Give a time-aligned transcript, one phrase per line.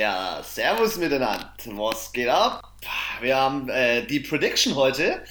[0.00, 1.52] Ja, servus miteinander.
[1.66, 2.72] Was geht ab?
[3.20, 5.22] Wir haben äh, die Prediction heute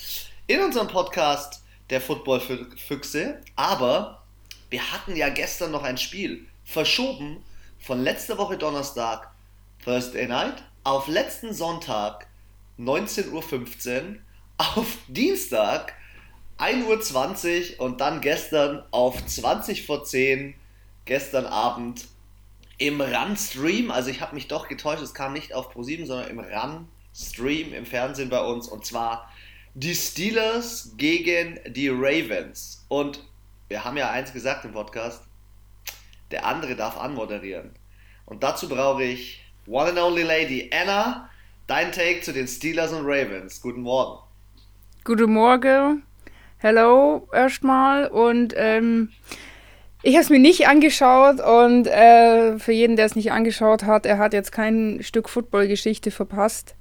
[0.45, 4.21] in unserem Podcast der Football-Füchse, aber
[4.69, 7.43] wir hatten ja gestern noch ein Spiel verschoben
[7.79, 9.31] von letzter Woche Donnerstag,
[9.83, 12.27] Thursday Night, auf letzten Sonntag,
[12.77, 14.17] 19.15 Uhr,
[14.59, 15.95] auf Dienstag,
[16.59, 20.53] 1.20 Uhr und dann gestern auf 20 vor 10
[21.05, 22.05] gestern Abend
[22.79, 23.91] im RAN-Stream.
[23.91, 27.85] Also ich habe mich doch getäuscht, es kam nicht auf Pro7, sondern im RAN-Stream im
[27.85, 28.67] Fernsehen bei uns.
[28.67, 29.31] Und zwar
[29.75, 32.85] die Steelers gegen die Ravens.
[32.87, 33.23] Und
[33.67, 35.21] wir haben ja eins gesagt im Podcast,
[36.31, 37.71] der andere darf anmoderieren.
[38.25, 41.29] Und dazu brauche ich One and Only Lady Anna,
[41.67, 43.61] dein Take zu den Steelers und Ravens.
[43.61, 44.19] Guten Morgen.
[45.03, 46.03] Guten Morgen.
[46.57, 48.07] Hello erstmal.
[48.07, 49.11] Und ähm,
[50.01, 54.05] ich habe es mir nicht angeschaut und äh, für jeden, der es nicht angeschaut hat,
[54.05, 56.75] er hat jetzt kein Stück Football-Geschichte verpasst.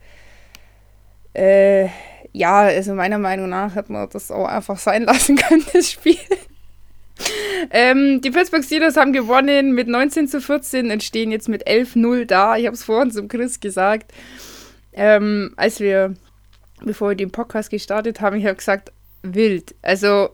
[1.34, 1.88] Äh,
[2.33, 6.16] ja, also meiner Meinung nach hat man das auch einfach sein lassen können, das Spiel.
[7.72, 12.25] ähm, die Pittsburgh Steelers haben gewonnen mit 19 zu 14 und stehen jetzt mit 11-0
[12.25, 12.56] da.
[12.56, 14.12] Ich habe es vorhin zum Chris gesagt.
[14.92, 16.14] Ähm, als wir,
[16.84, 19.75] bevor wir den Podcast gestartet haben, ich habe gesagt, wild.
[19.82, 20.30] Also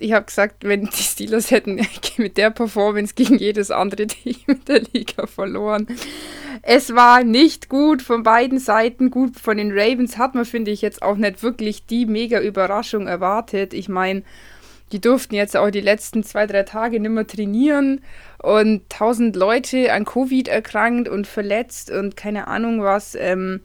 [0.00, 1.80] ich habe gesagt, wenn die Steelers hätten
[2.16, 5.86] mit der Performance gegen jedes andere Team in der Liga verloren.
[6.62, 9.10] Es war nicht gut von beiden Seiten.
[9.10, 13.06] Gut, von den Ravens hat man, finde ich, jetzt auch nicht wirklich die mega Überraschung
[13.06, 13.74] erwartet.
[13.74, 14.22] Ich meine,
[14.92, 18.02] die durften jetzt auch die letzten zwei, drei Tage nicht mehr trainieren
[18.42, 23.14] und tausend Leute an Covid erkrankt und verletzt und keine Ahnung was.
[23.14, 23.60] Ähm,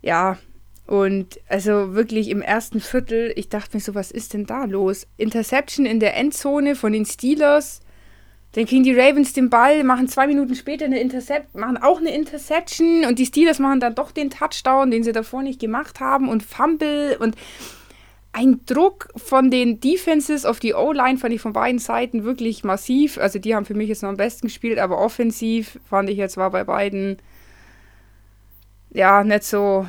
[0.00, 0.38] ja,
[0.92, 5.06] und also wirklich im ersten Viertel, ich dachte mir so, was ist denn da los?
[5.16, 7.80] Interception in der Endzone von den Steelers.
[8.52, 12.14] Dann kriegen die Ravens den Ball, machen zwei Minuten später eine Intercept, machen auch eine
[12.14, 16.28] Interception und die Steelers machen dann doch den Touchdown, den sie davor nicht gemacht haben
[16.28, 17.36] und Fumble und
[18.34, 23.16] ein Druck von den Defenses auf die O-Line fand ich von beiden Seiten wirklich massiv.
[23.16, 26.36] Also die haben für mich jetzt noch am besten gespielt, aber offensiv fand ich jetzt
[26.36, 27.16] war bei beiden
[28.90, 29.86] ja nicht so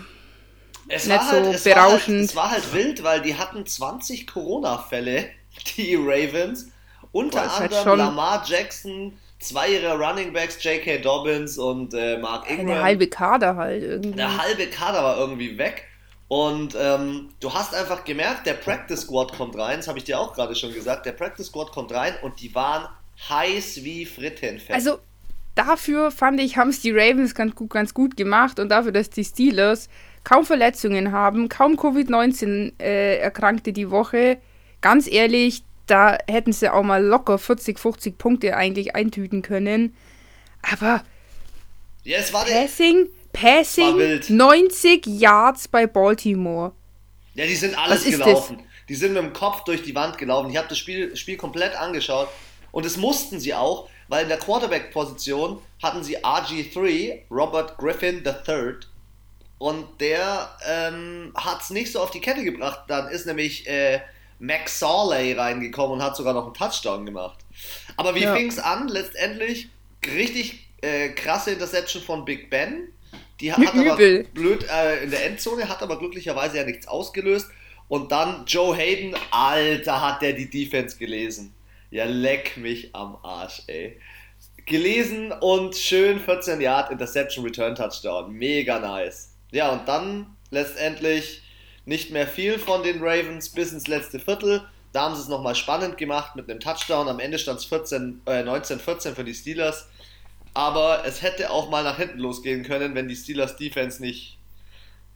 [0.87, 2.35] es nicht halt, so es berauschend.
[2.35, 5.29] War halt, es war halt wild, weil die hatten 20 Corona-Fälle,
[5.77, 6.69] die Ravens.
[7.11, 10.97] Unter Boah, halt anderem halt Lamar Jackson, zwei ihrer Running Backs, J.K.
[10.99, 12.67] Dobbins und äh, Mark Ingram.
[12.67, 14.11] Der halbe Kader halt irgendwie.
[14.17, 15.85] Der halbe Kader war irgendwie weg.
[16.27, 20.19] Und ähm, du hast einfach gemerkt, der Practice Squad kommt rein, das habe ich dir
[20.19, 22.87] auch gerade schon gesagt, der Practice Squad kommt rein und die waren
[23.29, 24.73] heiß wie Frittenfett.
[24.73, 24.97] Also
[25.53, 29.11] dafür fand ich, haben es die Ravens ganz gut, ganz gut gemacht und dafür, dass
[29.11, 29.89] die Steelers
[30.23, 34.37] kaum Verletzungen haben, kaum Covid-19 äh, Erkrankte die Woche.
[34.81, 39.95] Ganz ehrlich, da hätten sie auch mal locker 40, 50 Punkte eigentlich eintüten können.
[40.61, 41.03] Aber
[42.03, 46.73] ja, Passing, Passing, 90 Yards bei Baltimore.
[47.33, 48.59] Ja, die sind alles gelaufen.
[48.89, 50.49] Die sind mit dem Kopf durch die Wand gelaufen.
[50.49, 52.27] Ich habe das Spiel, Spiel komplett angeschaut.
[52.71, 58.75] Und das mussten sie auch, weil in der Quarterback-Position hatten sie RG3, Robert Griffin III,
[59.63, 62.81] und der ähm, hat es nicht so auf die Kette gebracht.
[62.89, 64.01] Dann ist nämlich äh,
[64.37, 67.39] Max Sawley reingekommen und hat sogar noch einen Touchdown gemacht.
[67.95, 68.35] Aber wie ja.
[68.35, 68.89] fing es an?
[68.89, 69.69] Letztendlich
[70.05, 72.89] richtig äh, krasse Interception von Big Ben.
[73.39, 73.95] Die hat, hat aber
[74.33, 77.47] blöd äh, in der Endzone, hat aber glücklicherweise ja nichts ausgelöst.
[77.87, 81.53] Und dann Joe Hayden, Alter, hat der die Defense gelesen.
[81.89, 83.97] Ja, leck mich am Arsch, ey.
[84.65, 88.33] Gelesen und schön 14 Yard Interception Return Touchdown.
[88.33, 89.32] Mega nice.
[89.53, 91.43] Ja, und dann letztendlich
[91.85, 94.63] nicht mehr viel von den Ravens bis ins letzte Viertel.
[94.93, 97.07] Da haben sie es nochmal spannend gemacht mit einem Touchdown.
[97.07, 99.87] Am Ende stand es äh, 19-14 für die Steelers.
[100.53, 104.37] Aber es hätte auch mal nach hinten losgehen können, wenn die Steelers Defense nicht,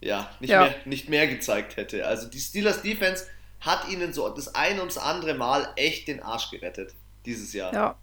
[0.00, 0.62] ja, nicht, ja.
[0.62, 2.06] Mehr, nicht mehr gezeigt hätte.
[2.06, 3.26] Also die Steelers Defense
[3.60, 6.94] hat ihnen so das ein ums andere Mal echt den Arsch gerettet
[7.24, 7.72] dieses Jahr.
[7.72, 7.96] Ja.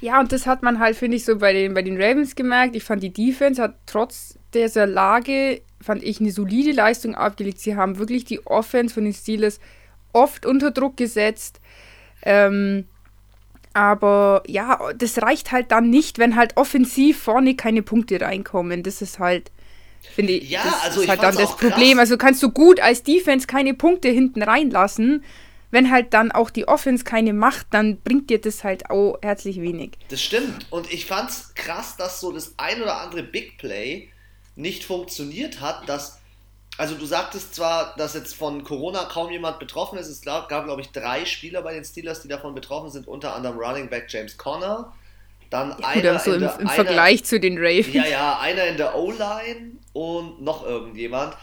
[0.00, 2.76] Ja, und das hat man halt, finde ich, so bei den, bei den Ravens gemerkt.
[2.76, 7.60] Ich fand, die Defense hat trotz dieser Lage, fand ich, eine solide Leistung abgelegt.
[7.60, 9.60] Sie haben wirklich die Offense von den Steelers
[10.12, 11.60] oft unter Druck gesetzt.
[12.22, 12.86] Ähm,
[13.74, 18.82] aber ja, das reicht halt dann nicht, wenn halt offensiv vorne keine Punkte reinkommen.
[18.82, 19.50] Das ist halt,
[20.14, 21.98] finde ich, ja, das also ist halt dann das Problem.
[21.98, 25.22] Also kannst du gut als Defense keine Punkte hinten reinlassen
[25.70, 29.60] wenn halt dann auch die Offense keine macht, dann bringt dir das halt auch herzlich
[29.60, 29.92] wenig.
[30.08, 30.66] Das stimmt.
[30.70, 34.08] Und ich fand's krass, dass so das ein oder andere Big Play
[34.56, 36.18] nicht funktioniert hat, dass
[36.78, 40.08] also du sagtest zwar, dass jetzt von Corona kaum jemand betroffen ist.
[40.08, 43.58] Es gab, glaube ich, drei Spieler bei den Steelers, die davon betroffen sind, unter anderem
[43.58, 44.92] Running Back James Conner,
[45.48, 47.94] dann ja, einer gut, so im, im Vergleich zu den Ravens.
[47.94, 51.34] Ja, ja, einer in der O-Line und noch irgendjemand.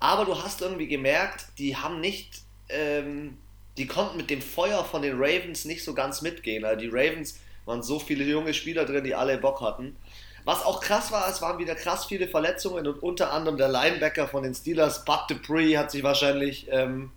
[0.00, 3.36] Aber du hast irgendwie gemerkt, die haben nicht, ähm,
[3.76, 6.64] die konnten mit dem Feuer von den Ravens nicht so ganz mitgehen.
[6.64, 9.96] Also die Ravens waren so viele junge Spieler drin, die alle Bock hatten.
[10.44, 14.26] Was auch krass war, es waren wieder krass viele Verletzungen und unter anderem der Linebacker
[14.26, 17.10] von den Steelers, Bud Dupree, hat sich wahrscheinlich ähm,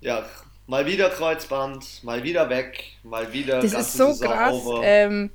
[0.00, 0.24] ja,
[0.66, 3.60] mal wieder Kreuzband, mal wieder weg, mal wieder.
[3.60, 4.54] Das ist so Saison krass.
[4.82, 5.30] Ähm,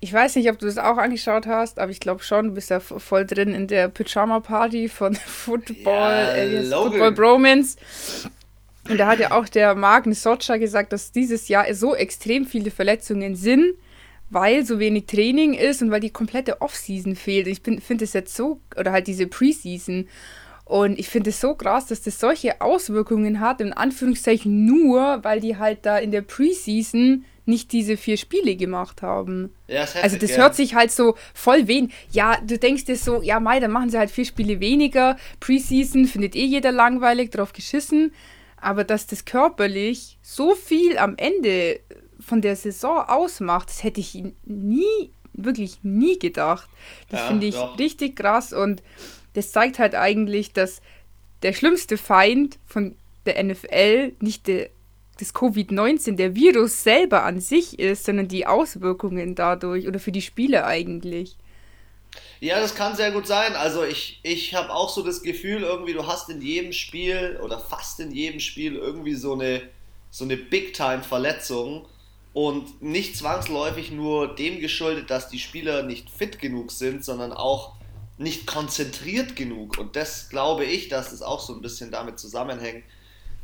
[0.00, 2.70] ich weiß nicht, ob du das auch angeschaut hast, aber ich glaube schon, du bist
[2.70, 7.78] ja voll drin in der Pyjama-Party von Football, ja, äh, Football Bromance.
[8.88, 12.70] Und da hat ja auch der Magen Socha gesagt, dass dieses Jahr so extrem viele
[12.70, 13.74] Verletzungen sind,
[14.34, 17.46] weil so wenig Training ist und weil die komplette Offseason fehlt.
[17.46, 20.08] Ich finde es jetzt so, oder halt diese Preseason.
[20.64, 25.40] Und ich finde es so krass, dass das solche Auswirkungen hat, in Anführungszeichen nur, weil
[25.40, 29.54] die halt da in der Preseason nicht diese vier Spiele gemacht haben.
[29.68, 30.38] Ja, das also das ja.
[30.38, 31.92] hört sich halt so voll wen.
[32.10, 35.16] Ja, du denkst dir so, ja Mai, dann machen sie halt vier Spiele weniger.
[35.40, 38.12] Preseason findet eh jeder langweilig, drauf geschissen.
[38.56, 41.80] Aber dass das körperlich so viel am Ende
[42.24, 46.68] von der Saison ausmacht, das hätte ich nie, wirklich nie gedacht.
[47.10, 47.78] Das ja, finde ich doch.
[47.78, 48.82] richtig krass und
[49.34, 50.80] das zeigt halt eigentlich, dass
[51.42, 52.94] der schlimmste Feind von
[53.26, 54.70] der NFL nicht der,
[55.18, 60.22] das Covid-19, der Virus selber an sich ist, sondern die Auswirkungen dadurch oder für die
[60.22, 61.36] Spiele eigentlich.
[62.40, 63.54] Ja, das kann sehr gut sein.
[63.54, 67.58] Also ich, ich habe auch so das Gefühl, irgendwie, du hast in jedem Spiel oder
[67.58, 69.62] fast in jedem Spiel irgendwie so eine,
[70.10, 71.86] so eine Big-Time-Verletzung
[72.34, 77.76] und nicht zwangsläufig nur dem geschuldet, dass die Spieler nicht fit genug sind, sondern auch
[78.18, 79.78] nicht konzentriert genug.
[79.78, 82.84] Und das glaube ich, dass es auch so ein bisschen damit zusammenhängt,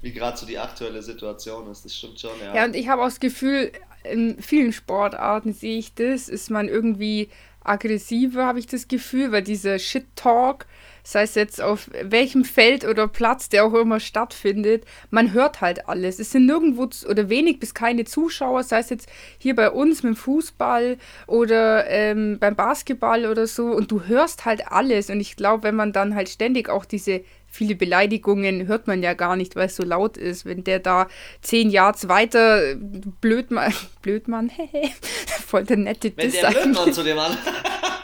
[0.03, 1.85] wie gerade so die aktuelle Situation ist.
[1.85, 2.55] Das stimmt schon, ja.
[2.55, 3.73] Ja, und ich habe auch das Gefühl,
[4.03, 7.29] in vielen Sportarten sehe ich das, ist man irgendwie
[7.63, 10.67] aggressiver, habe ich das Gefühl, weil dieser Shit-Talk,
[11.03, 15.89] sei es jetzt auf welchem Feld oder Platz, der auch immer stattfindet, man hört halt
[15.89, 16.19] alles.
[16.19, 19.09] Es sind nirgendwo oder wenig bis keine Zuschauer, sei es jetzt
[19.39, 24.45] hier bei uns mit dem Fußball oder ähm, beim Basketball oder so und du hörst
[24.45, 28.87] halt alles und ich glaube, wenn man dann halt ständig auch diese viele Beleidigungen hört
[28.87, 30.47] man ja gar nicht, weil es so laut ist.
[30.47, 31.09] Wenn der da
[31.43, 32.77] zehn Yards weiter
[33.21, 34.91] Blödmann, Blödmann, hehe,
[35.47, 37.37] voll der nette Wenn der Blödmann zu dem Mann.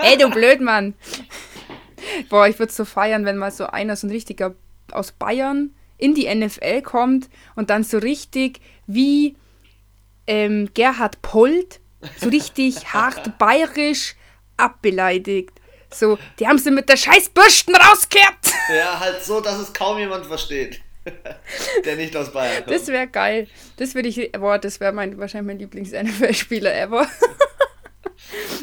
[0.01, 0.95] Ey, du Blödmann.
[2.29, 4.55] Boah, ich würde so feiern, wenn mal so einer, so ein richtiger
[4.93, 9.37] aus Bayern in die NFL kommt und dann so richtig wie
[10.27, 11.81] ähm, Gerhard Polt,
[12.19, 14.15] so richtig hart bayerisch
[14.57, 15.53] abbeleidigt.
[15.93, 18.35] So, die haben sie mit der Scheißbürsten rausgekehrt.
[18.69, 20.81] Ja, halt so, dass es kaum jemand versteht.
[21.85, 22.75] der nicht aus Bayern kommt.
[22.75, 23.47] Das wäre geil.
[23.77, 27.07] Das würde ich, boah, das wäre mein, wahrscheinlich mein Lieblings-NFL-Spieler ever.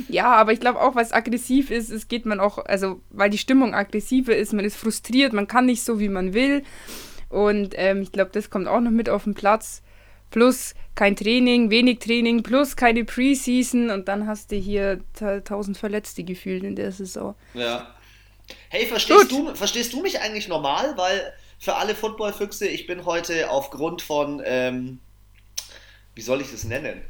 [0.09, 3.37] Ja, aber ich glaube auch, was aggressiv ist, es geht man auch, also weil die
[3.37, 6.63] Stimmung aggressiver ist, man ist frustriert, man kann nicht so, wie man will.
[7.29, 9.81] Und ähm, ich glaube, das kommt auch noch mit auf den Platz.
[10.29, 15.01] Plus kein Training, wenig Training, plus keine Preseason und dann hast du hier
[15.45, 17.35] tausend Verletzte gefühlt in der Saison.
[17.53, 17.93] Ja.
[18.69, 20.97] Hey, verstehst du, verstehst du mich eigentlich normal?
[20.97, 24.99] Weil für alle Footballfüchse, ich bin heute aufgrund von, ähm,
[26.13, 27.01] wie soll ich das nennen?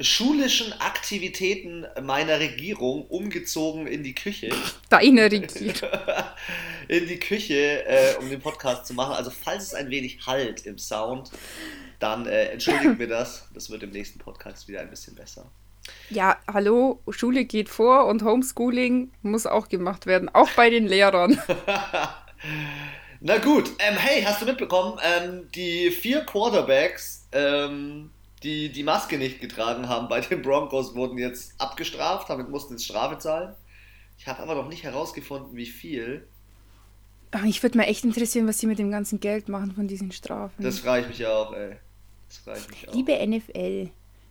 [0.00, 4.50] Schulischen Aktivitäten meiner Regierung umgezogen in die Küche.
[4.88, 5.90] Deine Regierung.
[6.88, 9.14] in die Küche, äh, um den Podcast zu machen.
[9.14, 11.30] Also falls es ein wenig halt im Sound,
[11.98, 13.48] dann äh, entschuldigen wir das.
[13.54, 15.50] Das wird im nächsten Podcast wieder ein bisschen besser.
[16.10, 21.40] Ja, hallo, Schule geht vor und Homeschooling muss auch gemacht werden, auch bei den Lehrern.
[23.20, 28.10] Na gut, ähm, hey, hast du mitbekommen, ähm, die vier Quarterbacks ähm,
[28.44, 32.84] die die Maske nicht getragen haben bei den Broncos, wurden jetzt abgestraft, damit mussten jetzt
[32.84, 33.54] Strafe zahlen.
[34.18, 36.28] Ich habe aber noch nicht herausgefunden, wie viel.
[37.32, 40.12] Ach, ich würde mir echt interessieren, was sie mit dem ganzen Geld machen von diesen
[40.12, 40.62] Strafen.
[40.62, 41.76] Das frage ich mich auch, ey.
[42.28, 42.94] Das frage ich mich auch.
[42.94, 43.90] Liebe NFL,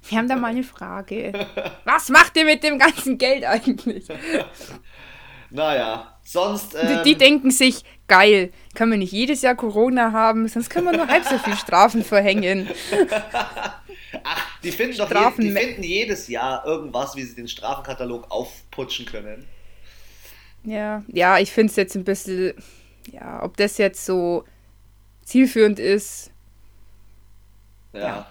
[0.10, 1.48] wir haben da mal eine Frage.
[1.84, 4.08] was macht ihr mit dem ganzen Geld eigentlich?
[5.50, 6.76] naja, sonst.
[6.76, 10.86] Ähm, die, die, denken sich, geil, können wir nicht jedes Jahr Corona haben, sonst können
[10.86, 12.70] wir nur halb so viel Strafen verhängen.
[14.24, 19.06] Ach, die finden doch je, die finden jedes Jahr irgendwas, wie sie den Strafenkatalog aufputschen
[19.06, 19.48] können.
[20.64, 22.54] Ja, ja, ich finde es jetzt ein bisschen,
[23.12, 24.46] ja, ob das jetzt so
[25.24, 26.32] zielführend ist.
[27.92, 28.28] Ja, ja.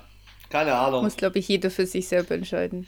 [0.50, 1.04] keine Ahnung.
[1.04, 2.86] Muss, glaube ich, jeder für sich selber entscheiden.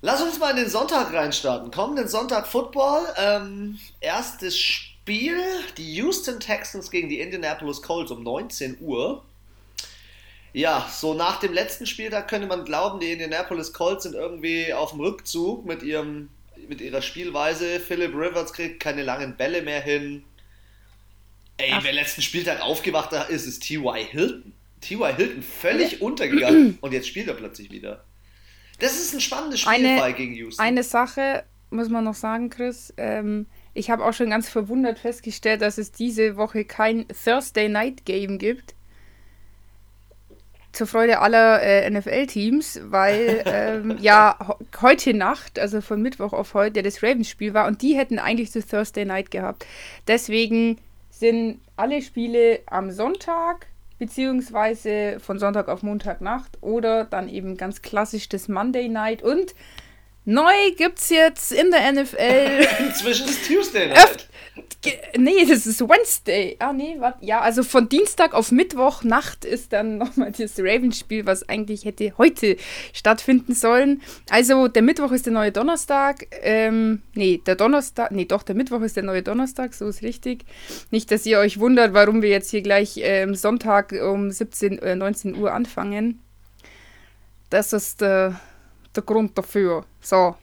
[0.00, 1.70] Lass uns mal in den Sonntag reinstarten.
[1.70, 3.04] Kommenden Sonntag Football.
[3.16, 5.40] Ähm, erstes Spiel:
[5.76, 9.24] die Houston Texans gegen die Indianapolis Colts um 19 Uhr.
[10.58, 14.90] Ja, so nach dem letzten Spieltag könnte man glauben, die Indianapolis Colts sind irgendwie auf
[14.90, 16.30] dem Rückzug mit, ihrem,
[16.68, 17.78] mit ihrer Spielweise.
[17.78, 20.24] Philip Rivers kriegt keine langen Bälle mehr hin.
[21.58, 21.84] Ey, Ach.
[21.84, 24.04] wer letzten Spieltag aufgewacht ist, ist T.Y.
[24.04, 24.52] Hilton.
[24.80, 25.14] T.Y.
[25.14, 28.02] Hilton völlig untergegangen und jetzt spielt er plötzlich wieder.
[28.80, 30.60] Das ist ein spannendes Spielfall gegen Houston.
[30.60, 32.92] Eine Sache muss man noch sagen, Chris.
[32.96, 38.04] Ähm, ich habe auch schon ganz verwundert festgestellt, dass es diese Woche kein Thursday Night
[38.04, 38.74] Game gibt.
[40.72, 46.82] Zur Freude aller äh, NFL-Teams, weil ähm, ja heute Nacht, also von Mittwoch auf heute,
[46.82, 49.66] das Ravens-Spiel war und die hätten eigentlich zu Thursday Night gehabt.
[50.06, 50.78] Deswegen
[51.10, 53.66] sind alle Spiele am Sonntag
[53.98, 59.54] beziehungsweise von Sonntag auf Montagnacht oder dann eben ganz klassisch das Monday Night und
[60.28, 62.66] neu gibt's jetzt in der NFL.
[62.86, 64.28] Inzwischen ist Tuesday Night.
[65.16, 66.56] nee, das ist Wednesday.
[66.58, 67.24] Ah, nee, warte.
[67.24, 72.12] Ja, also von Dienstag auf Mittwoch Nacht ist dann nochmal das Ravens-Spiel, was eigentlich hätte
[72.18, 72.58] heute
[72.92, 74.02] stattfinden sollen.
[74.28, 76.26] Also der Mittwoch ist der neue Donnerstag.
[76.42, 80.44] Ähm, nee, der Donnerstag, nee, doch, der Mittwoch ist der neue Donnerstag, so ist richtig.
[80.90, 84.94] Nicht, dass ihr euch wundert, warum wir jetzt hier gleich ähm, Sonntag um 17, äh,
[84.94, 86.20] 19 Uhr anfangen.
[87.48, 88.38] Das ist der,
[88.98, 89.84] der Grund dafür.
[90.00, 90.34] So,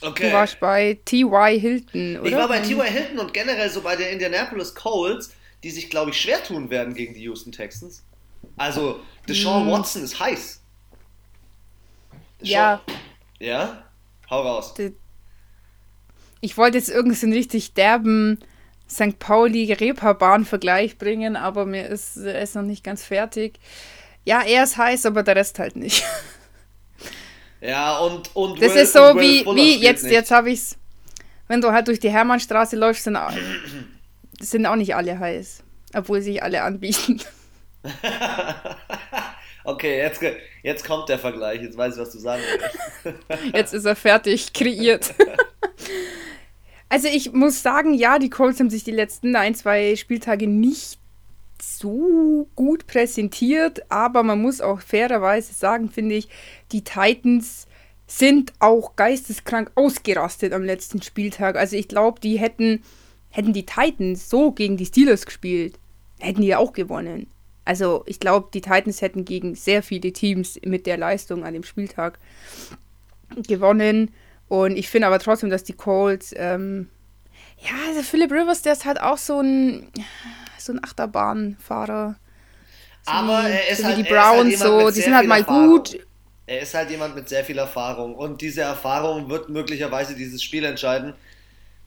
[0.00, 0.28] Okay.
[0.28, 1.58] Du warst bei T.Y.
[1.58, 2.28] Hilton, oder?
[2.28, 2.84] Ich war bei T.Y.
[2.84, 5.30] Hilton und generell so bei den Indianapolis Colts,
[5.62, 8.02] die sich, glaube ich, schwer tun werden gegen die Houston Texans.
[8.56, 9.70] Also, Deshaun mm.
[9.70, 10.60] Watson ist heiß.
[12.40, 12.80] Deshaun, ja.
[13.38, 13.84] Ja?
[14.28, 14.74] Hau raus.
[16.40, 18.38] Ich wollte jetzt irgendeinen richtig derben
[18.88, 19.18] St.
[19.18, 23.58] Pauli-Reeperbahn-Vergleich bringen, aber mir ist, er ist noch nicht ganz fertig.
[24.24, 26.04] Ja, er ist heiß, aber der Rest halt nicht.
[27.60, 30.76] Ja, und, und Das Will, ist so wie, wie jetzt, jetzt habe ich es.
[31.48, 33.18] Wenn du halt durch die Hermannstraße läufst, sind,
[34.40, 35.62] sind auch nicht alle heiß.
[35.94, 37.20] Obwohl sich alle anbieten.
[39.64, 40.20] okay, jetzt,
[40.62, 41.62] jetzt kommt der Vergleich.
[41.62, 42.42] Jetzt weiß ich, was du sagen
[43.02, 43.54] willst.
[43.54, 45.14] jetzt ist er fertig, kreiert.
[46.88, 50.98] also ich muss sagen, ja, die Colts haben sich die letzten ein, zwei Spieltage nicht
[51.62, 56.28] so gut präsentiert, aber man muss auch fairerweise sagen, finde ich,
[56.72, 57.66] die Titans
[58.06, 61.56] sind auch geisteskrank ausgerastet am letzten Spieltag.
[61.56, 62.82] Also ich glaube, die hätten,
[63.30, 65.78] hätten die Titans so gegen die Steelers gespielt,
[66.20, 67.26] hätten die ja auch gewonnen.
[67.64, 71.64] Also ich glaube, die Titans hätten gegen sehr viele Teams mit der Leistung an dem
[71.64, 72.18] Spieltag
[73.34, 74.12] gewonnen.
[74.48, 76.88] Und ich finde aber trotzdem, dass die Colts, ähm,
[77.58, 79.88] ja, also Philip Rivers, der ist halt auch so ein,
[80.66, 82.16] so ein Achterbahnfahrer.
[83.04, 85.40] So aber wie, er ist so halt, die Browns, halt so, die sind halt mal
[85.40, 85.68] Erfahrung.
[85.68, 85.98] gut.
[86.46, 90.64] Er ist halt jemand mit sehr viel Erfahrung und diese Erfahrung wird möglicherweise dieses Spiel
[90.64, 91.14] entscheiden.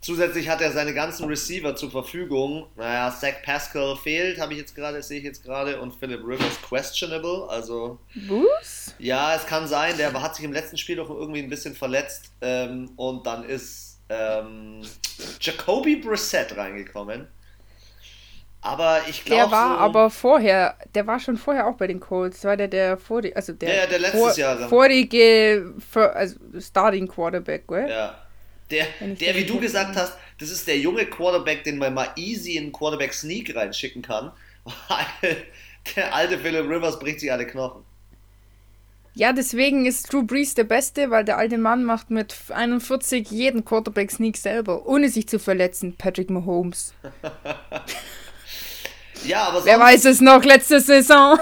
[0.02, 2.68] Zusätzlich hat er seine ganzen Receiver zur Verfügung.
[2.78, 6.62] Naja, Zach Pascal fehlt, habe ich jetzt gerade, sehe ich jetzt gerade, und Philip Rivers
[6.62, 7.50] questionable.
[7.50, 8.00] Also.
[8.28, 8.96] Was?
[8.98, 9.98] Ja, es kann sein.
[9.98, 14.00] Der hat sich im letzten Spiel doch irgendwie ein bisschen verletzt ähm, und dann ist
[14.08, 14.82] ähm,
[15.42, 17.28] Jacoby Brissett reingekommen.
[18.62, 19.44] Aber ich glaube.
[19.44, 22.44] Der war so, aber vorher, der war schon vorher auch bei den Colts.
[22.44, 27.68] War der, der vorige, also der, ja, der letztes vor, Jahr vorige, also Starting Quarterback,
[27.68, 27.90] gell?
[27.90, 28.16] Ja.
[28.70, 32.56] Der, der wie du gesagt hast, das ist der junge Quarterback, den man mal easy
[32.58, 34.32] in Quarterback Sneak reinschicken kann.
[34.88, 35.38] Weil
[35.96, 37.84] der alte Philip Rivers bricht sich alle Knochen.
[39.16, 43.66] Ja, deswegen ist Drew Brees der Beste, weil der alte Mann macht mit 41 jeden
[43.66, 45.96] Quarterback Sneak selber, ohne sich zu verletzen.
[45.98, 46.94] Patrick Mahomes.
[49.26, 51.38] Ja, aber sonst, Wer weiß es noch, letzte Saison.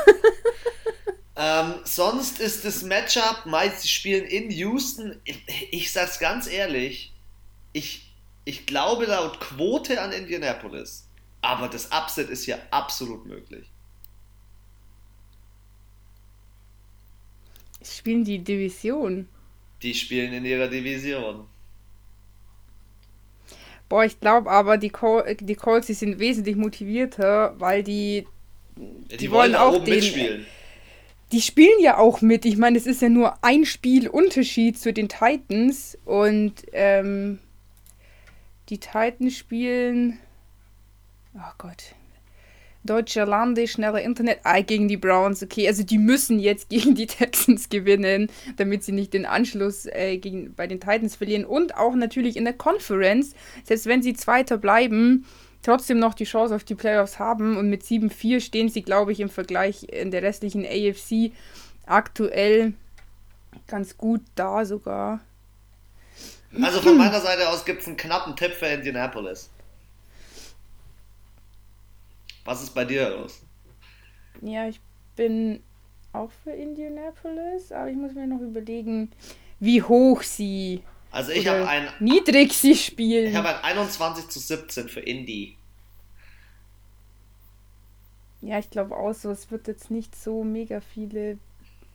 [1.35, 5.19] ähm, sonst ist das Matchup, meist sie spielen in Houston.
[5.23, 7.13] Ich, ich sag's ganz ehrlich,
[7.73, 8.11] ich,
[8.45, 11.07] ich glaube laut Quote an Indianapolis.
[11.41, 13.69] Aber das Upset ist ja absolut möglich.
[17.83, 19.29] Spielen die Division?
[19.81, 21.47] Die spielen in ihrer Division.
[23.89, 28.27] Boah, ich glaube aber, die, Col die Colts, die sind wesentlich motivierter, weil die.
[28.75, 30.45] Die, die wollen, wollen auch den, mitspielen.
[31.31, 32.45] Die spielen ja auch mit.
[32.45, 35.97] Ich meine, es ist ja nur ein Spiel Unterschied zu den Titans.
[36.05, 37.39] Und ähm,
[38.69, 40.19] die Titans spielen.
[41.35, 41.96] Oh Gott
[42.87, 47.05] deutscher Lande, schneller Internet, ah, gegen die Browns, okay, also die müssen jetzt gegen die
[47.05, 51.93] Texans gewinnen, damit sie nicht den Anschluss äh, gegen, bei den Titans verlieren und auch
[51.93, 55.25] natürlich in der Conference, selbst wenn sie Zweiter bleiben,
[55.61, 59.19] trotzdem noch die Chance auf die Playoffs haben und mit 7-4 stehen sie, glaube ich,
[59.19, 61.31] im Vergleich in der restlichen AFC
[61.85, 62.73] aktuell
[63.67, 65.19] ganz gut da sogar.
[66.61, 69.49] Also von meiner Seite aus gibt es einen knappen Tipp für Indianapolis.
[72.47, 73.41] Was ist bei dir los?
[74.41, 74.79] Ja, ich
[75.17, 75.61] bin
[76.13, 79.11] auch für Indianapolis, aber ich muss mir noch überlegen,
[79.59, 83.27] wie hoch sie also ich habe ein niedrig sie spielen.
[83.27, 85.57] Ich habe ein 21 zu 17 für Indy.
[88.41, 91.39] Ja, ich glaube auch so, es wird jetzt nicht so mega viele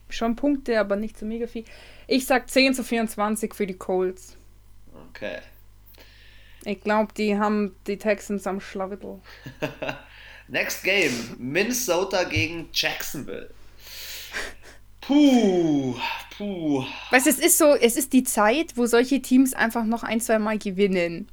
[0.09, 1.63] schon Punkte, aber nicht so mega viel.
[2.05, 4.37] Ich sag 10 zu 24 für die Colts.
[5.09, 5.39] Okay.
[6.65, 9.19] Ich glaube, die haben die Texans am Schlawittel.
[10.53, 13.49] Next Game: Minnesota gegen Jacksonville.
[15.01, 15.95] Puh,
[16.37, 16.85] puh.
[17.09, 20.37] Weißt es ist so, es ist die Zeit, wo solche Teams einfach noch ein, zwei
[20.37, 21.27] Mal gewinnen.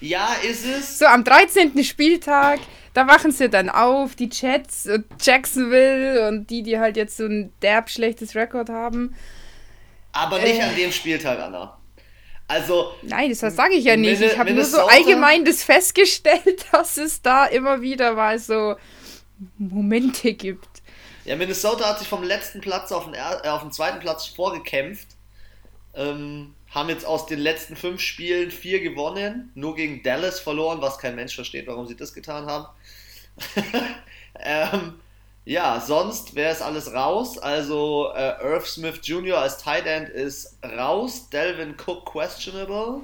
[0.00, 0.98] Ja, ist es.
[0.98, 1.84] So am 13.
[1.84, 2.58] Spieltag,
[2.92, 7.26] da wachen sie dann auf, die Jets und Jacksonville und die, die halt jetzt so
[7.26, 9.14] ein derb schlechtes Rekord haben.
[10.10, 10.62] Aber nicht äh.
[10.62, 11.78] an dem Spieltag, Anna.
[12.48, 12.94] Also.
[13.02, 14.20] Nein, das sage ich ja nicht.
[14.20, 18.76] Ich habe nur so allgemein das festgestellt, dass es da immer wieder mal so
[19.58, 20.68] Momente gibt.
[21.24, 25.08] Ja, Minnesota hat sich vom letzten Platz auf den, äh, auf den zweiten Platz vorgekämpft.
[25.94, 30.98] Ähm, haben jetzt aus den letzten fünf Spielen vier gewonnen, nur gegen Dallas verloren, was
[30.98, 32.66] kein Mensch versteht, warum sie das getan haben.
[34.40, 34.94] ähm,
[35.46, 37.38] ja, sonst wäre es alles raus.
[37.38, 39.38] Also äh, Irv Smith Jr.
[39.38, 41.30] als Tight End ist raus.
[41.30, 43.02] Delvin Cook questionable.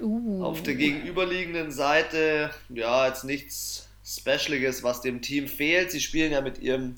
[0.00, 0.44] Uh.
[0.44, 5.90] Auf der gegenüberliegenden Seite, ja, jetzt nichts Specialiges, was dem Team fehlt.
[5.90, 6.94] Sie spielen ja mit ihrem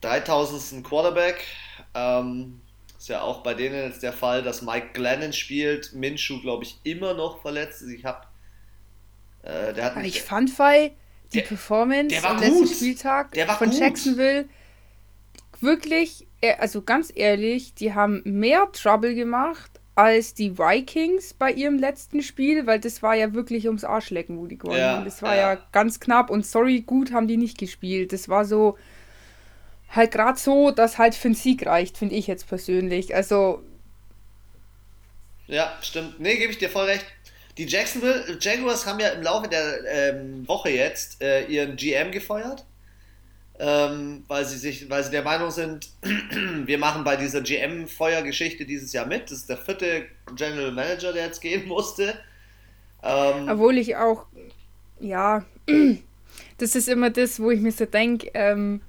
[0.00, 0.82] 3000.
[0.82, 1.44] Quarterback.
[1.94, 2.62] Ähm,
[2.96, 5.92] ist ja auch bei denen jetzt der Fall, dass Mike Glennon spielt.
[5.92, 7.82] Minshu, glaube ich, immer noch verletzt.
[7.82, 8.26] Ich habe.
[9.42, 10.92] Äh, der hat ich fand bei
[11.32, 13.78] die der, Performance der am letzten Spieltag von gut.
[13.78, 14.48] Jacksonville
[15.60, 16.26] wirklich,
[16.58, 22.66] also ganz ehrlich, die haben mehr Trouble gemacht als die Vikings bei ihrem letzten Spiel,
[22.66, 25.04] weil das war ja wirklich ums Arschlecken, wo die gewonnen ja, haben.
[25.04, 25.54] Das war ja.
[25.54, 28.12] ja ganz knapp und sorry, gut haben die nicht gespielt.
[28.12, 28.78] Das war so,
[29.90, 33.14] halt gerade so, dass halt für einen Sieg reicht, finde ich jetzt persönlich.
[33.14, 33.64] Also.
[35.48, 36.20] Ja, stimmt.
[36.20, 37.04] Nee, gebe ich dir voll recht.
[37.58, 42.64] Die Jacksonville Jaguars haben ja im Laufe der ähm, Woche jetzt äh, ihren GM gefeuert.
[43.60, 45.90] Ähm, weil sie sich, weil sie der Meinung sind,
[46.64, 49.24] wir machen bei dieser GM-Feuergeschichte dieses Jahr mit.
[49.24, 50.04] Das ist der vierte
[50.36, 52.14] General Manager, der jetzt gehen musste.
[53.02, 54.26] Ähm, Obwohl ich auch,
[55.00, 55.44] ja,
[56.58, 58.80] das ist immer das, wo ich mir so denke, ähm,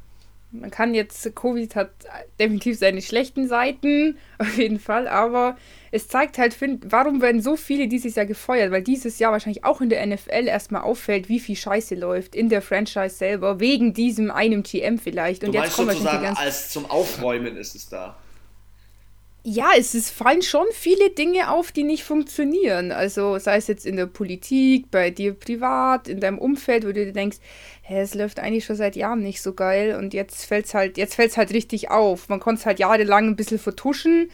[0.52, 1.92] man kann jetzt, Covid hat
[2.40, 5.58] definitiv seine schlechten Seiten, auf jeden Fall, aber
[5.92, 9.82] es zeigt halt, warum werden so viele dieses Jahr gefeuert, weil dieses Jahr wahrscheinlich auch
[9.82, 14.32] in der NFL erstmal auffällt, wie viel Scheiße läuft in der Franchise selber, wegen diesem
[14.32, 15.44] einem GM vielleicht.
[15.44, 18.18] Und du jetzt kommen sozusagen, als zum Aufräumen ist es da
[19.44, 22.92] ja, es ist, fallen schon viele Dinge auf, die nicht funktionieren.
[22.92, 27.06] Also sei es jetzt in der Politik, bei dir privat, in deinem Umfeld, wo du
[27.06, 27.38] dir denkst,
[27.82, 30.98] hä, es läuft eigentlich schon seit Jahren nicht so geil und jetzt fällt es halt,
[30.98, 32.28] jetzt fällt's halt richtig auf.
[32.28, 34.30] Man konnte es halt jahrelang ein bisschen vertuschen.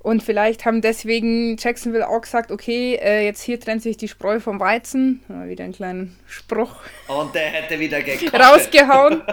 [0.00, 4.38] Und vielleicht haben deswegen Jacksonville auch gesagt, okay, äh, jetzt hier trennt sich die Spreu
[4.38, 5.22] vom Weizen.
[5.28, 6.76] Ja, wieder einen kleinen Spruch.
[7.08, 7.98] Und der hätte wieder
[8.32, 9.22] rausgehauen.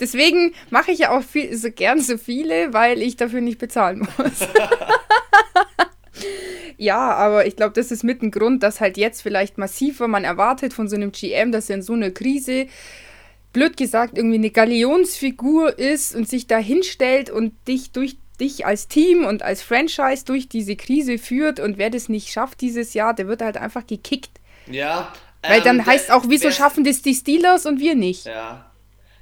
[0.00, 4.06] Deswegen mache ich ja auch viel, so gern so viele, weil ich dafür nicht bezahlen
[4.18, 4.46] muss.
[6.76, 10.24] ja, aber ich glaube, das ist mit ein Grund, dass halt jetzt vielleicht massiver man
[10.24, 12.66] erwartet von so einem GM, dass er in so einer Krise,
[13.52, 18.88] blöd gesagt, irgendwie eine Galionsfigur ist und sich da hinstellt und dich durch dich als
[18.88, 23.14] Team und als Franchise durch diese Krise führt und wer das nicht schafft dieses Jahr,
[23.14, 24.40] der wird halt einfach gekickt.
[24.66, 25.12] Ja.
[25.42, 28.26] Weil dann ähm, heißt auch, wieso schaffen das die Steelers und wir nicht?
[28.26, 28.70] Ja.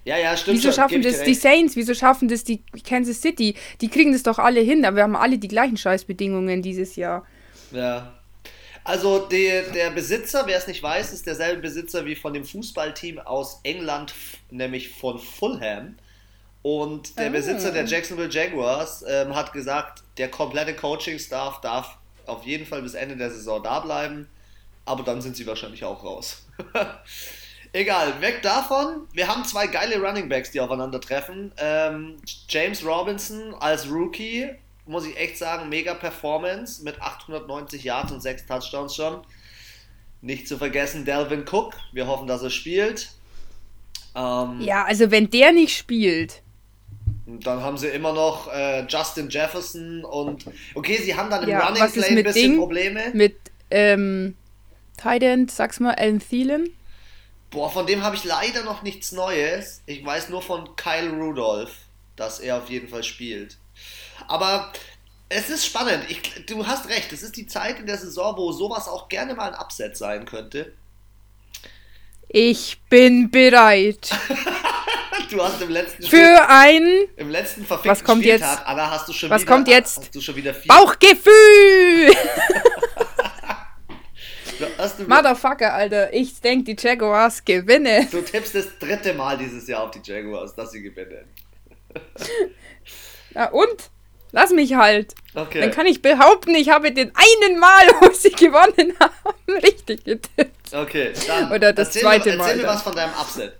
[0.05, 0.59] Ja, ja, stimmt.
[0.59, 1.77] Wieso schaffen das die Saints?
[1.77, 3.55] Wieso schaffen das die Kansas City?
[3.81, 7.25] Die kriegen das doch alle hin, aber wir haben alle die gleichen Scheißbedingungen dieses Jahr.
[7.70, 8.12] Ja.
[8.85, 13.20] Also der, der Besitzer, wer es nicht weiß, ist derselbe Besitzer wie von dem Fußballteam
[13.20, 14.12] aus England,
[14.51, 15.96] nämlich von Fulham.
[16.62, 17.31] Und der.
[17.31, 22.94] Besitzer der Jacksonville Jaguars ähm, hat gesagt, der komplette Coaching-Staff darf auf jeden Fall bis
[22.94, 24.29] Ende der Saison da bleiben,
[24.85, 26.46] aber dann sind sie wahrscheinlich auch raus.
[27.72, 29.09] Egal, weg davon.
[29.12, 31.53] Wir haben zwei geile Running Backs, die aufeinandertreffen.
[31.57, 34.51] Ähm, James Robinson als Rookie,
[34.87, 39.22] muss ich echt sagen, mega Performance mit 890 Yards und 6 Touchdowns schon.
[40.20, 41.75] Nicht zu vergessen Delvin Cook.
[41.92, 43.11] Wir hoffen, dass er spielt.
[44.14, 46.42] Ähm, ja, also wenn der nicht spielt.
[47.40, 51.66] Dann haben sie immer noch äh, Justin Jefferson und okay, sie haben dann im ja,
[51.66, 53.11] Running Play ein bisschen Ding, Probleme.
[53.14, 53.37] Mit
[53.71, 54.37] ähm,
[54.97, 56.71] Tight sag's mal, Alan Thielen.
[57.51, 59.83] Boah, von dem habe ich leider noch nichts Neues.
[59.87, 61.75] Ich weiß nur von Kyle Rudolph,
[62.16, 63.59] dass er auf jeden Fall spielt.
[64.29, 64.73] Aber
[65.29, 66.05] es ist spannend.
[66.09, 69.35] Ich, du hast recht, es ist die Zeit in der Saison, wo sowas auch gerne
[69.35, 70.73] mal ein Upset sein könnte.
[72.35, 74.09] Ich bin bereit.
[75.31, 77.05] du hast im letzten Spiel, Für ein.
[77.16, 78.66] Im letzten verfickten was kommt Spieltag, jetzt?
[78.66, 79.99] Anna, hast du schon was wieder, kommt jetzt?
[79.99, 82.16] Hast du schon wieder vier, Bauchgefühl!
[85.07, 86.11] Motherfucker, Alter.
[86.14, 88.09] Ich denk, die Jaguars gewinnen.
[88.11, 91.27] du tippst das dritte Mal dieses Jahr auf die Jaguars, dass sie gewinnen.
[93.35, 93.90] Ja, und?
[94.33, 95.14] Lass mich halt.
[95.35, 95.61] Okay.
[95.61, 100.75] Dann kann ich behaupten, ich habe den einen Mal, wo sie gewonnen haben, richtig getippt.
[100.75, 101.53] Okay, dann.
[101.53, 102.49] Oder das erzähl zweite mir, Mal.
[102.49, 103.53] Erzähl mir was von deinem Upset.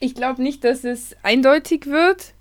[0.00, 2.34] Ich glaube nicht, dass es eindeutig wird.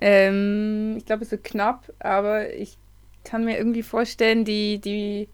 [0.00, 2.76] Ähm, ich glaube, es wird knapp, aber ich
[3.24, 5.28] kann mir irgendwie vorstellen, die, die,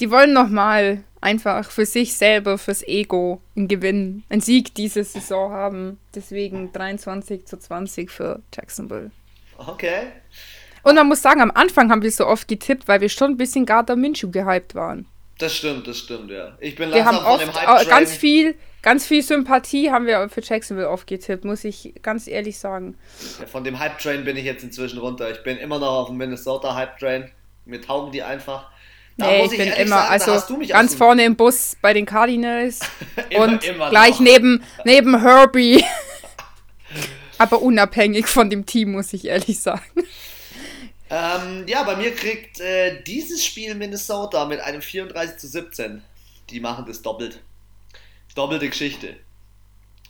[0.00, 5.52] die wollen nochmal einfach für sich selber, fürs Ego einen Gewinn, einen Sieg diese Saison
[5.52, 5.98] haben.
[6.14, 9.10] Deswegen 23 zu 20 für Jacksonville.
[9.58, 10.12] Okay.
[10.82, 13.36] Und man muss sagen, am Anfang haben wir so oft getippt, weil wir schon ein
[13.36, 15.06] bisschen Gardner Minshew gehypt waren.
[15.38, 16.56] Das stimmt, das stimmt, ja.
[16.60, 20.06] Ich bin Wir langsam haben von oft dem Hype ganz viel, ganz viel Sympathie haben
[20.06, 22.96] wir für Jacksonville oft getippt, muss ich ganz ehrlich sagen.
[23.40, 25.30] Ja, von dem Hype-Train bin ich jetzt inzwischen runter.
[25.30, 27.30] Ich bin immer noch auf dem Minnesota-Hype-Train.
[27.66, 28.70] Mir taugen die einfach.
[29.16, 32.80] Da Nee, muss ich bin immer, sagen, also ganz vorne im Bus bei den Cardinals
[33.30, 34.20] Immer- und immer gleich noch.
[34.20, 35.84] neben, neben Herbie.
[37.38, 39.84] Aber unabhängig von dem Team, muss ich ehrlich sagen.
[41.10, 46.02] Ähm, ja, bei mir kriegt äh, dieses Spiel Minnesota mit einem 34 zu 17.
[46.50, 47.40] Die machen das doppelt.
[48.34, 49.16] Doppelte Geschichte.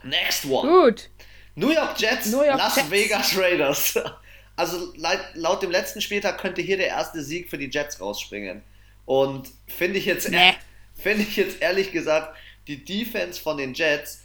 [0.03, 0.69] Next one.
[0.69, 1.09] Gut.
[1.55, 2.91] New York Jets, New York Las Jets.
[2.91, 3.99] Vegas Raiders.
[4.57, 8.61] Also laut, laut dem letzten Spieltag könnte hier der erste Sieg für die Jets rausspringen.
[9.07, 10.53] Und finde ich jetzt Nee.
[11.01, 12.37] finde ich jetzt ehrlich gesagt,
[12.67, 14.23] die Defense von den Jets,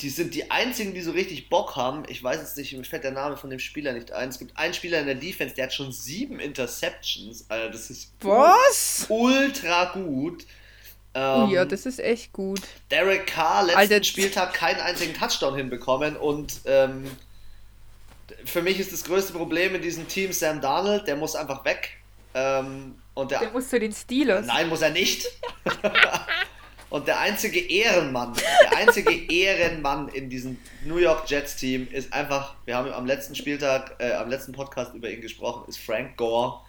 [0.00, 2.02] die sind die einzigen, die so richtig Bock haben.
[2.08, 4.28] Ich weiß jetzt nicht, mir fällt der Name von dem Spieler nicht ein.
[4.28, 7.46] Es gibt einen Spieler in der Defense, der hat schon sieben Interceptions.
[7.48, 9.06] Alter, das ist Was?
[9.08, 10.44] ultra gut.
[11.14, 12.60] Oh Ähm, ja, das ist echt gut.
[12.90, 14.02] Derek Carr letzten Alter.
[14.04, 17.10] Spieltag keinen einzigen Touchdown hinbekommen und ähm,
[18.44, 21.90] für mich ist das größte Problem in diesem Team Sam Darnold, der muss einfach weg.
[22.34, 24.46] Ähm, und der, Der muss zu den Steelers.
[24.46, 25.26] nein, muss er nicht.
[26.88, 32.54] und der einzige Ehrenmann, der einzige Ehrenmann in diesem New York Jets Team ist einfach,
[32.64, 36.60] wir haben am letzten Spieltag, äh, am letzten Podcast über ihn gesprochen, ist Frank Gore.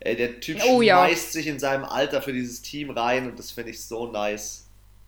[0.00, 1.06] Äh, der Typ Oh ja.
[1.06, 4.64] schmeißt sich in seinem Alter für dieses Team rein und das finde ich so nice.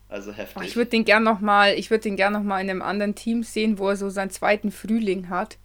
[0.09, 0.57] Also heftig.
[0.61, 2.83] Oh, ich würde den gern noch mal, ich würde den gern noch mal in einem
[2.83, 5.57] anderen Team sehen, wo er so seinen zweiten Frühling hat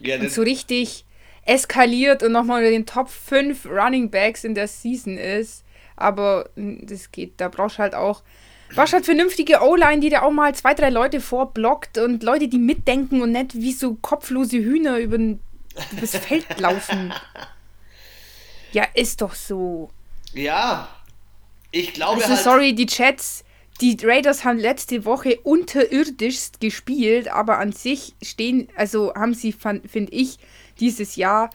[0.00, 1.04] ja, und so richtig
[1.46, 5.64] eskaliert und noch mal unter den Top 5 Running Backs in der Season ist.
[6.00, 8.22] Aber mm, das geht, da brauchst du halt auch
[8.74, 12.58] brauchst halt vernünftige O-Line, die da auch mal zwei, drei Leute vorblockt und Leute, die
[12.58, 15.18] mitdenken und nicht wie so kopflose Hühner über
[16.00, 17.12] das Feld laufen.
[18.72, 19.90] Ja, ist doch so.
[20.32, 20.88] ja,
[21.72, 23.44] ich glaube Also halt, sorry, die Jets,
[23.80, 30.12] die Raiders haben letzte Woche unterirdischst gespielt, aber an sich stehen, also haben sie, finde
[30.12, 30.38] ich,
[30.78, 31.50] dieses Jahr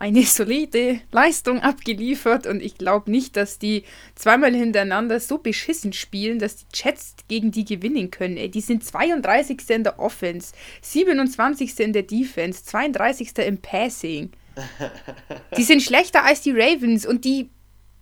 [0.00, 3.84] eine solide Leistung abgeliefert und ich glaube nicht, dass die
[4.14, 8.38] zweimal hintereinander so beschissen spielen, dass die Jets gegen die gewinnen können.
[8.38, 9.60] Ey, die sind 32.
[9.68, 11.78] in der Offense, 27.
[11.80, 13.36] in der Defense, 32.
[13.38, 14.32] im Passing.
[15.56, 17.48] Die sind schlechter als die Ravens und die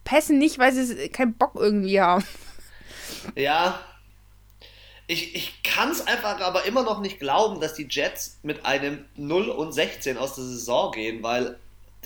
[0.02, 2.24] passen nicht, weil sie keinen Bock irgendwie haben.
[3.36, 3.80] ja,
[5.06, 9.04] ich, ich kann es einfach aber immer noch nicht glauben, dass die Jets mit einem
[9.14, 11.58] 0 und 16 aus der Saison gehen, weil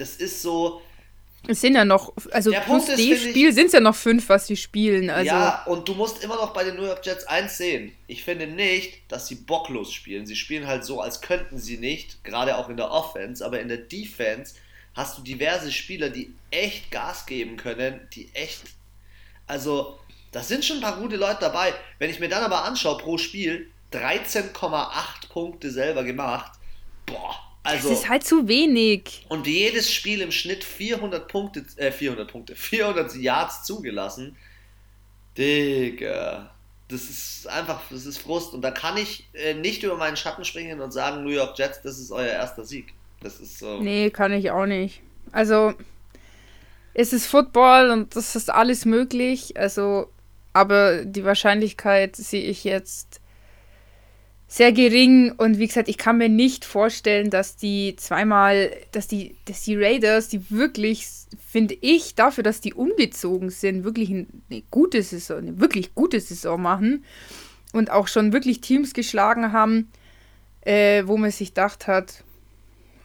[0.02, 0.82] das ist so,
[1.46, 4.46] Es sind ja noch, also plus ist, ich- Spiel sind es ja noch fünf, was
[4.46, 5.10] sie spielen.
[5.10, 7.92] Also ja, und du musst immer noch bei den New York Jets eins sehen.
[8.06, 10.26] Ich finde nicht, dass sie bocklos spielen.
[10.26, 13.68] Sie spielen halt so, als könnten sie nicht, gerade auch in der Offense, aber in
[13.68, 14.54] der Defense
[14.94, 18.62] hast du diverse Spieler, die echt Gas geben können, die echt,
[19.46, 19.98] also,
[20.32, 21.72] da sind schon ein paar gute Leute dabei.
[21.98, 26.52] Wenn ich mir dann aber anschaue, pro Spiel 13,8 Punkte selber gemacht,
[27.06, 27.88] boah, also...
[27.88, 29.24] das ist halt zu wenig.
[29.28, 34.36] Und jedes Spiel im Schnitt 400 Punkte, äh, 400 Punkte, 400 Yards zugelassen.
[35.36, 36.50] Digga.
[36.88, 38.52] Das ist einfach, das ist Frust.
[38.52, 41.80] Und da kann ich äh, nicht über meinen Schatten springen und sagen, New York Jets,
[41.82, 42.92] das ist euer erster Sieg.
[43.22, 43.80] Das ist so.
[43.80, 45.00] Nee, kann ich auch nicht.
[45.30, 45.72] Also,
[46.92, 49.56] es ist Football und das ist alles möglich.
[49.56, 50.10] Also,
[50.52, 53.21] aber die Wahrscheinlichkeit sehe ich jetzt
[54.54, 55.32] sehr gering.
[55.32, 59.76] Und wie gesagt, ich kann mir nicht vorstellen, dass die zweimal, dass die, dass die
[59.76, 61.06] Raiders, die wirklich,
[61.48, 66.20] finde ich, dafür, dass die umgezogen sind, wirklich ein- eine gute Saison, eine wirklich gute
[66.20, 67.04] Saison machen
[67.72, 69.90] und auch schon wirklich Teams geschlagen haben,
[70.60, 72.22] äh, wo man sich gedacht hat,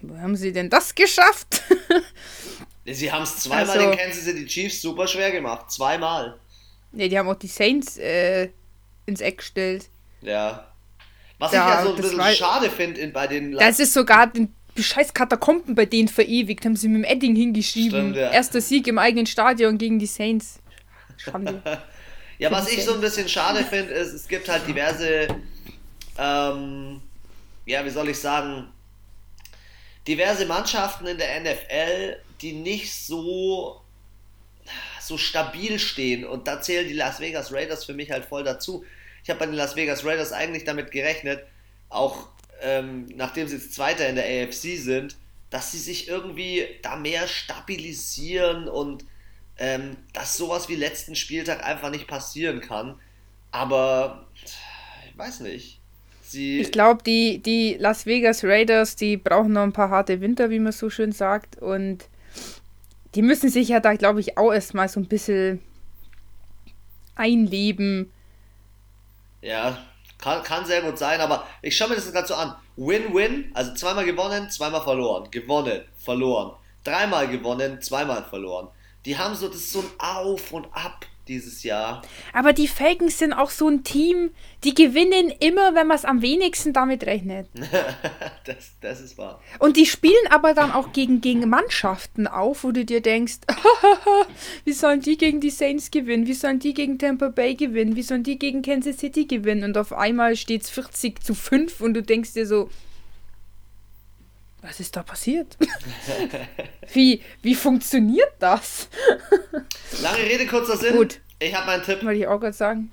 [0.01, 1.63] wie haben sie denn das geschafft?
[2.89, 5.71] Sie haben es zweimal Also- den Kansas City Chiefs super schwer gemacht.
[5.71, 6.37] Zweimal.
[6.91, 8.49] ne, die haben auch die Saints äh,
[9.05, 9.89] ins Eck gestellt.
[10.21, 10.71] Ja.
[11.39, 13.51] Was ja, ich ja so ein bisschen schade finde bei den.
[13.53, 18.11] Das ist sogar den scheiß Katakomben bei denen verewigt, haben sie mit dem Edding hingeschrieben.
[18.11, 18.31] Stimmt, ja.
[18.31, 20.59] Erster Sieg im eigenen Stadion gegen die Saints.
[21.17, 21.61] Schande.
[22.37, 25.27] ja, was ich so ein bisschen schade finde, ist, es gibt halt diverse,
[26.17, 27.01] ähm,
[27.65, 28.67] ja, wie soll ich sagen,
[30.07, 33.81] diverse Mannschaften in der NFL, die nicht so
[35.01, 38.83] so stabil stehen und da zählen die Las Vegas Raiders für mich halt voll dazu.
[39.27, 41.43] Ich habe bei den Las Vegas Raiders eigentlich damit gerechnet,
[41.89, 42.29] auch
[42.61, 45.17] ähm, nachdem sie jetzt Zweiter in der AFC sind,
[45.49, 49.03] dass sie sich irgendwie da mehr stabilisieren und
[49.57, 52.97] ähm, dass sowas wie letzten Spieltag einfach nicht passieren kann.
[53.51, 54.25] Aber
[55.09, 55.81] ich weiß nicht.
[56.21, 60.49] Sie ich glaube, die, die Las Vegas Raiders, die brauchen noch ein paar harte Winter,
[60.49, 61.61] wie man so schön sagt.
[61.61, 62.05] Und
[63.13, 65.61] die müssen sich ja da, glaube ich, auch erstmal so ein bisschen
[67.15, 68.13] einleben.
[69.47, 69.77] Ja,
[70.17, 72.53] kann, kann sehr gut sein, aber ich schaue mir das gerade so an.
[72.75, 75.31] Win-Win, also zweimal gewonnen, zweimal verloren.
[75.31, 76.51] Gewonnen, verloren.
[76.83, 78.67] Dreimal gewonnen, zweimal verloren.
[79.05, 82.01] Die haben so, das ist so ein Auf und Ab dieses Jahr.
[82.33, 84.31] Aber die Falcons sind auch so ein Team,
[84.63, 87.47] die gewinnen immer, wenn man es am wenigsten damit rechnet.
[88.45, 89.41] das, das ist wahr.
[89.59, 93.39] Und die spielen aber dann auch gegen, gegen Mannschaften auf, wo du dir denkst,
[94.65, 96.27] wie sollen die gegen die Saints gewinnen?
[96.27, 97.95] Wie sollen die gegen Tampa Bay gewinnen?
[97.95, 99.63] Wie sollen die gegen Kansas City gewinnen?
[99.63, 102.69] Und auf einmal steht es 40 zu 5 und du denkst dir so,
[104.67, 105.57] was ist da passiert?
[106.93, 108.89] wie, wie funktioniert das?
[110.01, 110.95] Lange Rede, kurzer Sinn.
[110.95, 111.21] Gut.
[111.39, 112.03] Ich habe meinen Tipp.
[112.03, 112.91] Wollte ich auch gerade sagen.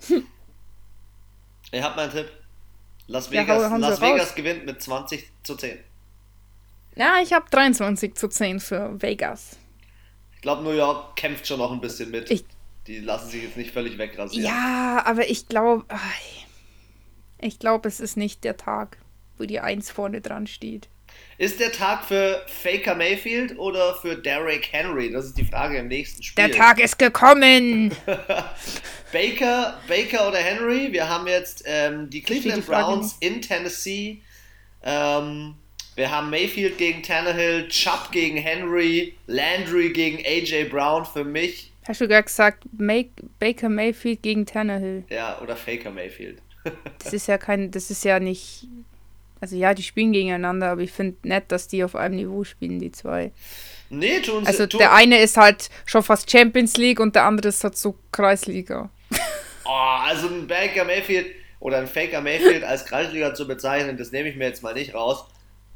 [1.73, 2.31] ich habe meinen Tipp.
[3.07, 5.79] Las Vegas, ja, Las Vegas gewinnt mit 20 zu 10.
[6.97, 9.57] Ja, ich habe 23 zu 10 für Vegas.
[10.37, 12.31] Ich glaube, New York kämpft schon noch ein bisschen mit.
[12.31, 12.45] Ich,
[12.87, 14.47] die lassen sich jetzt nicht völlig wegrasieren.
[14.47, 15.85] Ja, aber ich glaube,
[17.41, 18.99] ich glaube, es ist nicht der Tag,
[19.39, 20.89] wo die Eins vorne dran steht.
[21.37, 25.11] Ist der Tag für Faker Mayfield oder für Derrick Henry?
[25.11, 26.47] Das ist die Frage im nächsten Spiel.
[26.47, 27.93] Der Tag ist gekommen.
[29.13, 30.93] Baker, Baker oder Henry?
[30.93, 34.23] Wir haben jetzt ähm, die Cleveland Browns in Tennessee.
[34.85, 35.55] Ähm,
[35.97, 41.05] wir haben Mayfield gegen Tannehill, Chubb gegen Henry, Landry gegen AJ Brown.
[41.05, 41.73] Für mich.
[41.87, 45.05] Hast du gerade gesagt, Make, Baker Mayfield gegen Tannehill?
[45.11, 46.41] Ja, oder Faker Mayfield.
[47.03, 48.69] das ist ja kein, das ist ja nicht
[49.41, 52.79] also ja, die spielen gegeneinander, aber ich finde nett, dass die auf einem Niveau spielen,
[52.79, 53.33] die zwei.
[53.91, 54.49] Nee, tun sie.
[54.49, 57.77] Also tun der eine ist halt schon fast Champions League und der andere ist halt
[57.77, 58.91] so Kreisliga.
[59.67, 61.27] Oh, also ein Baker Mayfield
[61.59, 64.93] oder ein Faker Mayfield als Kreisliga zu bezeichnen, das nehme ich mir jetzt mal nicht
[64.95, 65.25] raus.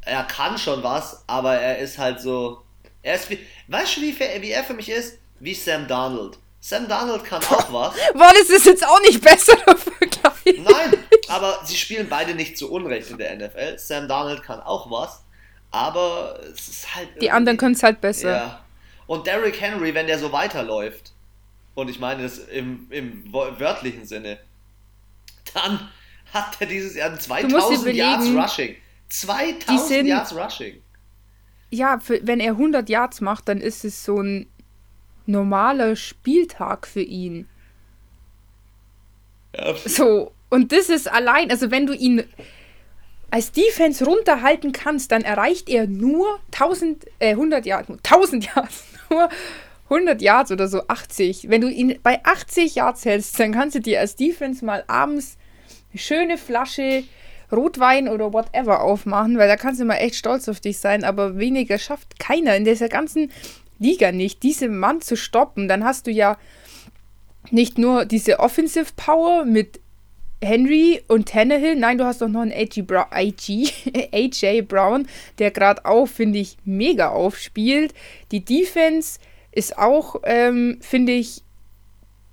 [0.03, 2.61] Er kann schon was, aber er ist halt so.
[3.03, 3.39] Er ist wie.
[3.69, 5.19] Weißt du, wie, wie er für mich ist?
[5.41, 6.39] Wie Sam Donald.
[6.61, 7.95] Sam Donald kann auch was.
[8.13, 10.59] Boah, das ist jetzt auch nicht besser Vergleich.
[10.59, 13.79] Nein, aber sie spielen beide nicht zu Unrecht in der NFL.
[13.79, 15.23] Sam Donald kann auch was,
[15.71, 17.09] aber es ist halt.
[17.21, 18.31] Die anderen können es halt besser.
[18.31, 18.65] Ja.
[19.07, 21.13] Und Derrick Henry, wenn der so weiterläuft,
[21.75, 24.39] und ich meine das im, im wörtlichen Sinne,
[25.55, 25.89] dann
[26.33, 28.77] hat er dieses Jahr 2000 Yards Rushing.
[29.09, 30.83] 2000 Yards Rushing.
[31.71, 34.47] Ja, für, wenn er 100 Yards macht, dann ist es so ein
[35.27, 37.49] normaler Spieltag für ihn.
[39.55, 39.75] Ja.
[39.75, 42.25] So, und das ist allein, also wenn du ihn
[43.31, 49.29] als Defense runterhalten kannst, dann erreicht er nur 1000, äh, 100 Yards, 1000 Yards, nur
[49.91, 51.51] 100 Yards oder so 80.
[51.51, 55.37] Wenn du ihn bei 80 Yards hältst, dann kannst du dir als Defense mal abends
[55.93, 57.05] eine schöne Flasche
[57.53, 61.39] Rotwein oder whatever aufmachen, weil da kannst du mal echt stolz auf dich sein, aber
[61.39, 63.31] weniger schafft keiner in dieser ganzen
[63.79, 65.69] Liga nicht, diesen Mann zu stoppen.
[65.69, 66.37] Dann hast du ja
[67.51, 69.81] nicht nur diese Offensive Power mit
[70.43, 73.69] Henry und Tannehill, nein, du hast doch noch einen AJ, Brown, AJ,
[74.13, 77.93] AJ Brown, der gerade auch, finde ich, mega aufspielt.
[78.31, 79.19] Die Defense
[79.53, 81.43] ist auch, ähm, finde ich,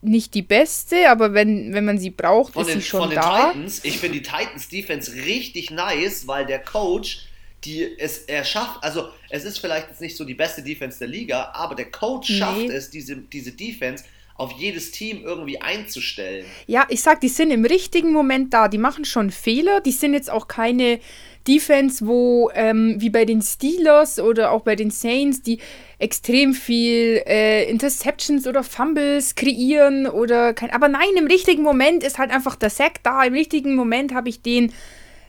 [0.01, 3.09] nicht die beste, aber wenn, wenn man sie braucht, von ist den, sie schon von
[3.09, 3.51] den da.
[3.51, 7.27] Titans, ich finde die Titans Defense richtig nice, weil der Coach
[7.65, 11.07] die es er schafft, also es ist vielleicht jetzt nicht so die beste Defense der
[11.07, 12.37] Liga, aber der Coach nee.
[12.37, 14.03] schafft es, diese, diese Defense
[14.37, 16.45] auf jedes Team irgendwie einzustellen.
[16.67, 18.67] Ja, ich sag, die sind im richtigen Moment da.
[18.67, 19.79] Die machen schon Fehler.
[19.79, 20.99] Die sind jetzt auch keine
[21.47, 25.59] Defense, wo ähm, wie bei den Steelers oder auch bei den Saints, die
[25.99, 30.71] extrem viel äh, Interceptions oder Fumbles kreieren oder kein.
[30.71, 33.23] Aber nein, im richtigen Moment ist halt einfach der Sack da.
[33.23, 34.73] Im richtigen Moment habe ich den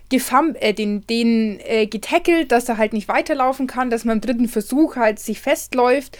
[0.09, 4.21] gefam äh, den, den äh, getackelt, dass er halt nicht weiterlaufen kann, dass man im
[4.21, 6.19] dritten Versuch halt sich festläuft.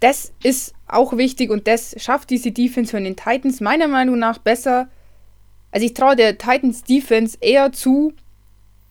[0.00, 4.38] Das ist auch wichtig und das schafft diese Defense von den Titans meiner Meinung nach
[4.38, 4.88] besser
[5.70, 8.12] Also ich traue der Titans Defense eher zu,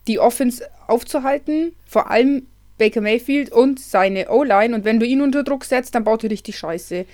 [0.07, 4.73] die Offense aufzuhalten, vor allem Baker Mayfield und seine O-Line.
[4.73, 7.05] Und wenn du ihn unter Druck setzt, dann baut er richtig Scheiße.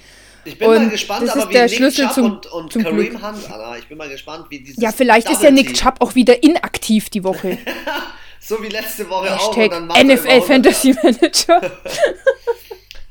[0.45, 2.84] Ich bin und mal gespannt, aber wie der Nick Schlüssel Chubb zum, und, und zum
[2.84, 3.21] Kareem Glück.
[3.21, 3.78] Hunt, Alter.
[3.78, 7.10] Ich bin mal gespannt, wie dieses Ja, vielleicht ist ja Nick Chubb auch wieder inaktiv
[7.10, 7.58] die Woche.
[8.39, 10.04] so wie letzte Woche Hashtag auch.
[10.04, 11.62] NFL Fantasy Manager.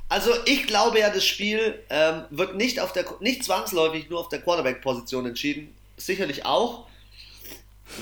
[0.09, 4.29] also ich glaube ja, das Spiel ähm, wird nicht auf der nicht zwangsläufig nur auf
[4.29, 5.75] der Quarterback-Position entschieden.
[5.97, 6.87] Sicherlich auch,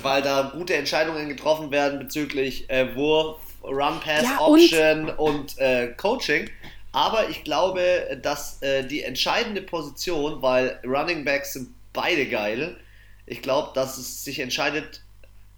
[0.01, 5.57] weil da gute Entscheidungen getroffen werden bezüglich äh, Wurf, Run Pass ja, Option und, und
[5.57, 6.49] äh, Coaching.
[6.91, 12.77] Aber ich glaube, dass äh, die entscheidende Position, weil Running Backs sind beide geil,
[13.25, 15.01] ich glaube, dass es sich entscheidet,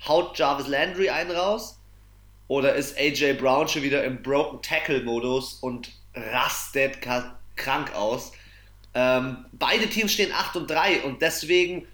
[0.08, 1.78] haut Jarvis Landry einen raus
[2.48, 5.92] oder ist AJ Brown schon wieder im Broken Tackle Modus und
[6.32, 8.32] rastet krank aus.
[8.94, 11.88] Ähm, beide Teams stehen 8 und 3 und deswegen,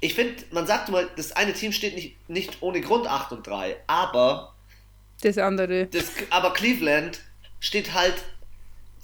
[0.00, 3.46] ich finde, man sagt immer, das eine Team steht nicht, nicht ohne Grund 8 und
[3.46, 4.52] 3, aber
[5.22, 5.86] das andere.
[5.86, 7.20] Das, aber Cleveland
[7.60, 8.14] steht halt.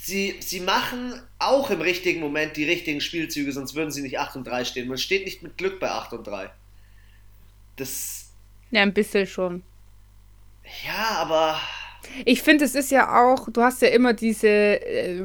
[0.01, 4.37] Sie, sie machen auch im richtigen Moment die richtigen Spielzüge, sonst würden sie nicht 8
[4.37, 4.89] und 3 stehen.
[4.89, 6.51] Man steht nicht mit Glück bei 8 und 3.
[7.77, 8.31] Das.
[8.71, 9.63] Ja, ein bisschen schon.
[10.87, 11.61] Ja, aber.
[12.25, 15.23] Ich finde, es ist ja auch, du hast ja immer diese äh,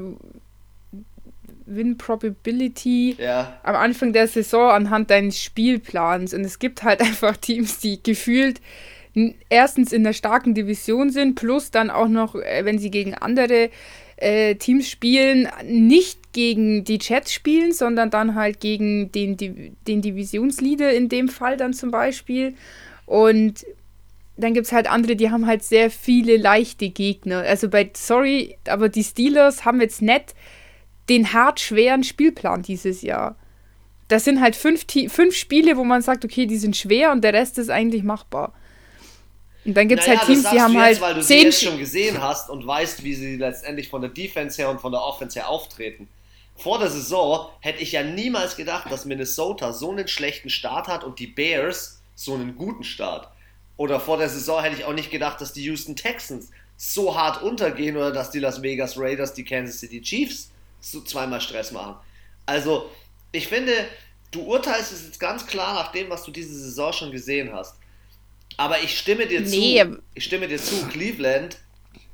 [1.65, 3.57] Win Probability ja.
[3.63, 6.33] am Anfang der Saison anhand deines Spielplans.
[6.33, 8.61] Und es gibt halt einfach Teams, die gefühlt
[9.49, 13.69] erstens in der starken Division sind, plus dann auch noch, äh, wenn sie gegen andere
[14.17, 20.93] äh, Teams spielen, nicht gegen die Jets spielen, sondern dann halt gegen den, den Divisionsleader
[20.93, 22.55] in dem Fall dann zum Beispiel.
[23.05, 23.65] Und
[24.35, 27.39] dann gibt es halt andere, die haben halt sehr viele leichte Gegner.
[27.39, 30.33] Also bei, sorry, aber die Steelers haben jetzt nicht
[31.09, 33.35] den hart schweren Spielplan dieses Jahr.
[34.07, 37.33] Das sind halt fünf, fünf Spiele, wo man sagt, okay, die sind schwer und der
[37.33, 38.53] Rest ist eigentlich machbar.
[39.65, 41.63] Und dann gibt es naja, halt Teams, die haben halt jetzt, weil du sie jetzt
[41.63, 45.01] schon gesehen hast und weißt, wie sie letztendlich von der Defense her und von der
[45.01, 46.09] Offense her auftreten.
[46.55, 51.03] Vor der Saison hätte ich ja niemals gedacht, dass Minnesota so einen schlechten Start hat
[51.03, 53.29] und die Bears so einen guten Start.
[53.77, 57.41] Oder vor der Saison hätte ich auch nicht gedacht, dass die Houston Texans so hart
[57.41, 61.95] untergehen oder dass die Las Vegas Raiders die Kansas City Chiefs so zweimal Stress machen.
[62.45, 62.91] Also,
[63.31, 63.73] ich finde,
[64.31, 67.75] du urteilst es jetzt ganz klar nach dem, was du diese Saison schon gesehen hast.
[68.57, 69.81] Aber ich stimme dir nee.
[69.83, 70.01] zu.
[70.13, 71.57] Ich stimme dir zu, Cleveland,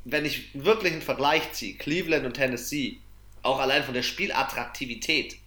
[0.06, 2.98] wenn ich wirklich einen Vergleich ziehe, Cleveland und Tennessee,
[3.42, 5.38] auch allein von der Spielattraktivität,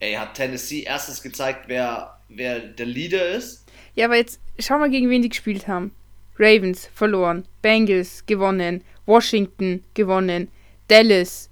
[0.00, 3.64] ey, hat Tennessee erstens gezeigt, wer, wer der Leader ist.
[4.00, 5.90] Ja, aber jetzt schau mal, gegen wen die gespielt haben.
[6.38, 10.48] Ravens verloren, Bengals gewonnen, Washington gewonnen,
[10.88, 11.50] Dallas,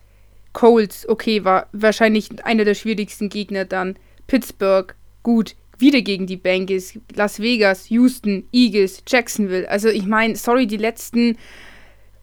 [0.55, 3.97] Colts, okay, war wahrscheinlich einer der schwierigsten Gegner dann.
[4.29, 9.69] Pittsburgh, gut, wieder gegen die Bengals, Las Vegas, Houston, Eagles, Jacksonville.
[9.69, 11.37] Also ich meine, sorry, die letzten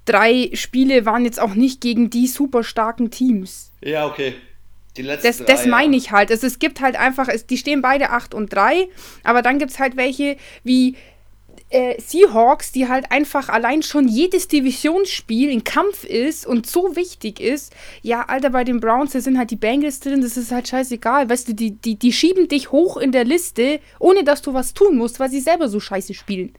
[0.05, 3.71] drei Spiele waren jetzt auch nicht gegen die super starken Teams.
[3.83, 4.33] Ja, okay.
[4.97, 6.31] Die letzten das, drei, das meine ich halt.
[6.31, 8.87] Also es gibt halt einfach, es, die stehen beide 8 und 3,
[9.23, 10.95] aber dann gibt es halt welche wie
[11.69, 17.39] äh, Seahawks, die halt einfach allein schon jedes Divisionsspiel in Kampf ist und so wichtig
[17.39, 17.73] ist.
[18.01, 21.29] Ja, Alter, bei den Browns, da sind halt die Bengals drin, das ist halt scheißegal.
[21.29, 24.73] Weißt du, die, die, die schieben dich hoch in der Liste, ohne dass du was
[24.73, 26.53] tun musst, weil sie selber so scheiße spielen.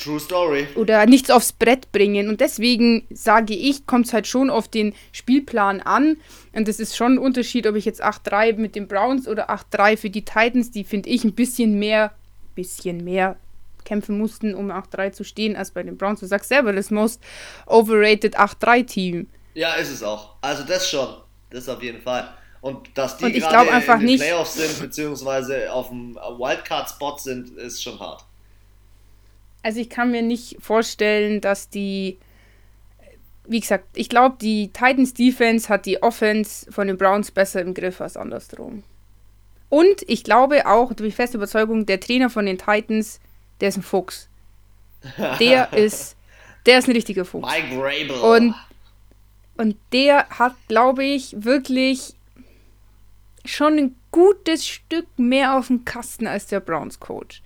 [0.00, 0.66] True Story.
[0.74, 2.28] Oder nichts aufs Brett bringen.
[2.28, 6.16] Und deswegen sage ich, kommt es halt schon auf den Spielplan an.
[6.52, 9.96] Und das ist schon ein Unterschied, ob ich jetzt 8-3 mit den Browns oder 8-3
[9.96, 12.12] für die Titans, die finde ich ein bisschen mehr,
[12.54, 13.36] bisschen mehr
[13.84, 16.20] kämpfen mussten, um 8-3 zu stehen, als bei den Browns.
[16.20, 17.20] Du sagst selber, das most
[17.66, 19.28] overrated 8-3-Team.
[19.54, 20.36] Ja, ist es auch.
[20.40, 21.08] Also das schon.
[21.50, 22.28] Das auf jeden Fall.
[22.60, 27.16] Und dass die Und ich gerade in den nicht, Playoffs sind, beziehungsweise auf dem Wildcard-Spot
[27.18, 28.24] sind, ist schon hart.
[29.62, 32.18] Also ich kann mir nicht vorstellen, dass die
[33.44, 37.74] wie gesagt, ich glaube, die Titans Defense hat die Offense von den Browns besser im
[37.74, 38.84] Griff als andersrum.
[39.68, 43.18] Und ich glaube auch, durch feste Überzeugung, der Trainer von den Titans
[43.60, 44.28] der ist ein Fuchs.
[45.38, 46.16] Der ist,
[46.66, 47.48] der ist ein richtiger Fuchs.
[47.48, 48.10] Mike Rabel.
[48.20, 48.54] Und,
[49.56, 52.14] und der hat, glaube ich, wirklich
[53.44, 57.42] schon ein gutes Stück mehr auf dem Kasten als der Browns Coach.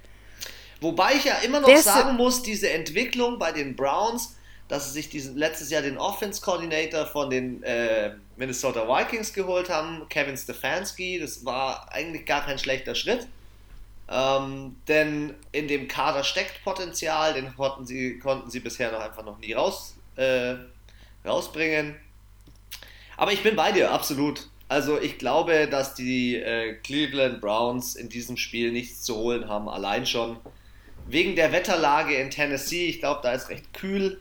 [0.85, 4.37] Wobei ich ja immer noch der sagen muss, diese Entwicklung bei den Browns,
[4.69, 9.71] dass sie sich diesen, letztes Jahr den Offense Coordinator von den äh, Minnesota Vikings geholt
[9.71, 13.27] haben, Kevin Stefanski, das war eigentlich gar kein schlechter Schritt.
[14.11, 19.25] Ähm, denn in dem Kader steckt Potenzial, den konnten sie, konnten sie bisher noch einfach
[19.25, 20.57] noch nie raus, äh,
[21.25, 21.97] rausbringen.
[23.17, 24.51] Aber ich bin bei dir, absolut.
[24.69, 29.71] Also ich glaube, dass die äh, Cleveland Browns in diesem Spiel nichts zu holen haben,
[29.71, 30.37] allein schon
[31.07, 32.87] wegen der Wetterlage in Tennessee.
[32.87, 34.21] Ich glaube, da ist recht kühl.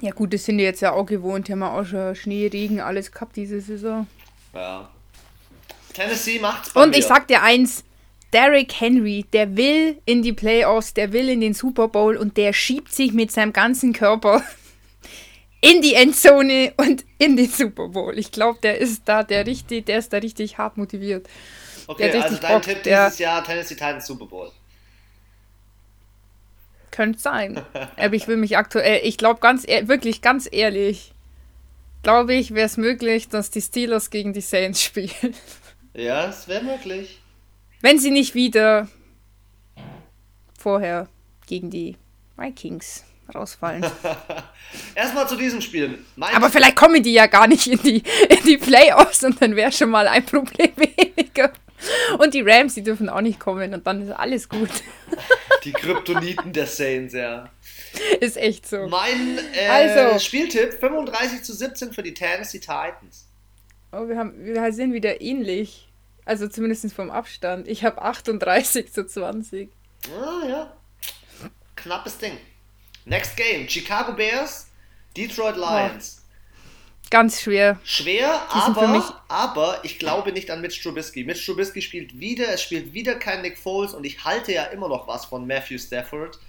[0.00, 1.48] Ja gut, das sind die jetzt ja auch gewohnt.
[1.48, 4.06] Die haben auch schon Schnee, Regen, alles gehabt diese Saison.
[4.52, 4.88] Ja.
[5.92, 6.98] Tennessee macht's bei Und mir.
[6.98, 7.84] ich sag dir eins,
[8.32, 12.52] Derrick Henry, der will in die Playoffs, der will in den Super Bowl und der
[12.52, 14.42] schiebt sich mit seinem ganzen Körper
[15.60, 18.18] in die Endzone und in den Super Bowl.
[18.18, 21.28] Ich glaube, der ist da der richtig, der ist da richtig hart motiviert.
[21.86, 24.50] Okay, also dein Bock, Tipp dieses Jahr Tennessee Titans Super Bowl.
[26.94, 27.60] Könnte sein.
[27.96, 31.12] Aber ich will mich aktuell, ich glaube ganz, wirklich ganz ehrlich,
[32.04, 35.34] glaube ich, wäre es möglich, dass die Steelers gegen die Saints spielen.
[35.92, 37.18] Ja, es wäre möglich.
[37.80, 38.86] Wenn sie nicht wieder
[40.56, 41.08] vorher
[41.48, 41.96] gegen die
[42.36, 43.02] Vikings
[43.34, 43.84] rausfallen.
[44.94, 45.98] Erstmal zu diesem Spiel.
[46.14, 49.56] Mein Aber vielleicht kommen die ja gar nicht in die, in die Playoffs und dann
[49.56, 51.03] wäre schon mal ein Problem weniger.
[52.18, 54.70] Und die Rams, die dürfen auch nicht kommen und dann ist alles gut.
[55.64, 57.48] Die Kryptoniten der Saints, ja.
[58.20, 58.86] Ist echt so.
[58.86, 63.28] Mein äh, also, Spieltipp: 35 zu 17 für die Tennessee Titans.
[63.90, 65.88] Oh, wir, haben, wir sind wieder ähnlich.
[66.26, 67.66] Also zumindest vom Abstand.
[67.66, 69.70] Ich habe 38 zu 20.
[70.08, 70.76] Ah, ja.
[71.76, 72.36] Knappes Ding.
[73.06, 74.68] Next Game: Chicago Bears,
[75.16, 76.20] Detroit Lions.
[76.20, 76.23] Oh.
[77.14, 77.78] Ganz schwer.
[77.84, 81.22] Schwer, aber, aber ich glaube nicht an Mitch Trubisky.
[81.22, 84.88] Mitch Trubisky spielt wieder, es spielt wieder kein Nick Foles und ich halte ja immer
[84.88, 86.40] noch was von Matthew Stafford.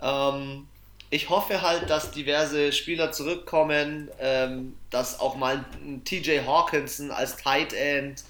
[0.00, 0.66] Ähm,
[1.10, 7.36] ich hoffe halt, dass diverse Spieler zurückkommen, ähm, dass auch mal ein TJ Hawkinson als
[7.36, 8.24] Tight End,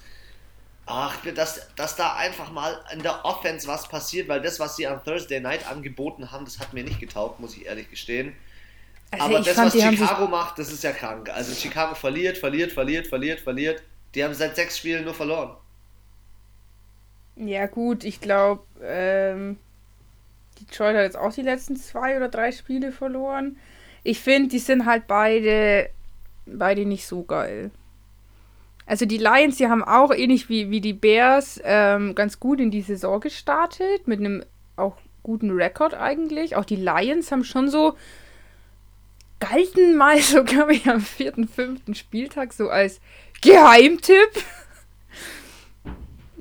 [0.85, 4.87] ach, dass, dass da einfach mal in der Offense was passiert, weil das, was sie
[4.87, 8.35] am Thursday Night angeboten haben, das hat mir nicht getaugt, muss ich ehrlich gestehen.
[9.11, 11.29] Also Aber das, fand, was Chicago macht, das ist ja krank.
[11.29, 13.83] Also Chicago verliert, verliert, verliert, verliert, verliert.
[14.15, 15.55] Die haben seit sechs Spielen nur verloren.
[17.35, 19.57] Ja, gut, ich glaube, ähm,
[20.59, 23.57] Detroit hat jetzt auch die letzten zwei oder drei Spiele verloren.
[24.03, 25.89] Ich finde, die sind halt beide,
[26.45, 27.71] beide nicht so geil.
[28.85, 32.71] Also die Lions, die haben auch ähnlich wie, wie die Bears ähm, ganz gut in
[32.71, 34.43] die Saison gestartet, mit einem
[34.75, 36.55] auch guten Rekord eigentlich.
[36.55, 37.95] Auch die Lions haben schon so
[39.41, 43.01] galten mal so, glaube ich, am vierten, fünften Spieltag so als
[43.41, 44.31] Geheimtipp.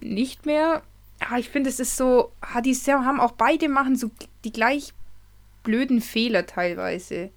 [0.01, 0.82] Nicht mehr.
[1.20, 2.32] Ja, ich finde, es ist so,
[2.64, 4.11] die haben auch beide machen so
[4.44, 4.94] die gleich
[5.64, 7.30] blöden Fehler teilweise.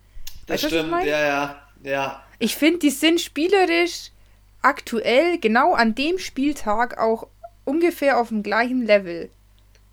[0.45, 2.23] Das weißt, stimmt, ja, ja, ja.
[2.39, 4.11] Ich finde, die sind spielerisch
[4.61, 7.27] aktuell genau an dem Spieltag auch
[7.65, 9.29] ungefähr auf dem gleichen Level.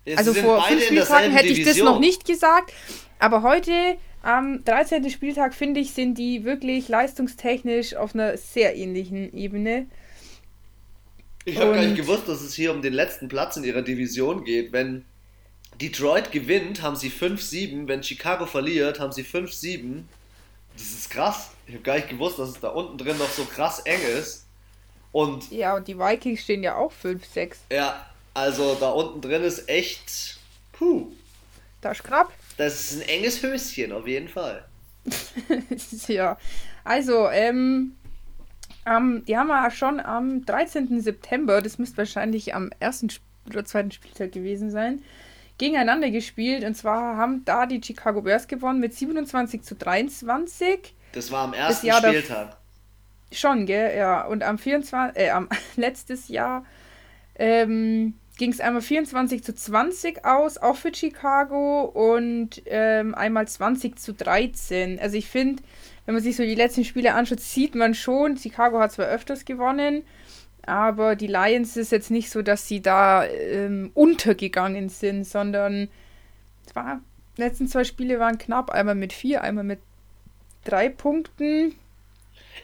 [0.05, 1.85] Ja, also vor fünf Spieltagen hätte ich Division.
[1.85, 2.73] das noch nicht gesagt,
[3.19, 5.09] aber heute am 13.
[5.09, 9.87] Spieltag, finde ich, sind die wirklich leistungstechnisch auf einer sehr ähnlichen Ebene.
[11.45, 14.43] Ich habe gar nicht gewusst, dass es hier um den letzten Platz in ihrer Division
[14.43, 14.71] geht.
[14.71, 15.05] Wenn
[15.81, 17.87] Detroit gewinnt, haben sie 5-7.
[17.87, 20.03] Wenn Chicago verliert, haben sie 5-7.
[20.73, 21.49] Das ist krass.
[21.65, 24.45] Ich habe gar nicht gewusst, dass es da unten drin noch so krass eng ist.
[25.11, 27.55] Und ja, und die Vikings stehen ja auch 5-6.
[27.71, 30.37] Ja, also da unten drin ist echt.
[30.71, 31.11] Puh.
[31.81, 32.31] Das ist knapp.
[32.57, 34.65] Das ist ein enges Höschen, auf jeden Fall.
[36.07, 36.37] ja.
[36.83, 37.95] Also, ähm,
[38.85, 41.01] ähm, die haben wir schon am 13.
[41.01, 43.09] September, das müsste wahrscheinlich am ersten
[43.49, 45.03] oder zweiten Spieltag gewesen sein,
[45.57, 46.63] gegeneinander gespielt.
[46.63, 50.95] Und zwar haben da die Chicago Bears gewonnen mit 27 zu 23.
[51.13, 52.57] Das war am ersten Spieltag.
[53.31, 53.95] Schon, gell?
[53.95, 54.25] Ja.
[54.25, 56.65] Und am 24, äh, am letztes Jahr
[57.35, 63.99] ähm, ging es einmal 24 zu 20 aus, auch für Chicago, und ähm, einmal 20
[63.99, 64.99] zu 13.
[64.99, 65.61] Also ich finde,
[66.07, 69.45] wenn man sich so die letzten Spiele anschaut, sieht man schon, Chicago hat zwar öfters
[69.45, 70.01] gewonnen,
[70.65, 75.87] aber die Lions ist jetzt nicht so, dass sie da ähm, untergegangen sind, sondern
[76.65, 76.99] es war,
[77.37, 79.81] die letzten zwei Spiele waren knapp, einmal mit vier, einmal mit
[80.65, 81.75] drei Punkten.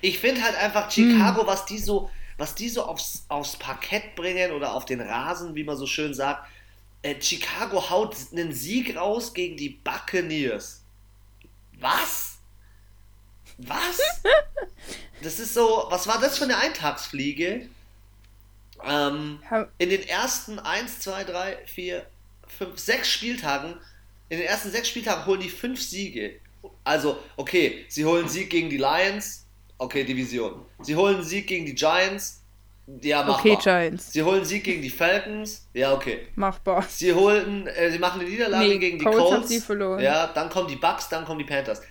[0.01, 1.47] Ich finde halt einfach Chicago, hm.
[1.47, 5.63] was die so was die so aufs, aufs Parkett bringen oder auf den Rasen, wie
[5.63, 6.47] man so schön sagt.
[7.01, 10.81] Äh, Chicago haut einen Sieg raus gegen die Buccaneers.
[11.79, 12.37] Was?
[13.57, 13.99] Was?
[15.23, 17.67] Das ist so, was war das für eine Eintagsfliege?
[18.85, 19.39] Ähm,
[19.79, 22.05] in den ersten 1, 2, 3, 4,
[22.59, 23.77] 5, 6 Spieltagen,
[24.29, 26.39] in den ersten 6 Spieltagen holen die 5 Siege.
[26.83, 29.46] Also, okay, sie holen Sieg gegen die Lions,
[29.77, 30.65] Okay, Division.
[30.81, 32.43] Sie holen einen Sieg gegen die Giants.
[33.01, 33.39] Ja, machbar.
[33.39, 34.13] Okay, Giants.
[34.13, 35.67] Sie holen einen Sieg gegen die Falcons.
[35.73, 36.27] Ja, okay.
[36.35, 36.83] Machbar.
[36.87, 39.29] Sie holen, äh, sie machen eine Niederlage nee, gegen die Colts.
[39.29, 39.49] Colts.
[39.49, 39.99] sie verloren.
[40.01, 41.81] Ja, dann kommen die Bucks, dann kommen die Panthers.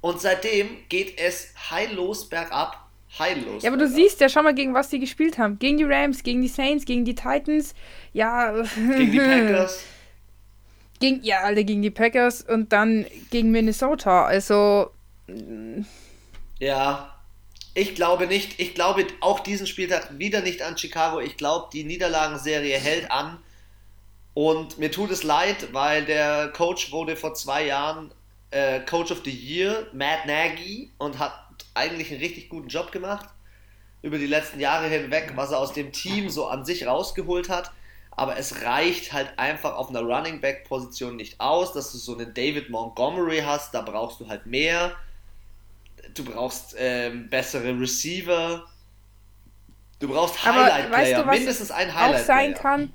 [0.00, 2.78] Und seitdem geht es heillos bergab.
[3.18, 3.62] Heillos.
[3.62, 5.58] Ja, aber du siehst ja, schau mal, gegen was die gespielt haben.
[5.58, 7.74] Gegen die Rams, gegen die Saints, gegen die Titans.
[8.14, 8.52] Ja.
[8.74, 9.84] Gegen die Packers.
[10.98, 14.24] Gegen, ja, alle gegen die Packers und dann gegen Minnesota.
[14.24, 14.90] Also.
[16.58, 17.11] Ja,
[17.74, 18.60] ich glaube nicht.
[18.60, 21.20] Ich glaube auch diesen Spieltag wieder nicht an Chicago.
[21.20, 23.38] Ich glaube, die Niederlagenserie hält an.
[24.34, 28.12] Und mir tut es leid, weil der Coach wurde vor zwei Jahren
[28.50, 31.32] äh, Coach of the Year, Matt Nagy, und hat
[31.74, 33.28] eigentlich einen richtig guten Job gemacht
[34.02, 37.72] über die letzten Jahre hinweg, was er aus dem Team so an sich rausgeholt hat.
[38.10, 42.14] Aber es reicht halt einfach auf einer Running Back Position nicht aus, dass du so
[42.14, 43.72] einen David Montgomery hast.
[43.74, 44.92] Da brauchst du halt mehr.
[46.14, 48.66] Du brauchst ähm, bessere Receiver.
[49.98, 52.20] Du brauchst Highlight Player, weißt du, mindestens ein Highlight Player.
[52.20, 52.92] Auch sein kann.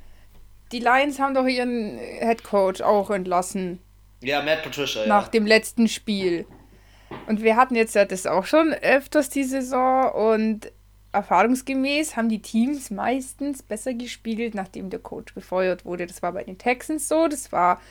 [0.71, 3.79] Die Lions haben doch ihren Head Coach auch entlassen.
[4.21, 5.05] Ja, Matt Patricia.
[5.05, 5.29] Nach ja.
[5.29, 6.45] dem letzten Spiel.
[7.27, 10.71] Und wir hatten jetzt ja das auch schon öfters die Saison und
[11.13, 16.05] erfahrungsgemäß haben die Teams meistens besser gespielt, nachdem der Coach befeuert wurde.
[16.05, 17.81] Das war bei den Texans so, das war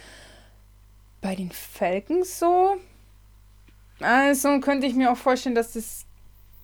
[1.20, 2.76] bei den Falcons so.
[4.00, 6.04] Also könnte ich mir auch vorstellen, dass das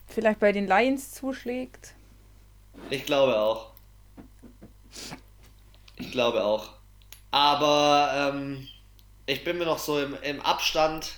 [0.07, 1.95] vielleicht bei den Lions zuschlägt.
[2.91, 3.71] Ich glaube auch.
[5.97, 6.71] Ich glaube auch.
[7.31, 8.69] Aber ähm,
[9.27, 11.15] ich bin mir noch so im, im Abstand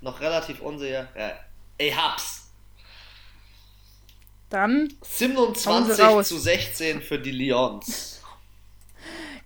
[0.00, 1.08] noch relativ unsicher.
[1.16, 1.32] Ja,
[1.78, 2.50] ich hab's.
[4.50, 8.20] Dann 27 zu 16 für die Lions.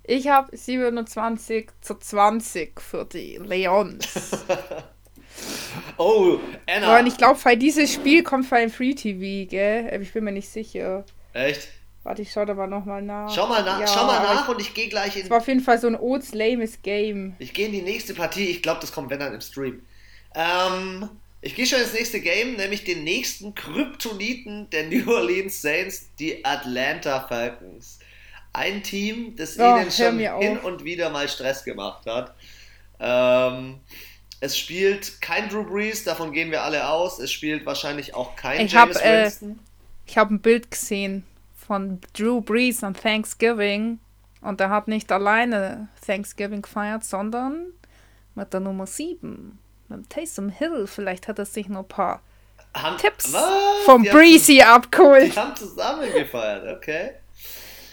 [0.04, 4.08] Ich habe 27 zu 20 für die Lions.
[5.96, 6.98] oh, Anna.
[6.98, 10.00] Und ich glaube, dieses Spiel kommt bei Free TV, gell?
[10.02, 11.04] Ich bin mir nicht sicher.
[11.32, 11.68] Echt?
[12.04, 13.34] Warte, ich schau da mal nochmal nach.
[13.34, 15.24] Schau mal, na ja, schau mal nach und ich gehe gleich in.
[15.24, 17.34] Es war auf jeden Fall so ein Oats lames Game.
[17.38, 18.46] Ich gehe in die nächste Partie.
[18.46, 19.82] Ich glaube, das kommt wenn dann im Stream.
[20.34, 21.10] Ähm,
[21.40, 26.44] ich gehe schon ins nächste Game, nämlich den nächsten Kryptoniten der New Orleans Saints, die
[26.44, 27.98] Atlanta Falcons.
[28.52, 32.34] Ein Team, das oh, ihnen schon hin und wieder mal Stress gemacht hat.
[32.98, 33.80] Ähm,
[34.40, 37.18] es spielt kein Drew Brees, davon gehen wir alle aus.
[37.18, 39.50] Es spielt wahrscheinlich auch kein ich James hab, äh, Winston.
[39.50, 39.54] Äh,
[40.06, 41.24] ich habe ein Bild gesehen
[41.56, 43.98] von Drew Brees an Thanksgiving
[44.40, 47.66] und er hat nicht alleine Thanksgiving gefeiert, sondern
[48.34, 49.58] mit der Nummer 7
[49.88, 50.86] mit Taysom Hill.
[50.86, 52.22] Vielleicht hat er sich noch ein paar
[52.74, 53.84] haben, Tipps was?
[53.84, 55.34] vom die Breezy abgeholt.
[55.34, 57.12] Die haben zusammen gefeiert, okay.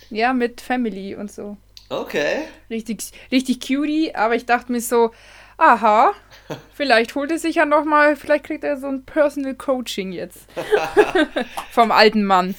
[0.10, 1.58] Ja, mit Family und so.
[1.90, 2.44] Okay.
[2.70, 5.12] Richtig, richtig cutie, aber ich dachte mir so,
[5.58, 6.14] aha,
[6.74, 10.48] vielleicht holt er sich ja nochmal, vielleicht kriegt er so ein Personal Coaching jetzt.
[11.72, 12.56] Vom alten Mann.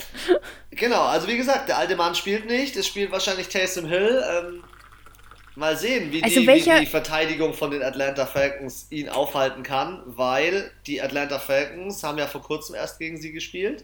[0.70, 4.22] Genau, also wie gesagt, der alte Mann spielt nicht, es spielt wahrscheinlich Taysom Hill.
[4.30, 4.64] Ähm,
[5.56, 6.76] Mal sehen, wie, also die, welcher...
[6.76, 12.18] wie die Verteidigung von den Atlanta Falcons ihn aufhalten kann, weil die Atlanta Falcons haben
[12.18, 13.82] ja vor kurzem erst gegen sie gespielt.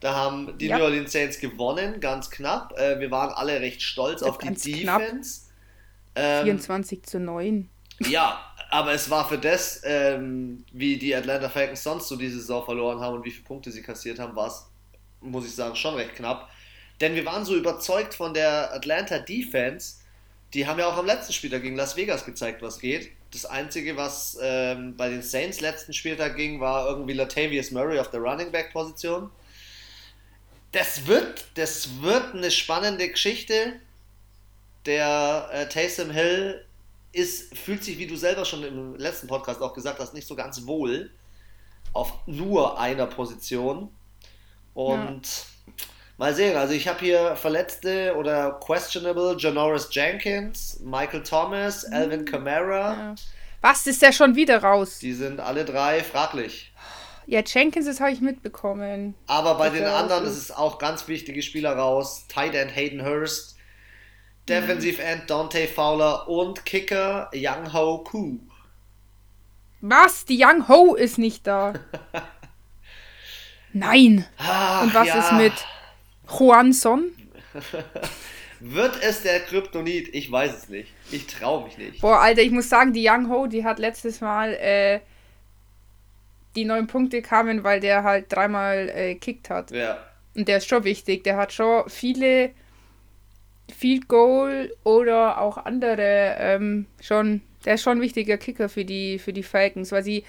[0.00, 0.78] Da haben die ja.
[0.78, 2.72] New Orleans Saints gewonnen, ganz knapp.
[2.78, 5.42] Äh, wir waren alle recht stolz auf die Defense.
[6.14, 7.68] Ähm, 24 zu 9.
[8.00, 12.64] Ja, aber es war für das, ähm, wie die Atlanta Falcons sonst so diese Saison
[12.64, 14.66] verloren haben und wie viele Punkte sie kassiert haben, war es,
[15.20, 16.50] muss ich sagen, schon recht knapp.
[16.98, 19.96] Denn wir waren so überzeugt von der Atlanta Defense,
[20.54, 23.10] die haben ja auch am letzten Spieltag gegen Las Vegas gezeigt, was geht.
[23.30, 28.10] Das Einzige, was ähm, bei den Saints letzten Spieltag ging, war irgendwie Latavius Murray auf
[28.10, 29.30] der Running Back Position.
[30.72, 33.74] Das wird, das wird eine spannende Geschichte.
[34.86, 36.64] Der äh, Taysom Hill
[37.12, 40.34] ist, fühlt sich, wie du selber schon im letzten Podcast auch gesagt hast, nicht so
[40.34, 41.10] ganz wohl
[41.92, 43.90] auf nur einer Position.
[44.74, 45.72] Und ja.
[46.18, 51.94] Mal sehen, also ich habe hier Verletzte oder questionable Janoris Jenkins, Michael Thomas, mhm.
[51.94, 52.92] Alvin Kamara.
[52.92, 53.14] Ja.
[53.60, 54.98] Was ist der schon wieder raus?
[54.98, 56.72] Die sind alle drei fraglich.
[57.26, 59.14] Ja, Jenkins, das habe ich mitbekommen.
[59.26, 62.26] Aber bei den anderen ist es auch ganz wichtige Spieler raus.
[62.28, 63.51] Tight End Hayden Hurst,
[64.48, 68.40] Defensive End Dante Fowler und Kicker Young Ho Koo.
[69.80, 70.24] Was?
[70.24, 71.74] Die Young Ho ist nicht da.
[73.72, 74.26] Nein.
[74.38, 75.18] Ach, und was ja.
[75.18, 75.52] ist mit
[76.38, 77.12] Juanson?
[78.60, 80.14] Wird es der Kryptonit?
[80.14, 80.92] Ich weiß es nicht.
[81.10, 82.00] Ich traue mich nicht.
[82.00, 85.00] Boah, Alter, ich muss sagen, die Young Ho, die hat letztes Mal äh,
[86.54, 89.72] die neun Punkte kamen, weil der halt dreimal äh, kickt hat.
[89.72, 89.98] Ja.
[90.36, 91.24] Und der ist schon wichtig.
[91.24, 92.52] Der hat schon viele
[93.72, 97.42] Field Goal oder auch andere ähm, schon.
[97.64, 100.24] Der ist schon ein wichtiger Kicker für die, für die Falcons, weil sie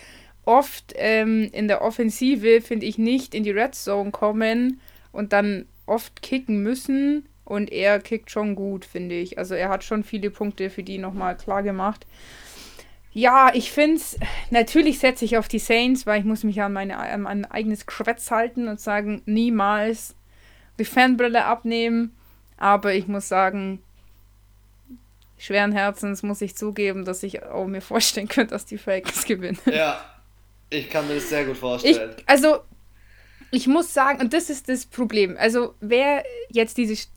[0.46, 4.80] oft ähm, in der Offensive, finde ich, nicht in die Red Zone kommen
[5.12, 9.38] und dann oft kicken müssen und er kickt schon gut, finde ich.
[9.38, 12.06] Also er hat schon viele Punkte für die nochmal klar gemacht.
[13.12, 14.18] Ja, ich finde es,
[14.50, 17.86] natürlich setze ich auf die Saints, weil ich muss mich an, meine, an mein eigenes
[17.86, 20.16] Quetz halten und sagen, niemals
[20.80, 22.16] die Fanbrille abnehmen.
[22.58, 23.82] Aber ich muss sagen,
[25.38, 29.60] schweren Herzens muss ich zugeben, dass ich auch mir vorstellen könnte, dass die Falcons gewinnen.
[29.66, 30.04] Ja,
[30.70, 32.16] ich kann mir das sehr gut vorstellen.
[32.18, 32.60] Ich, also,
[33.52, 35.36] ich muss sagen, und das ist das Problem.
[35.38, 37.08] Also, wer jetzt diese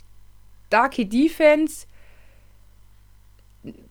[0.69, 1.87] starke Defense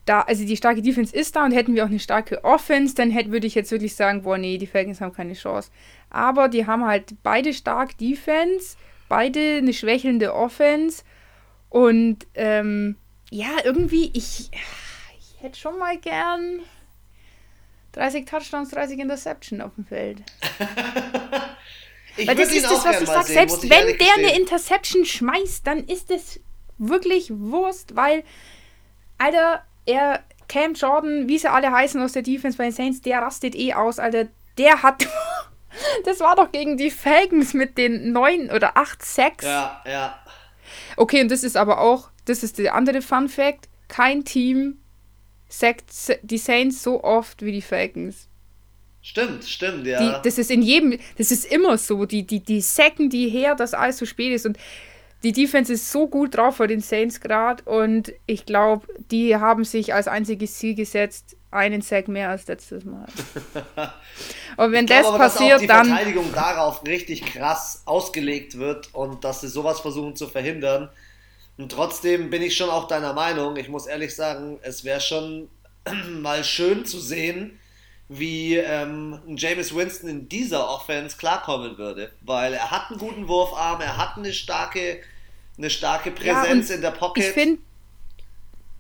[0.05, 3.09] da, also die starke Defense ist da und hätten wir auch eine starke Offense, dann
[3.09, 5.71] hätte, würde ich jetzt wirklich sagen, boah, nee, die Falcons haben keine Chance.
[6.09, 8.77] Aber die haben halt beide stark Defense,
[9.09, 11.03] beide eine schwächelnde Offense
[11.75, 12.95] und ähm,
[13.29, 14.49] ja, irgendwie, ich,
[15.19, 16.61] ich hätte schon mal gern
[17.91, 20.23] 30 Touchdowns, 30 Interception auf dem Feld.
[22.15, 23.25] Weil das ist das, was ich sage.
[23.25, 26.39] Selbst ich wenn der eine Interception schmeißt, dann ist es
[26.77, 28.23] wirklich Wurst, weil,
[29.17, 33.19] Alter, er, Cam Jordan, wie sie alle heißen aus der Defense bei den Saints, der
[33.19, 34.29] rastet eh aus, Alter.
[34.57, 35.05] Der hat.
[36.05, 39.43] das war doch gegen die Falcons mit den neun oder acht Sacks.
[39.43, 40.17] Ja, ja.
[40.97, 44.77] Okay, und das ist aber auch, das ist der andere Fun Fact: kein Team
[45.47, 45.91] sackt
[46.23, 48.27] die Saints so oft wie die Falcons.
[49.01, 49.99] Stimmt, stimmt, ja.
[49.99, 52.05] Die, das ist in jedem, das ist immer so.
[52.05, 54.47] Die, die, die sacken die her, dass alles zu spät ist.
[54.47, 54.57] Und
[55.23, 59.63] die Defense ist so gut drauf vor den Saints gerade und ich glaube, die haben
[59.63, 63.07] sich als einziges Ziel gesetzt, einen Sack mehr als letztes Mal.
[64.57, 65.87] und wenn das aber, passiert, dass auch die dann.
[65.87, 70.89] Verteidigung darauf richtig krass ausgelegt wird und dass sie sowas versuchen zu verhindern.
[71.57, 73.55] Und trotzdem bin ich schon auch deiner Meinung.
[73.55, 75.49] Ich muss ehrlich sagen, es wäre schon
[76.21, 77.59] mal schön zu sehen,
[78.07, 82.11] wie ähm, James Winston in dieser Offense klarkommen würde.
[82.21, 84.99] Weil er hat einen guten Wurfarm, er hat eine starke
[85.57, 87.23] eine starke Präsenz ja, in der Pocket.
[87.23, 87.61] Ich finde,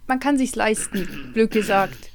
[0.07, 2.11] man kann sich's leisten, blöd gesagt.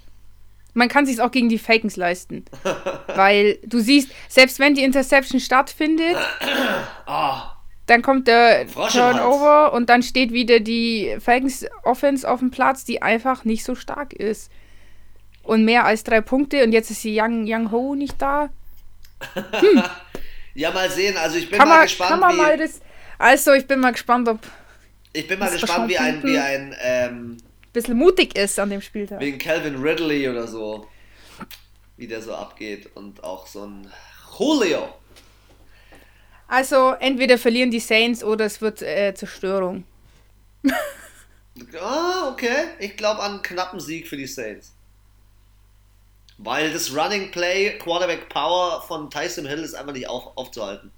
[0.75, 2.45] Man kann sich's auch gegen die Fakens leisten.
[3.15, 6.17] Weil du siehst, selbst wenn die Interception stattfindet,
[7.07, 7.39] oh.
[7.87, 13.03] dann kommt der Turnover und dann steht wieder die Falcons Offense auf dem Platz, die
[13.03, 14.51] einfach nicht so stark ist.
[15.43, 18.51] Und mehr als drei Punkte und jetzt ist die Young, Young Ho nicht da.
[19.35, 19.83] Hm.
[20.55, 21.17] ja, mal sehen.
[21.17, 22.11] Also ich bin kann mal man, gespannt.
[22.11, 22.81] Kann man mal das,
[23.21, 24.39] also, ich bin mal gespannt, ob.
[25.13, 27.37] Ich bin mal gespannt, wie ein, wie ein ähm,
[27.73, 29.21] bisschen mutig ist an dem Spieltag.
[29.21, 30.87] Wegen Calvin Ridley oder so.
[31.97, 32.91] Wie der so abgeht.
[32.95, 33.91] Und auch so ein
[34.39, 34.89] Julio.
[36.49, 39.85] Also, entweder verlieren die Saints oder es wird äh, Zerstörung.
[41.81, 42.69] ah, okay.
[42.81, 44.75] Ich glaube an einen knappen Sieg für die Saints.
[46.39, 50.91] Weil das Running Play, Quarterback Power von Tyson Hill ist einfach nicht auf, aufzuhalten.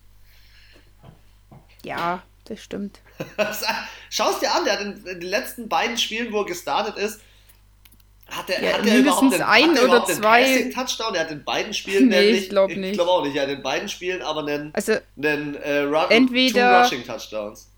[1.84, 3.00] Ja, das stimmt.
[4.10, 7.20] Schau es dir an, der hat in, den letzten beiden Spielen, wo er gestartet ist,
[8.32, 11.14] hat er, ja, hat er überhaupt den, ein oder überhaupt zwei Touchdown?
[11.14, 12.92] Er hat in beiden Spielen nee, nämlich, ich glaube nicht.
[12.92, 13.36] Ich glaube auch nicht.
[13.36, 17.68] Er hat in beiden Spielen aber einen, also, einen äh, Run, entweder, Rushing Touchdowns.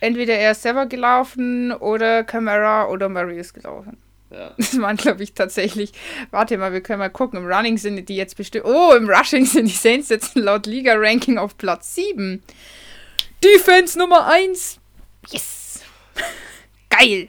[0.00, 3.96] Entweder er ist selber gelaufen oder Camara oder Murray ist gelaufen.
[4.30, 4.52] Ja.
[4.56, 5.92] Das waren, glaube ich, tatsächlich.
[6.30, 7.40] Warte mal, wir können mal gucken.
[7.40, 8.66] Im Running sind die jetzt bestimmt.
[8.66, 12.42] Oh, im Rushing sind die Saints jetzt laut Liga-Ranking auf Platz 7.
[13.42, 14.78] Defense Nummer 1.
[15.30, 15.80] Yes.
[16.90, 17.28] Geil.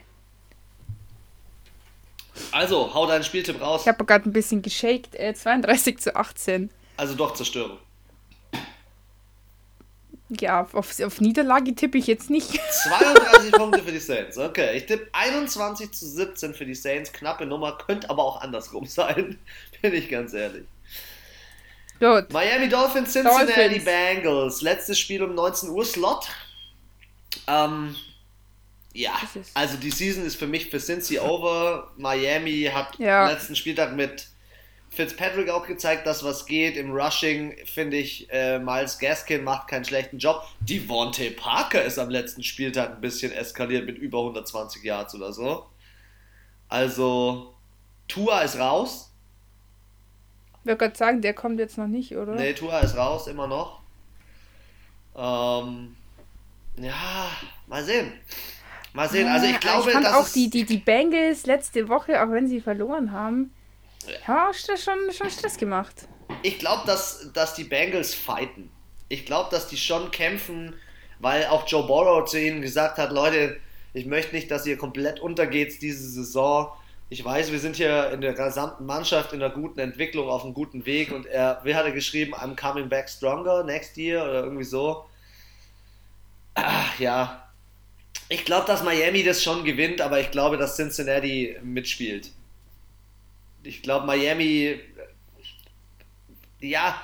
[2.51, 3.81] Also, hau deinen Spieltipp raus.
[3.81, 5.15] Ich habe gerade ein bisschen geshaked.
[5.15, 6.69] Äh, 32 zu 18.
[6.97, 7.77] Also doch Zerstörung.
[10.29, 12.49] Ja, auf, auf Niederlage tippe ich jetzt nicht.
[12.83, 14.37] 32 Punkte für die Saints.
[14.37, 17.13] Okay, ich tippe 21 zu 17 für die Saints.
[17.13, 19.37] Knappe Nummer, könnte aber auch andersrum sein.
[19.81, 20.65] Bin ich ganz ehrlich.
[21.99, 22.31] Gut.
[22.33, 23.85] Miami Dolphins, Cincinnati Dolphins.
[23.85, 24.61] Bengals.
[24.61, 26.27] Letztes Spiel um 19 Uhr Slot.
[27.47, 27.95] Ähm,
[28.93, 29.13] ja,
[29.53, 31.91] also die Season ist für mich für Cincy over.
[31.97, 33.29] Miami hat ja.
[33.29, 34.29] letzten Spieltag mit
[34.89, 36.77] Fitzpatrick auch gezeigt, dass was geht.
[36.77, 40.47] Im Rushing finde ich, äh, Miles Gaskin macht keinen schlechten Job.
[40.61, 45.65] Devontae Parker ist am letzten Spieltag ein bisschen eskaliert mit über 120 Yards oder so.
[46.69, 47.53] Also,
[48.07, 49.11] Tua ist raus.
[50.61, 52.35] Ich würde gerade sagen, der kommt jetzt noch nicht, oder?
[52.35, 53.81] Nee, Tua ist raus, immer noch.
[55.17, 55.95] Ähm,
[56.77, 57.29] ja,
[57.67, 58.13] mal sehen.
[58.93, 59.27] Mal sehen.
[59.27, 62.61] Also ich glaube, ich fand auch die, die, die Bengals letzte Woche, auch wenn sie
[62.61, 63.53] verloren haben,
[64.27, 66.07] ja, schon, schon Stress gemacht.
[66.43, 68.69] Ich glaube, dass, dass die Bengals fighten.
[69.09, 70.75] Ich glaube, dass die schon kämpfen,
[71.19, 73.57] weil auch Joe Burrow zu ihnen gesagt hat, Leute,
[73.93, 76.71] ich möchte nicht, dass ihr komplett untergeht diese Saison
[77.09, 80.53] ich weiß, wir sind hier in der gesamten Mannschaft in einer guten Entwicklung auf einem
[80.53, 84.43] guten Weg und er, wie hat er geschrieben, I'm coming back stronger next year oder
[84.43, 85.05] irgendwie so.
[86.55, 87.49] Ach, ja.
[88.27, 92.31] Ich glaube, dass Miami das schon gewinnt, aber ich glaube, dass Cincinnati mitspielt.
[93.63, 94.79] ich glaube, Miami,
[96.59, 96.99] ja,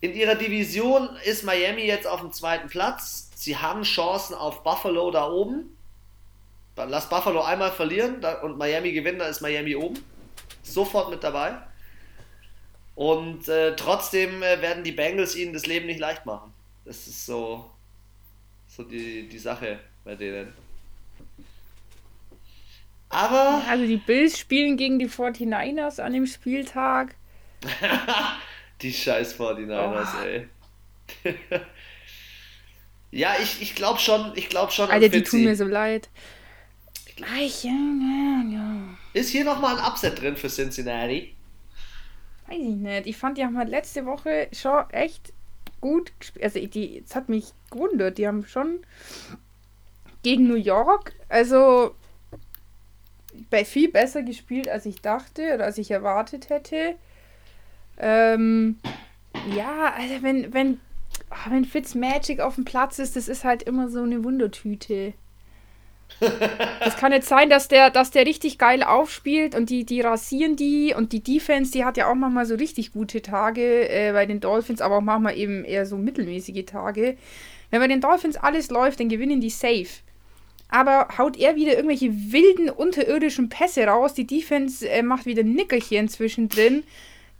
[0.00, 3.30] in ihrer Division ist Miami jetzt auf dem zweiten Platz.
[3.34, 5.76] Sie haben Chancen auf Buffalo da oben.
[6.76, 10.02] Lass Buffalo einmal verlieren und Miami gewinnen, dann ist Miami oben.
[10.62, 11.58] Sofort mit dabei.
[12.94, 16.52] Und äh, trotzdem äh, werden die Bengals ihnen das Leben nicht leicht machen.
[16.84, 17.70] Das ist so,
[18.80, 20.52] so die, die Sache bei denen.
[23.08, 23.62] Aber.
[23.68, 27.14] Also die Bills spielen gegen die 49ers an dem Spieltag.
[28.82, 30.24] die scheiß 49ers, oh.
[30.24, 30.48] ey.
[33.10, 34.88] ja, ich, ich glaube schon, ich glaube schon.
[34.88, 36.08] Alter, die tun mir so leid.
[39.12, 41.34] Ist hier nochmal ein Upset drin für Cincinnati?
[42.46, 43.06] Weiß ich nicht.
[43.06, 45.34] Ich fand, die haben halt letzte Woche schon echt
[45.80, 46.44] gut gespielt.
[46.44, 48.18] Also, die, es hat mich gewundert.
[48.18, 48.80] Die haben schon
[50.22, 51.94] gegen New York, also
[53.48, 56.96] bei viel besser gespielt, als ich dachte oder als ich erwartet hätte.
[57.98, 58.78] Ähm,
[59.54, 60.80] ja, also wenn, wenn,
[61.30, 65.14] oh, wenn Fitzmagic auf dem Platz ist, das ist halt immer so eine Wundertüte.
[66.80, 70.56] Das kann jetzt sein, dass der, dass der richtig geil aufspielt und die, die rasieren
[70.56, 74.26] die und die Defense, die hat ja auch manchmal so richtig gute Tage äh, bei
[74.26, 77.16] den Dolphins, aber auch manchmal eben eher so mittelmäßige Tage.
[77.70, 80.02] Wenn bei den Dolphins alles läuft, dann gewinnen die safe.
[80.68, 86.08] Aber haut er wieder irgendwelche wilden unterirdischen Pässe raus, die Defense äh, macht wieder Nickerchen
[86.08, 86.84] zwischendrin,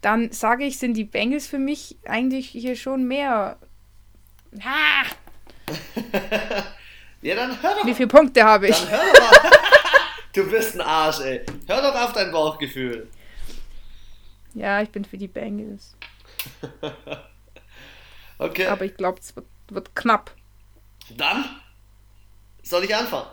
[0.00, 3.58] dann sage ich, sind die Bengals für mich eigentlich hier schon mehr.
[4.62, 5.04] Ah!
[7.22, 7.86] Ja, dann hör doch.
[7.86, 8.78] Wie viele Punkte habe ich?
[8.78, 9.50] Dann hör doch
[10.32, 11.44] du bist ein Arsch, ey.
[11.66, 13.08] Hör doch auf dein Bauchgefühl.
[14.54, 15.96] Ja, ich bin für die Bengals.
[18.38, 18.66] okay.
[18.66, 20.34] Aber ich glaube, es wird, wird knapp.
[21.16, 21.44] Dann
[22.62, 23.28] soll ich anfangen.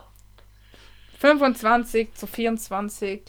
[1.18, 3.22] 25 zu 24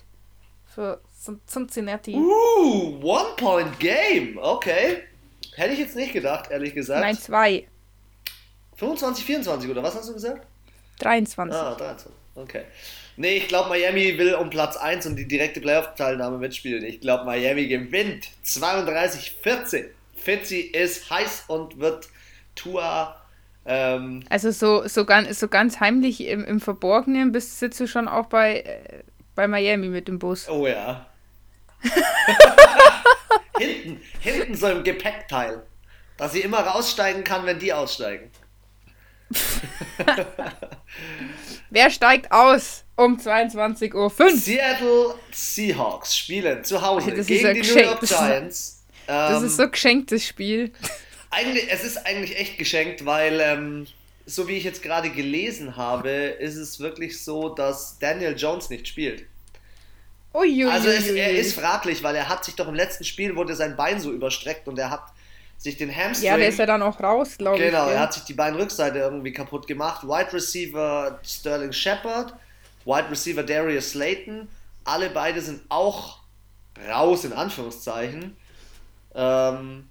[0.66, 1.01] für
[1.47, 2.16] Cincinnati.
[2.16, 4.38] Uh, One-Point-Game.
[4.38, 5.03] Okay.
[5.55, 7.01] Hätte ich jetzt nicht gedacht, ehrlich gesagt.
[7.01, 7.68] Nein, zwei.
[8.80, 10.46] 25, 24 oder was hast du gesagt?
[11.00, 11.56] 23.
[11.56, 12.12] Ah, 23.
[12.36, 12.64] Okay.
[13.18, 16.86] Nee, ich glaube, Miami will um Platz 1 und die direkte Playoff-Teilnahme mitspielen.
[16.86, 19.88] Ich glaube, Miami gewinnt 32-14.
[20.16, 22.08] Fitzy ist heiß und wird
[22.56, 23.22] Tua.
[23.66, 28.08] Ähm, also so, so, ganz, so ganz heimlich im, im Verborgenen bist, sitzt du schon
[28.08, 29.04] auch bei, äh,
[29.36, 30.48] bei Miami mit dem Bus.
[30.48, 31.06] Oh ja.
[33.58, 35.64] hinten, hinten so im Gepäckteil.
[36.16, 38.30] Dass sie immer raussteigen kann, wenn die aussteigen.
[41.70, 44.12] Wer steigt aus um 22.05 Uhr?
[44.32, 48.84] Seattle Seahawks spielen zu Hause das gegen die New York Giants.
[49.06, 50.72] Das ist so ähm, geschenktes Spiel.
[51.32, 53.88] Eigentlich, es ist eigentlich echt geschenkt, weil ähm,
[54.26, 58.88] so wie ich jetzt gerade gelesen habe, ist es wirklich so, dass Daniel Jones nicht
[58.88, 59.26] spielt.
[60.34, 60.70] Uiuiui.
[60.70, 63.76] Also es, er ist fraglich, weil er hat sich doch im letzten Spiel wurde sein
[63.76, 65.02] Bein so überstreckt und er hat
[65.60, 66.28] sich den Hamstring.
[66.28, 67.64] Ja, der ist ja dann auch raus, glaube ich.
[67.64, 70.03] Genau, er hat sich die Beinrückseite irgendwie kaputt gemacht.
[70.03, 72.34] Wide Receiver Sterling Shepard,
[72.86, 74.47] Wide Receiver Darius Slayton,
[74.86, 76.20] alle beide sind auch
[76.89, 78.38] raus, in Anführungszeichen.
[79.14, 79.89] Ähm,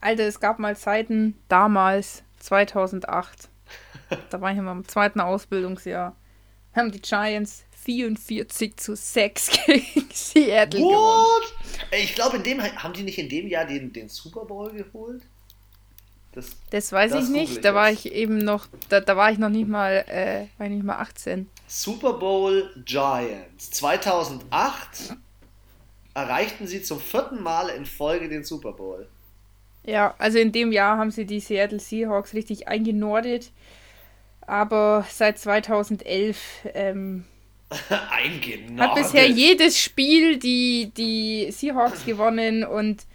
[0.00, 3.48] Alter, es gab mal Zeiten, damals, 2008.
[4.30, 6.16] da war ich immer im zweiten Ausbildungsjahr.
[6.74, 10.90] Haben die Giants 44 zu 6 gegen Seattle What?
[10.90, 12.02] gewonnen.
[12.02, 15.22] Ich glaube, in dem haben die nicht in dem Jahr den, den Super Bowl geholt?
[16.32, 17.52] Das, das weiß das ich nicht.
[17.52, 20.66] Ich da war ich eben noch, da, da war ich noch nicht mal, äh, war
[20.66, 21.48] ich nicht mal 18.
[21.66, 25.16] Super Bowl Giants 2008
[26.12, 29.08] erreichten sie zum vierten Mal in Folge den Super Bowl.
[29.84, 33.50] Ja, also in dem Jahr haben sie die Seattle Seahawks richtig eingenordet.
[34.42, 36.38] Aber seit 2011
[36.74, 37.24] ähm,
[38.10, 38.80] Eingenordet.
[38.80, 43.06] Hat bisher jedes Spiel die, die Seahawks gewonnen und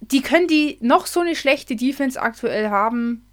[0.00, 3.26] die können die noch so eine schlechte Defense aktuell haben.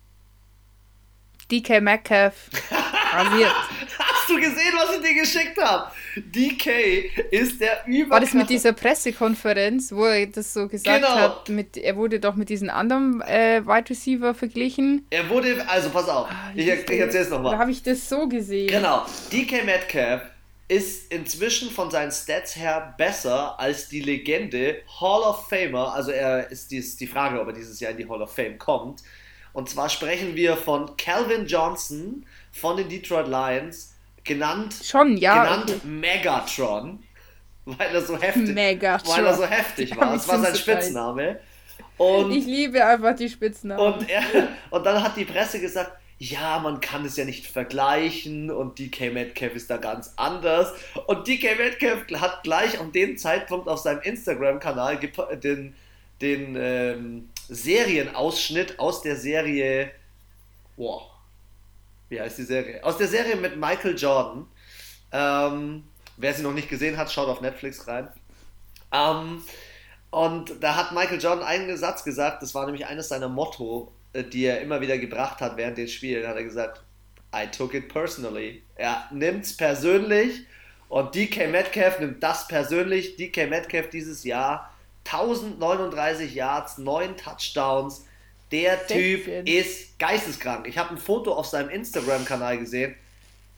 [1.51, 2.49] DK Metcalf
[3.13, 3.53] rasiert.
[4.31, 5.91] Du gesehen, was ich dir geschickt habe?
[6.15, 8.11] DK ist der über.
[8.11, 11.15] War das mit dieser Pressekonferenz, wo er das so gesagt genau.
[11.15, 11.49] hat?
[11.49, 15.05] Mit, er wurde doch mit diesem anderen äh, Wide Receiver verglichen.
[15.09, 17.53] Er wurde, also pass auf, ah, ich, ich erzähl's nochmal.
[17.53, 18.67] Da habe ich das so gesehen.
[18.67, 19.05] Genau.
[19.31, 20.21] DK Metcalf
[20.67, 25.93] ist inzwischen von seinen Stats her besser als die Legende Hall of Famer.
[25.93, 28.57] Also er ist die, die Frage, ob er dieses Jahr in die Hall of Fame
[28.57, 29.01] kommt.
[29.51, 33.90] Und zwar sprechen wir von Calvin Johnson von den Detroit Lions,
[34.23, 35.87] genannt, Schon, ja, genannt okay.
[35.87, 37.03] Megatron,
[37.65, 39.17] weil er so heftig, Megatron.
[39.17, 40.13] Weil er so heftig war.
[40.13, 41.39] Das war sein Spitzname.
[41.97, 43.93] Und, ich liebe einfach die Spitznamen.
[43.93, 44.23] Und, er,
[44.71, 49.11] und dann hat die Presse gesagt, ja, man kann es ja nicht vergleichen und DK
[49.11, 50.71] Metcalf ist da ganz anders.
[51.07, 54.99] Und DK Metcalf hat gleich an dem Zeitpunkt auf seinem Instagram-Kanal
[55.43, 55.75] den,
[56.21, 59.91] den ähm, Serienausschnitt aus der Serie,
[60.77, 61.10] boah,
[62.11, 62.83] wie heißt die Serie?
[62.83, 64.45] Aus der Serie mit Michael Jordan.
[65.13, 65.83] Ähm,
[66.17, 68.09] wer sie noch nicht gesehen hat, schaut auf Netflix rein.
[68.91, 69.41] Ähm,
[70.09, 74.25] und da hat Michael Jordan einen Satz gesagt, das war nämlich eines seiner Motto, äh,
[74.25, 76.83] die er immer wieder gebracht hat während den Spielen, hat er gesagt,
[77.33, 78.61] I took it personally.
[78.75, 80.45] Er nimmt es persönlich
[80.89, 83.15] und DK Metcalf nimmt das persönlich.
[83.15, 84.73] DK Metcalf dieses Jahr
[85.05, 88.05] 1039 Yards, 9 Touchdowns.
[88.51, 90.67] Der Typ ist geisteskrank.
[90.67, 92.95] Ich habe ein Foto auf seinem Instagram-Kanal gesehen.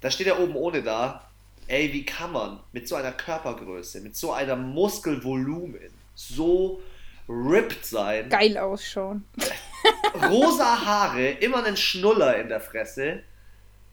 [0.01, 1.29] Da steht er oben ohne da.
[1.67, 6.81] Ey, wie kann man mit so einer Körpergröße, mit so einem Muskelvolumen so
[7.27, 8.29] ripped sein?
[8.29, 9.23] Geil ausschauen.
[10.29, 13.23] rosa Haare, immer einen Schnuller in der Fresse.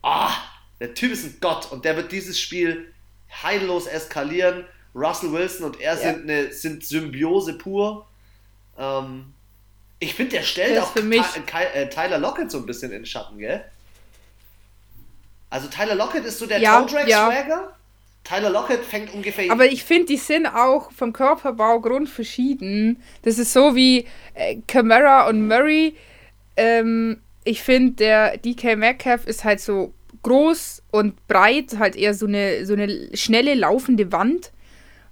[0.03, 0.33] Ah,
[0.81, 2.93] der Typ ist ein Gott und der wird dieses Spiel
[3.43, 4.65] heillos eskalieren.
[4.95, 6.01] Russell Wilson und er ja.
[6.01, 8.09] sind, eine, sind Symbiose pur.
[8.77, 9.35] Ähm,
[10.01, 13.65] ich finde, der stellt auch äh, Tyler Lockett so ein bisschen in den Schatten, gell?
[15.51, 17.31] Also Tyler Lockett ist so der ja, Toe ja.
[17.31, 17.77] Swagger.
[18.25, 19.51] Tyler Lockett fängt ungefähr.
[19.51, 23.03] Aber ich finde, die sind auch vom Körperbau grundverschieden.
[23.23, 25.97] Das ist so wie äh, Camara und Murray.
[26.57, 29.93] Ähm, ich finde, der DK Metcalf ist halt so
[30.23, 34.53] groß und breit, halt eher so eine, so eine schnelle laufende Wand.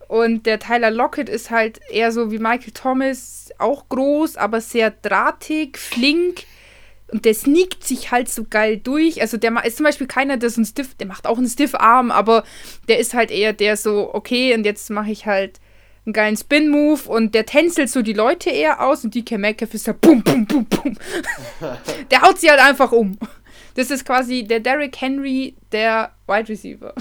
[0.09, 4.91] Und der Tyler Lockett ist halt eher so wie Michael Thomas, auch groß, aber sehr
[4.91, 6.45] drahtig, flink.
[7.11, 9.21] Und der sneakt sich halt so geil durch.
[9.21, 12.11] Also der ist zum Beispiel keiner, der so ein Stiff, der macht auch einen Stiff-Arm,
[12.11, 12.45] aber
[12.89, 15.61] der ist halt eher der so, okay, und jetzt mache ich halt
[16.07, 19.87] einen geilen Spin-Move und der tänzelt so die Leute eher aus und DK Metcalf ist
[19.87, 20.97] ja bum, bum, bum, bum.
[22.11, 23.19] der haut sie halt einfach um.
[23.75, 26.95] Das ist quasi der Derrick Henry der Wide Receiver.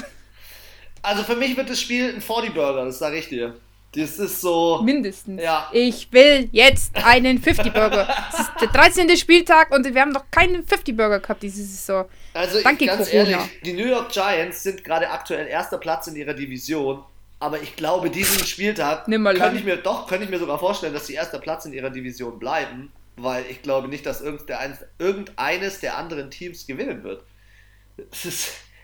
[1.07, 3.55] Also für mich wird das Spiel ein 40-Burger, das sage ich dir.
[3.95, 4.81] Das ist so.
[4.83, 5.41] Mindestens.
[5.41, 5.69] Ja.
[5.71, 8.05] Ich will jetzt einen 50-Burger.
[8.33, 9.15] Es ist der 13.
[9.15, 12.09] Spieltag und wir haben noch keinen 50-Burger gehabt diese Saison.
[12.33, 13.29] Also, Danke, ich, ganz Corona.
[13.29, 17.01] ehrlich, die New York Giants sind gerade aktuell erster Platz in ihrer Division.
[17.39, 21.07] Aber ich glaube, diesen Spieltag könnte ich mir doch, könnte ich mir sogar vorstellen, dass
[21.07, 26.31] sie erster Platz in ihrer Division bleiben, weil ich glaube nicht, dass irgendeines der anderen
[26.31, 27.23] Teams gewinnen wird.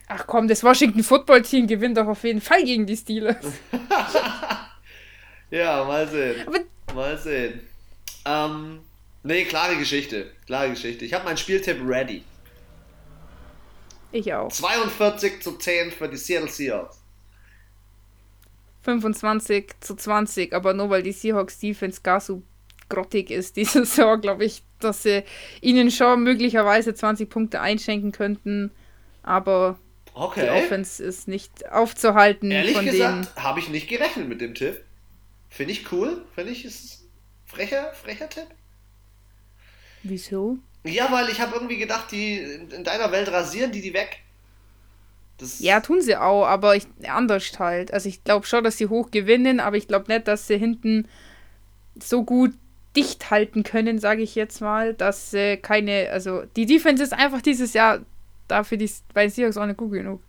[0.08, 3.46] Ach komm, das Washington Football Team gewinnt doch auf jeden Fall gegen die Steelers.
[5.54, 6.48] Ja, mal sehen.
[6.48, 6.60] Aber
[6.96, 7.60] mal sehen.
[8.26, 8.80] Ähm,
[9.22, 10.32] nee, klare Geschichte.
[10.48, 11.06] Klare Geschichte.
[11.06, 12.24] Ich habe meinen Spieltipp ready.
[14.12, 14.52] Ich auch.
[14.52, 17.00] 42 zu 10 für die Seattle Seahawks.
[18.82, 22.42] 25 zu 20, aber nur weil die Seahawks Defense gar so
[22.90, 25.24] grottig ist diese Saison, glaube ich, dass sie
[25.62, 28.72] ihnen schon möglicherweise 20 Punkte einschenken könnten,
[29.22, 29.78] aber
[30.14, 30.42] okay.
[30.42, 32.52] die Offense ist nicht aufzuhalten.
[32.52, 34.84] Ehrlich von gesagt, habe ich nicht gerechnet mit dem Tipp.
[35.50, 36.24] Finde ich cool.
[36.34, 37.06] Finde ich, ist
[37.46, 38.48] frecher, frecher Tipp.
[40.04, 40.58] Wieso?
[40.84, 44.20] Ja, weil ich habe irgendwie gedacht, die in deiner Welt rasieren die die weg.
[45.38, 47.94] Das ja, tun sie auch, aber ich, anders halt.
[47.94, 51.08] Also ich glaube schon, dass sie hoch gewinnen, aber ich glaube nicht, dass sie hinten
[52.02, 52.54] so gut
[52.96, 57.42] dicht halten können, sage ich jetzt mal, dass sie keine, also die Defense ist einfach
[57.42, 58.02] dieses Jahr
[58.48, 60.22] dafür die, bei Seahawks auch nicht gut genug.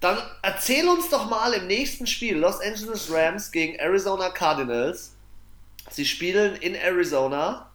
[0.00, 5.16] Dann erzähl uns doch mal im nächsten Spiel Los Angeles Rams gegen Arizona Cardinals.
[5.90, 7.70] Sie spielen in Arizona.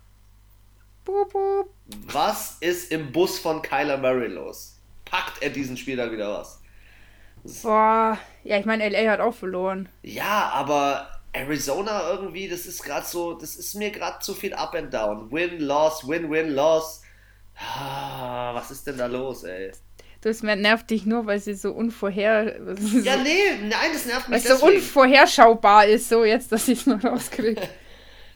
[2.07, 4.77] Was ist im Bus von Kyler Murray los?
[5.03, 6.61] Packt er diesen Spiel dann wieder was?
[7.61, 9.89] Boah, ja, ich meine, LA hat auch verloren.
[10.01, 14.73] Ja, aber Arizona irgendwie, das ist gerade so, das ist mir gerade zu viel up
[14.75, 15.29] and down.
[15.29, 17.02] Win, loss, win, win, loss.
[17.55, 19.71] Ah, was ist denn da los, ey?
[20.21, 22.57] Das nervt dich nur, weil sie so unvorher.
[23.03, 26.79] Ja, nee, nein, das nervt mich Weil es so unvorherschaubar ist, so jetzt, dass ich
[26.79, 27.61] es noch rauskriege.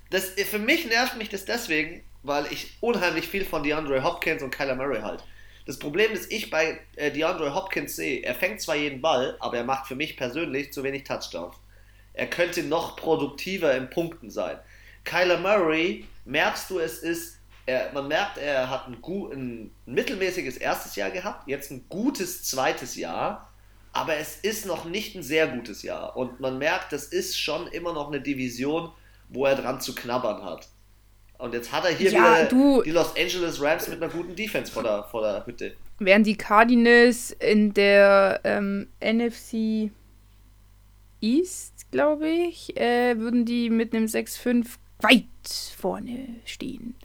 [0.10, 4.52] Das, für mich nervt mich das deswegen, weil ich unheimlich viel von DeAndre Hopkins und
[4.52, 5.22] Kyler Murray halt.
[5.66, 9.58] Das Problem, das ich bei äh, DeAndre Hopkins sehe, er fängt zwar jeden Ball, aber
[9.58, 11.58] er macht für mich persönlich zu wenig Touchdowns.
[12.14, 14.58] Er könnte noch produktiver in Punkten sein.
[15.04, 17.37] Kyler Murray, merkst du, es ist
[17.68, 22.44] er, man merkt, er hat ein, gut, ein mittelmäßiges erstes Jahr gehabt, jetzt ein gutes
[22.44, 23.52] zweites Jahr,
[23.92, 26.16] aber es ist noch nicht ein sehr gutes Jahr.
[26.16, 28.92] Und man merkt, das ist schon immer noch eine Division,
[29.30, 30.70] wo er dran zu knabbern hat.
[31.38, 34.36] Und jetzt hat er hier ja, wieder du, die Los Angeles Rams mit einer guten
[34.36, 35.76] Defense vor der, vor der Hütte.
[36.00, 39.92] Während die Cardinals in der ähm, NFC
[41.20, 44.68] East, glaube ich, äh, würden die mit einem 6-5
[45.02, 45.26] weit
[45.78, 46.96] vorne stehen.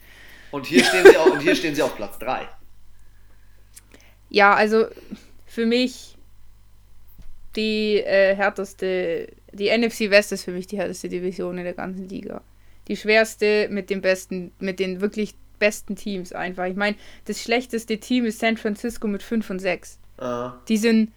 [0.52, 2.46] Und hier stehen sie auf, und hier stehen sie auf Platz 3.
[4.28, 4.86] Ja, also
[5.46, 6.16] für mich
[7.56, 12.08] die äh, härteste, die NFC West ist für mich die härteste Division in der ganzen
[12.08, 12.42] Liga.
[12.88, 16.66] Die schwerste mit den besten, mit den wirklich besten Teams einfach.
[16.66, 16.96] Ich meine,
[17.26, 19.98] das schlechteste Team ist San Francisco mit 5 und 6.
[20.20, 20.50] Uh.
[20.68, 21.12] Die sind,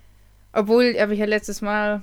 [0.53, 2.01] obwohl, habe ich ja letztes Mal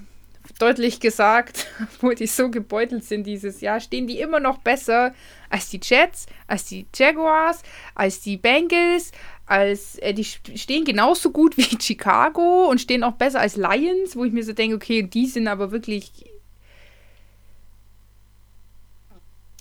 [0.58, 5.14] deutlich gesagt, obwohl die so gebeutelt sind dieses Jahr, stehen die immer noch besser
[5.50, 7.62] als die Jets, als die Jaguars,
[7.94, 9.12] als die Bengals,
[9.46, 14.24] als äh, die stehen genauso gut wie Chicago und stehen auch besser als Lions, wo
[14.24, 16.10] ich mir so denke, okay, die sind aber wirklich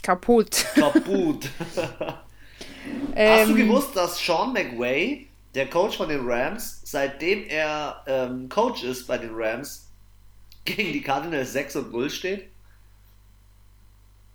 [0.02, 0.66] kaputt.
[0.76, 1.50] Kaputt.
[3.16, 8.50] Hast du ähm, gewusst, dass Sean McWay, der Coach von den Rams, seitdem er ähm,
[8.50, 9.91] Coach ist bei den Rams,
[10.66, 12.48] gegen die Cardinals 6 und 0 steht?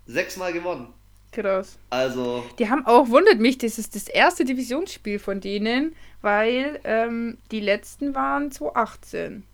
[0.06, 0.92] Sechsmal gewonnen.
[1.32, 1.78] Krass.
[1.90, 2.44] Also.
[2.58, 7.60] Die haben auch, wundert mich, das ist das erste Divisionsspiel von denen, weil ähm, die
[7.60, 9.44] letzten waren 2018.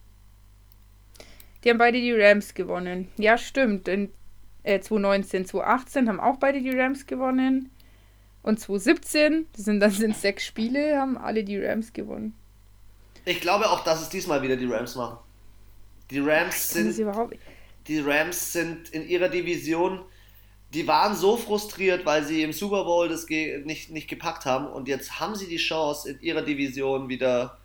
[1.65, 3.09] Die haben beide die Rams gewonnen.
[3.17, 3.89] Ja, stimmt.
[3.89, 4.13] In,
[4.63, 7.71] äh, 2019, 2018 haben auch beide die Rams gewonnen.
[8.43, 12.35] Und 2017, das sind dann sind sechs Spiele, haben alle die Rams gewonnen.
[13.25, 15.19] Ich glaube auch, dass es diesmal wieder die Rams machen.
[16.13, 16.95] Die Rams sind.
[17.89, 20.03] Die Rams sind in ihrer Division.
[20.75, 24.67] Die waren so frustriert, weil sie im Super Bowl das nicht, nicht gepackt haben.
[24.67, 27.59] Und jetzt haben sie die Chance, in ihrer Division wieder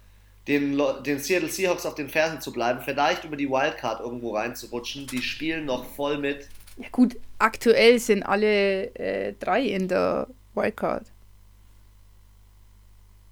[0.48, 2.82] den, den Seattle Seahawks auf den Fersen zu bleiben.
[2.82, 5.08] Vielleicht über die Wildcard irgendwo reinzurutschen.
[5.08, 6.48] Die spielen noch voll mit.
[6.78, 11.06] Ja, gut, aktuell sind alle äh, drei in der Wildcard.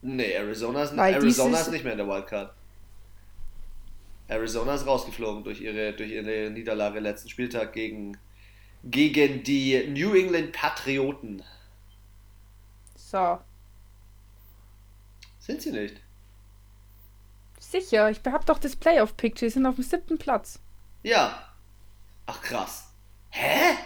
[0.01, 2.53] Nee, Arizona ist, Arizona ist nicht mehr in der Wildcard.
[4.27, 8.17] Arizona ist rausgeflogen durch ihre, durch ihre Niederlage letzten Spieltag gegen,
[8.83, 11.43] gegen die New England Patrioten.
[12.95, 13.39] So.
[15.39, 16.01] Sind sie nicht?
[17.59, 20.59] Sicher, ich hab doch das Playoff-Picture, sie sind auf dem siebten Platz.
[21.03, 21.49] Ja.
[22.25, 22.89] Ach krass.
[23.29, 23.77] Hä?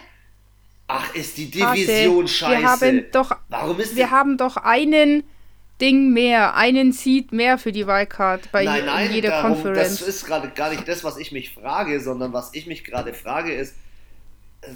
[0.86, 2.60] Ach, ist die Division Warte, scheiße.
[2.60, 5.22] Wir haben doch, Warum ist wir haben doch einen
[5.80, 9.98] Ding mehr, einen Seed mehr für die Wildcard bei nein, nein, jeder darum, Conference.
[9.98, 13.14] Das ist gerade gar nicht das, was ich mich frage, sondern was ich mich gerade
[13.14, 13.74] frage ist,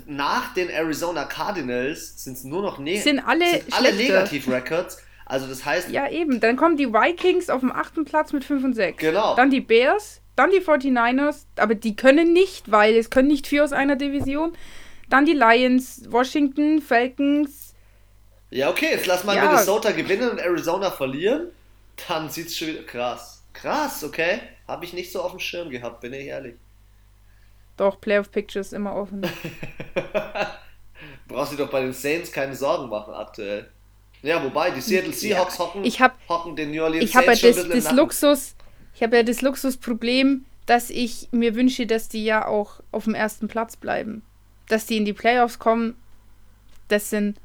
[0.07, 4.99] nach den Arizona Cardinals sind es nur noch ne sind alle, sind alle Negativ-Records.
[5.27, 5.91] Also das heißt.
[5.91, 6.41] Ja, eben.
[6.41, 8.99] Dann kommen die Vikings auf dem achten Platz mit 5 und 6.
[8.99, 9.35] Genau.
[9.37, 13.65] Dann die Bears, dann die 49ers, aber die können nicht, weil es können nicht vier
[13.65, 14.53] aus einer Division.
[15.09, 17.74] Dann die Lions, Washington, Falcons,
[18.51, 19.47] ja, okay, jetzt lass mal ja.
[19.47, 21.49] Minnesota gewinnen und Arizona verlieren.
[22.09, 23.43] Dann sieht's schon wieder krass.
[23.53, 24.41] Krass, okay.
[24.67, 26.55] Habe ich nicht so auf dem Schirm gehabt, bin ich ehrlich.
[27.77, 29.23] Doch, Playoff Pictures immer offen.
[31.29, 33.69] Brauchst du doch bei den Saints keine Sorgen machen aktuell.
[34.23, 37.43] Ja, wobei, die Seattle Seahawks ja, hocken, ich hab, hocken den New Orleans ich Saints
[37.43, 38.55] ja das, das Luxus,
[38.95, 43.15] Ich habe ja das Luxusproblem, dass ich mir wünsche, dass die ja auch auf dem
[43.15, 44.23] ersten Platz bleiben.
[44.69, 45.97] Dass die in die Playoffs kommen,
[46.89, 47.39] das sind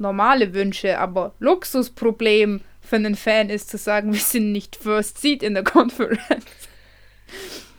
[0.00, 5.42] normale Wünsche, aber Luxusproblem für einen Fan ist zu sagen, wir sind nicht First Seed
[5.42, 6.20] in der Conference.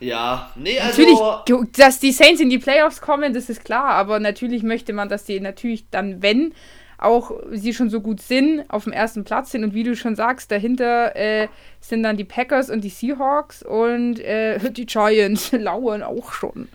[0.00, 1.02] Ja, nee, also.
[1.02, 5.08] Natürlich, dass die Saints in die Playoffs kommen, das ist klar, aber natürlich möchte man,
[5.08, 6.54] dass die natürlich dann, wenn
[6.98, 10.16] auch sie schon so gut sind, auf dem ersten Platz sind und wie du schon
[10.16, 11.48] sagst, dahinter äh,
[11.80, 16.68] sind dann die Packers und die Seahawks und äh, die Giants lauern auch schon.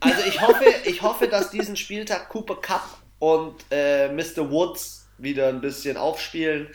[0.00, 4.50] Also ich hoffe, ich hoffe, dass diesen Spieltag Cooper Cup und äh, Mr.
[4.50, 6.68] Woods wieder ein bisschen aufspielen.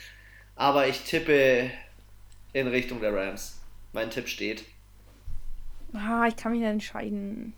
[0.56, 1.70] Aber ich tippe
[2.54, 3.60] in Richtung der Rams.
[3.92, 4.64] Mein Tipp steht.
[5.94, 7.54] Ah, ich kann mich nicht entscheiden.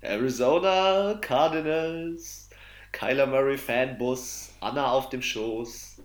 [0.00, 2.48] Arizona Cardinals,
[2.92, 5.96] Kyler Murray Fanbus, Anna auf dem Schoß.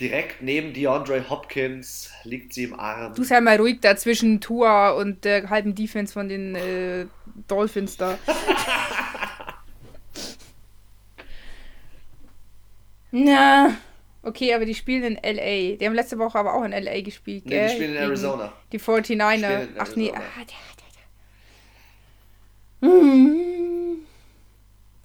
[0.00, 3.14] Direkt neben DeAndre Hopkins liegt sie im Arm.
[3.14, 7.06] Du sei mal ruhig da zwischen Tua und der halben Defense von den äh,
[7.46, 8.18] Dolphins da.
[13.12, 13.76] Na,
[14.22, 15.76] okay, aber die spielen in LA.
[15.76, 17.60] Die haben letzte Woche aber auch in LA gespielt, gell?
[17.60, 18.52] Nee, die spielen in Arizona.
[18.72, 19.68] Die 49er.
[19.78, 20.84] Ach nee, ah, da, da,
[22.80, 22.88] da.
[22.88, 23.98] Hm.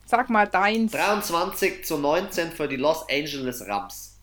[0.05, 0.93] Sag mal deins.
[0.93, 4.14] 23 zu 19 für die Los Angeles Rams.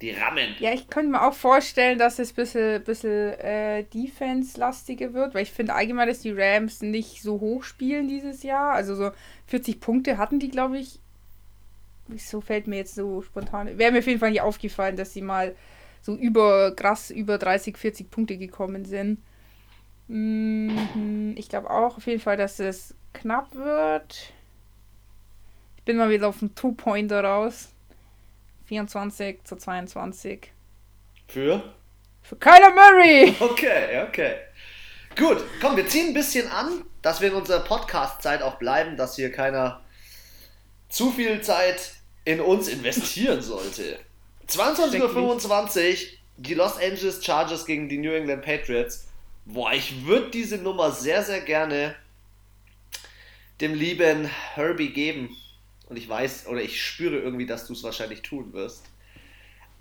[0.00, 0.56] Die Rammen.
[0.58, 5.42] Ja, ich könnte mir auch vorstellen, dass es ein bisschen, bisschen äh, Defense-lastiger wird, weil
[5.42, 8.72] ich finde allgemein, dass die Rams nicht so hoch spielen dieses Jahr.
[8.72, 9.10] Also so
[9.46, 11.01] 40 Punkte hatten die, glaube ich,
[12.12, 13.78] Wieso fällt mir jetzt so spontan.
[13.78, 15.54] Wäre mir auf jeden Fall nicht aufgefallen, dass sie mal
[16.00, 19.22] so über krass über 30, 40 Punkte gekommen sind.
[20.08, 24.32] Mhm, ich glaube auch auf jeden Fall, dass es knapp wird.
[25.76, 27.70] Ich bin mal wieder auf dem Two-Pointer raus.
[28.66, 30.52] 24 zu 22.
[31.28, 31.74] Für?
[32.22, 33.34] Für Kyler Murray!
[33.40, 34.36] Okay, okay.
[35.16, 39.16] Gut, komm, wir ziehen ein bisschen an, dass wir in unserer Podcast-Zeit auch bleiben, dass
[39.16, 39.82] hier keiner
[40.88, 41.94] zu viel Zeit
[42.24, 43.98] in uns investieren sollte.
[44.48, 45.96] 22.25 Uhr,
[46.36, 49.08] die Los Angeles Chargers gegen die New England Patriots.
[49.44, 51.96] Boah, ich würde diese Nummer sehr, sehr gerne
[53.60, 55.36] dem lieben Herbie geben.
[55.88, 58.84] Und ich weiß, oder ich spüre irgendwie, dass du es wahrscheinlich tun wirst.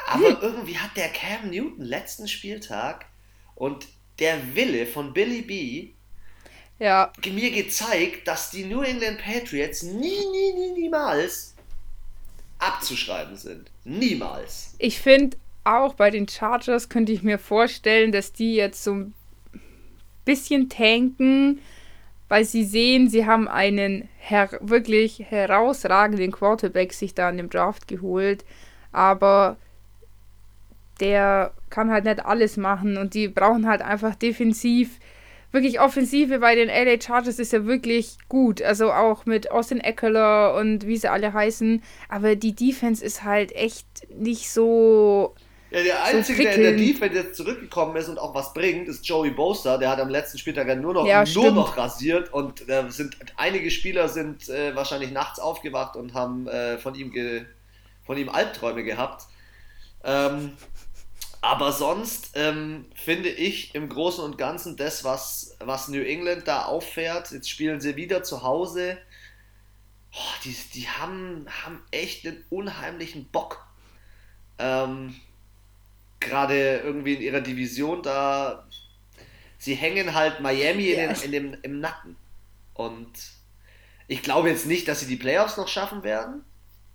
[0.08, 0.38] Aber hm.
[0.42, 3.06] irgendwie hat der Cam Newton letzten Spieltag
[3.56, 3.88] und
[4.20, 5.90] der Wille von Billy B.
[6.80, 7.14] Ja.
[7.26, 11.51] mir gezeigt, dass die New England Patriots nie, nie, nie, niemals
[12.92, 13.72] abzuschreiben sind.
[13.84, 14.76] Niemals.
[14.78, 19.14] Ich finde auch bei den Chargers könnte ich mir vorstellen, dass die jetzt so ein
[20.26, 21.60] bisschen tanken,
[22.30, 27.88] weil sie sehen, sie haben einen her wirklich herausragenden Quarterback sich da in dem Draft
[27.88, 28.46] geholt,
[28.92, 29.58] aber
[31.00, 35.00] der kann halt nicht alles machen und die brauchen halt einfach defensiv.
[35.52, 38.62] Wirklich Offensive bei den LA Chargers ist ja wirklich gut.
[38.62, 41.84] Also auch mit Austin Eckler und wie sie alle heißen.
[42.08, 43.86] Aber die Defense ist halt echt
[44.18, 45.36] nicht so.
[45.70, 48.88] Ja, der Einzige, so der in der Defense jetzt zurückgekommen ist und auch was bringt,
[48.88, 49.78] ist Joey Bosa.
[49.78, 53.18] Der hat am letzten Spieltag ja nur noch, ja, nur noch rasiert und äh, sind,
[53.38, 57.46] einige Spieler sind äh, wahrscheinlich nachts aufgewacht und haben äh, von, ihm ge,
[58.06, 59.28] von ihm Albträume gehabt.
[60.04, 60.54] Ähm,
[61.42, 66.66] aber sonst ähm, finde ich im Großen und Ganzen das, was, was New England da
[66.66, 67.32] auffährt.
[67.32, 69.00] Jetzt spielen sie wieder zu Hause.
[70.14, 73.66] Oh, die, die haben, haben echt einen unheimlichen Bock.
[74.60, 75.16] Ähm,
[76.20, 78.68] Gerade irgendwie in ihrer Division da.
[79.58, 82.16] Sie hängen halt Miami in, den, in dem, im Nacken.
[82.76, 83.12] Und
[84.08, 86.44] ich glaube jetzt nicht, dass sie die Playoffs noch schaffen werden.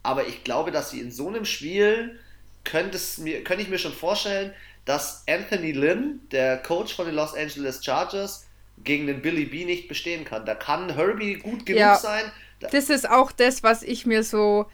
[0.05, 2.21] Aber ich glaube, dass sie in so einem Spiel
[2.67, 4.53] könnte, es mir, könnte ich mir schon vorstellen,
[4.85, 8.47] dass Anthony Lynn, der Coach von den Los Angeles Chargers,
[8.85, 10.45] gegen den Billy B nicht bestehen kann.
[10.45, 12.31] Da kann Herbie gut genug ja, sein.
[12.61, 14.67] Das ist auch das, was ich mir so.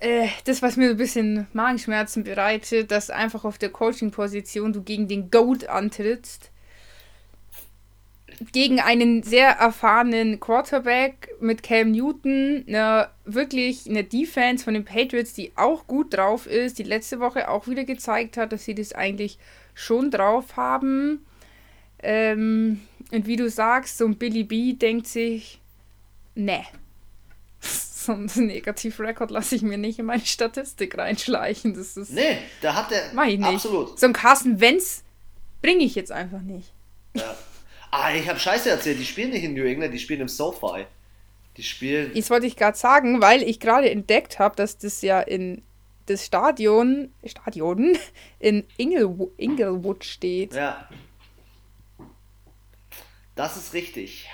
[0.00, 5.08] Äh, das, was mir ein bisschen Magenschmerzen bereitet, dass einfach auf der Coaching-Position du gegen
[5.08, 6.50] den Goat antrittst
[8.52, 15.32] gegen einen sehr erfahrenen Quarterback mit Cam Newton, eine, wirklich eine Defense von den Patriots,
[15.32, 18.92] die auch gut drauf ist, die letzte Woche auch wieder gezeigt hat, dass sie das
[18.92, 19.38] eigentlich
[19.74, 21.24] schon drauf haben.
[22.02, 22.80] Ähm,
[23.12, 25.60] und wie du sagst, so ein Billy B denkt sich,
[26.34, 26.64] ne,
[27.60, 31.74] so ein Negativrekord lasse ich mir nicht in meine Statistik reinschleichen.
[31.74, 32.12] Das ist.
[32.12, 33.10] Nee, da hat der.
[33.14, 33.48] Mach ich nicht.
[33.48, 33.98] Absolut.
[33.98, 35.04] So ein Carsten Wenz
[35.62, 36.72] bringe ich jetzt einfach nicht.
[37.14, 37.36] Ja.
[37.98, 38.98] Ah, ich habe Scheiße erzählt.
[38.98, 40.86] Die spielen nicht in New England, die spielen im SoFi.
[41.56, 42.12] Die spielen.
[42.14, 45.62] Das wollte ich gerade sagen, weil ich gerade entdeckt habe, dass das ja in
[46.04, 47.96] das Stadion, Stadion
[48.38, 50.54] in Inglewood, Inglewood steht.
[50.54, 50.86] Ja.
[53.34, 54.28] Das ist richtig.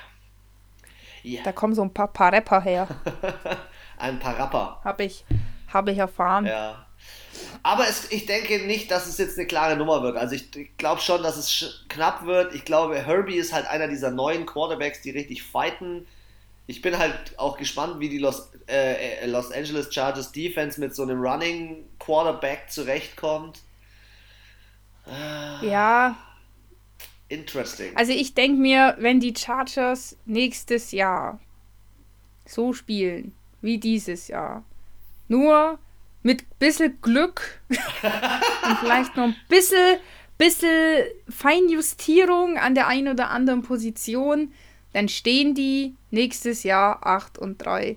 [1.22, 1.42] Ja.
[1.44, 2.88] Da kommen so ein paar, paar Rapper her.
[3.96, 4.80] ein paar Rapper.
[4.82, 5.24] Habe ich,
[5.72, 6.46] hab ich erfahren.
[6.46, 6.84] Ja.
[7.62, 10.16] Aber es, ich denke nicht, dass es jetzt eine klare Nummer wird.
[10.16, 12.55] Also ich, ich glaube schon, dass es knapp wird.
[12.55, 16.07] Ich glaube, Herbie ist halt einer dieser neuen Quarterbacks, die richtig fighten.
[16.66, 21.03] Ich bin halt auch gespannt, wie die Los, äh, Los Angeles Chargers Defense mit so
[21.03, 23.61] einem Running Quarterback zurechtkommt.
[25.62, 26.16] Ja.
[27.28, 27.97] Interesting.
[27.97, 31.40] Also ich denke mir, wenn die Chargers nächstes Jahr
[32.45, 34.64] so spielen wie dieses Jahr,
[35.28, 35.78] nur
[36.22, 39.98] mit bisschen Glück und vielleicht noch ein bisschen,
[40.38, 44.52] bisschen Feinjustierung an der einen oder anderen Position,
[44.92, 47.97] dann stehen die nächstes Jahr 8 und 3.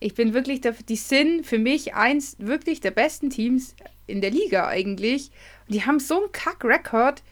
[0.00, 3.74] Ich bin wirklich dafür, die sind für mich eins wirklich der besten Teams
[4.06, 5.30] in der Liga eigentlich.
[5.66, 7.22] Und die haben so einen Kack-Rekord.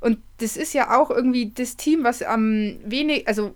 [0.00, 3.54] Und das ist ja auch irgendwie das Team, was am wenig, also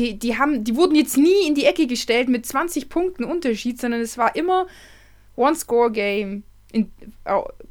[0.00, 3.78] die, die haben, die wurden jetzt nie in die Ecke gestellt mit 20 Punkten Unterschied,
[3.80, 4.66] sondern es war immer
[5.36, 6.42] One-Score-Game,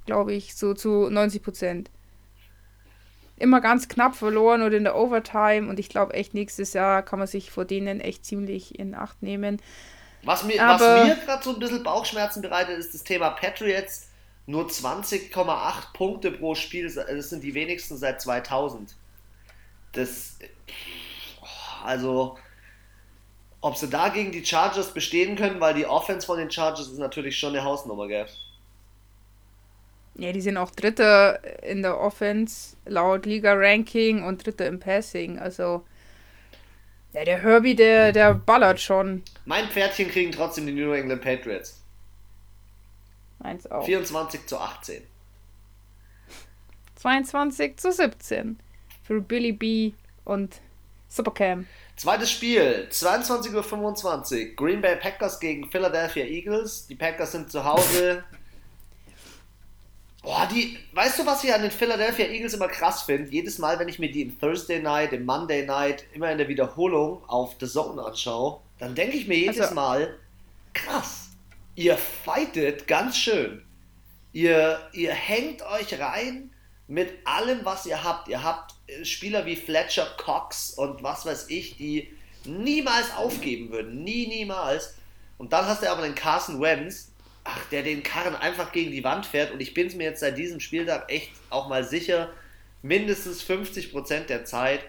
[0.06, 1.90] glaube ich, so zu 90 Prozent.
[3.38, 7.20] Immer ganz knapp verloren oder in der Overtime und ich glaube echt, nächstes Jahr kann
[7.20, 9.62] man sich vor denen echt ziemlich in Acht nehmen.
[10.24, 14.08] Was mir, Aber, mir gerade so ein bisschen Bauchschmerzen bereitet, ist das Thema Patriots.
[14.46, 18.96] Nur 20,8 Punkte pro Spiel, das sind die wenigsten seit 2000.
[19.94, 20.38] Das,
[21.84, 22.38] also,
[23.62, 27.00] ob sie da gegen die Chargers bestehen können, weil die Offense von den Chargers ist
[27.00, 28.28] natürlich schon eine Hausnummer, gell?
[30.16, 35.40] Ja, die sind auch Dritter in der Offense laut Liga-Ranking und Dritter im Passing.
[35.40, 35.86] Also,
[37.14, 39.24] ja, der Herbie, der, der ballert schon.
[39.46, 41.82] Mein Pferdchen kriegen trotzdem die New England Patriots.
[43.40, 43.86] Meins auch.
[43.86, 45.02] 24 zu 18.
[46.96, 48.60] 22 zu 17
[49.04, 49.94] für Billy B
[50.26, 50.60] und
[51.10, 51.68] Supercam.
[51.96, 54.56] Zweites Spiel, 22.25 Uhr.
[54.56, 56.88] Green Bay Packers gegen Philadelphia Eagles.
[56.88, 58.24] Die Packers sind zu Hause.
[60.22, 63.32] Boah, die, weißt du, was ich an den Philadelphia Eagles immer krass finde?
[63.32, 66.48] Jedes Mal, wenn ich mir die im Thursday Night, im Monday Night, immer in der
[66.48, 70.18] Wiederholung auf The Zone anschaue, dann denke ich mir jedes also, Mal,
[70.74, 71.30] krass,
[71.76, 73.64] ihr fightet ganz schön.
[74.34, 76.52] Ihr, ihr hängt euch rein
[76.88, 78.28] mit allem, was ihr habt.
[78.28, 82.12] Ihr habt Spieler wie Fletcher Cox und was weiß ich, die
[82.46, 84.04] niemals aufgeben würden.
[84.04, 84.96] Nie, niemals.
[85.38, 87.12] Und dann hast du aber den Carson Wentz,
[87.44, 89.52] ach, der den Karren einfach gegen die Wand fährt.
[89.52, 92.30] Und ich bin es mir jetzt seit diesem Spieltag echt auch mal sicher,
[92.82, 94.82] mindestens 50% der Zeit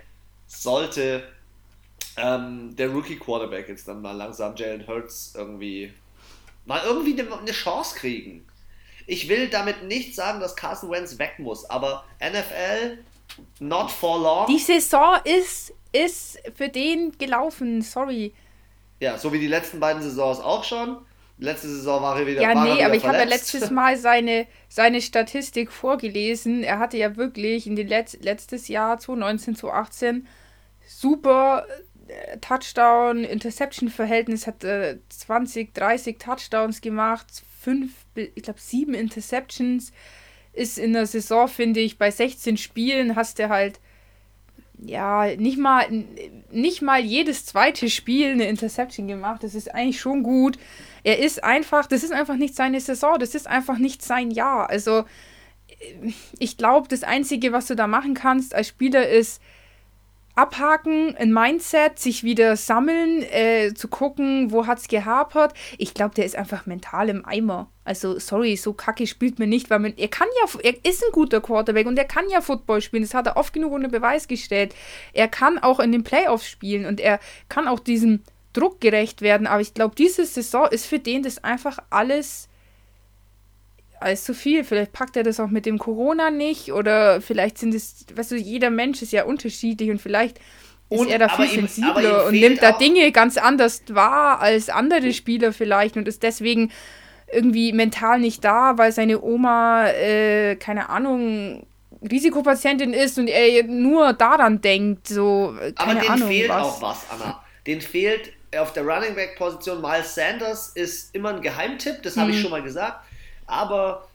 [0.46, 1.28] sollte
[2.16, 5.92] ähm, der Rookie Quarterback jetzt dann mal langsam Jalen Hurts irgendwie
[6.66, 8.46] mal irgendwie eine, eine Chance kriegen.
[9.06, 12.98] Ich will damit nicht sagen, dass Carson Wentz weg muss, aber NFL,
[13.58, 14.46] not for long.
[14.46, 18.32] Die Saison ist, ist für den gelaufen, sorry.
[19.00, 20.98] Ja, so wie die letzten beiden Saisons auch schon.
[21.38, 25.00] Letzte Saison war er wieder Ja, nee, aber ich habe ja letztes Mal seine, seine
[25.00, 26.62] Statistik vorgelesen.
[26.62, 30.28] Er hatte ja wirklich in den Letz letztes Jahr 2019, 2018
[30.86, 31.64] super
[32.08, 37.26] äh, Touchdown, Interception-Verhältnis, hat äh, 20, 30 Touchdowns gemacht,
[37.58, 39.92] fünf, ich glaube sieben Interceptions.
[40.60, 43.80] Ist in der Saison, finde ich, bei 16 Spielen hast du halt
[44.82, 45.86] ja, nicht mal,
[46.50, 49.42] nicht mal jedes zweite Spiel eine Interception gemacht.
[49.42, 50.58] Das ist eigentlich schon gut.
[51.02, 54.70] Er ist einfach, das ist einfach nicht seine Saison, das ist einfach nicht sein Jahr.
[54.70, 55.04] Also,
[56.38, 59.42] ich glaube, das Einzige, was du da machen kannst als Spieler, ist
[60.40, 65.52] abhaken, ein Mindset, sich wieder sammeln, äh, zu gucken, wo hat es gehapert.
[65.76, 67.68] Ich glaube, der ist einfach mental im Eimer.
[67.84, 71.12] Also, sorry, so kacke spielt man nicht, weil man, er kann ja, er ist ein
[71.12, 73.02] guter Quarterback und er kann ja Football spielen.
[73.02, 74.74] Das hat er oft genug unter Beweis gestellt.
[75.12, 78.22] Er kann auch in den Playoffs spielen und er kann auch diesem
[78.52, 79.46] Druck gerecht werden.
[79.46, 82.49] Aber ich glaube, diese Saison ist für den das einfach alles
[84.00, 84.64] alles zu viel.
[84.64, 88.36] Vielleicht packt er das auch mit dem Corona nicht oder vielleicht sind es, weißt du,
[88.36, 90.38] jeder Mensch ist ja unterschiedlich und vielleicht
[90.90, 94.68] ist und, er da viel sensibler ihm, und nimmt da Dinge ganz anders wahr als
[94.68, 96.72] andere Spieler vielleicht und ist deswegen
[97.32, 101.64] irgendwie mental nicht da, weil seine Oma, äh, keine Ahnung,
[102.02, 106.62] Risikopatientin ist und er nur daran denkt, so, äh, keine Aber denen Ahnung, fehlt was.
[106.66, 107.40] auch was, Anna.
[107.66, 112.32] Den fehlt auf der Running Back Position Miles Sanders ist immer ein Geheimtipp, das habe
[112.32, 112.42] ich mhm.
[112.42, 113.04] schon mal gesagt
[113.50, 114.08] aber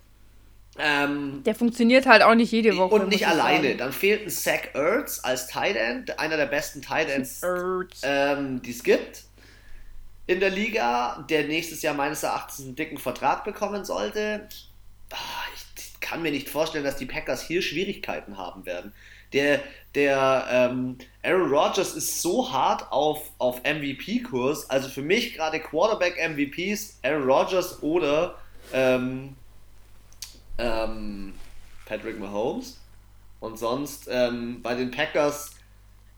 [0.77, 2.95] ähm, der funktioniert halt auch nicht jede Woche.
[2.95, 3.67] Und nicht alleine.
[3.67, 3.77] Sagen.
[3.77, 7.41] Dann fehlt ein Zach Ertz als Tight End, einer der besten Tight Ends,
[8.03, 9.23] ähm, die es gibt
[10.27, 14.47] in der Liga, der nächstes Jahr meines Erachtens einen dicken Vertrag bekommen sollte.
[15.11, 15.17] Ah,
[15.55, 18.93] ich kann mir nicht vorstellen, dass die Packers hier Schwierigkeiten haben werden.
[19.33, 19.59] Der,
[19.93, 24.69] der ähm, Aaron Rodgers ist so hart auf, auf MVP-Kurs.
[24.69, 28.35] Also für mich gerade Quarterback-MVPs, Aaron Rodgers oder
[28.73, 29.35] ähm,
[30.57, 31.33] ähm,
[31.85, 32.79] Patrick Mahomes.
[33.39, 35.51] Und sonst ähm, bei den Packers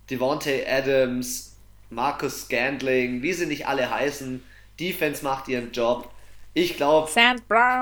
[0.09, 1.57] Devontae Adams,
[1.89, 4.43] Marcus Scandling, wie sie nicht alle heißen.
[4.79, 6.11] Defense macht ihren Job.
[6.53, 7.09] Ich glaube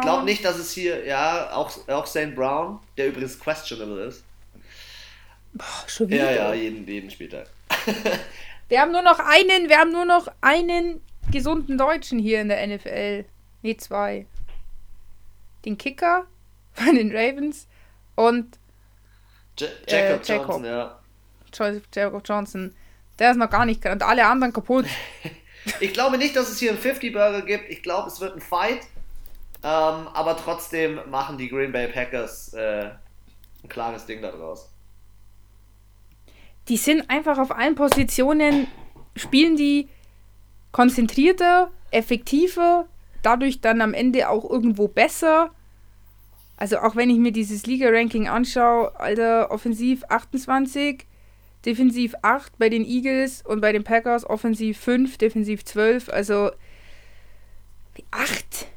[0.02, 2.36] glaub nicht, dass es hier, ja, auch, auch St.
[2.36, 4.24] Brown, der übrigens questionable ist.
[5.54, 6.32] Boah, schon wieder.
[6.32, 7.48] Ja, ja, jeden, jeden Spieltag.
[8.70, 11.02] wir haben nur noch einen, wir haben nur noch einen
[11.32, 13.26] gesunden Deutschen hier in der NFL.
[13.62, 14.26] Nee, zwei
[15.66, 16.26] den Kicker
[16.74, 17.68] von den Ravens
[18.16, 18.58] und
[19.58, 21.00] J Jacob, äh, Jacob Johnson, ja.
[21.94, 22.76] Jacob Johnson.
[23.20, 24.86] Der ist noch gar nicht und alle anderen kaputt.
[25.80, 27.70] ich glaube nicht, dass es hier einen 50-Burger gibt.
[27.70, 28.82] Ich glaube, es wird ein Fight.
[29.64, 32.92] Ähm, aber trotzdem machen die Green Bay Packers äh,
[33.64, 34.70] ein klares Ding daraus.
[36.68, 38.68] Die sind einfach auf allen Positionen,
[39.16, 39.90] spielen die
[40.72, 42.88] konzentrierter, effektiver,
[43.26, 45.52] dadurch dann am Ende auch irgendwo besser.
[46.58, 51.06] Also auch wenn ich mir dieses Liga-Ranking anschaue, Alter, offensiv 28,
[51.66, 56.10] defensiv 8 bei den Eagles und bei den Packers offensiv 5, defensiv 12.
[56.10, 56.52] Also
[58.12, 58.68] 8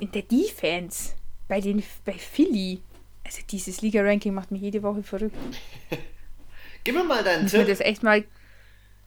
[0.00, 1.12] in der Defense
[1.46, 2.80] bei, den, bei Philly.
[3.24, 5.36] Also dieses Liga-Ranking macht mich jede Woche verrückt.
[6.84, 7.60] Gib mir mal deinen Tipp.
[7.60, 8.24] Ich das echt mal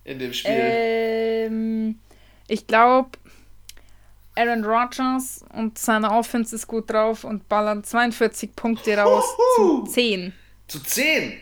[0.06, 0.54] in dem Spiel.
[0.56, 2.00] Ähm,
[2.48, 3.10] ich glaube,
[4.36, 9.26] Aaron Rodgers und seine Offense ist gut drauf und ballern 42 Punkte raus
[9.58, 9.86] Uhuhu.
[9.86, 10.34] zu 10.
[10.68, 11.40] Zu 10?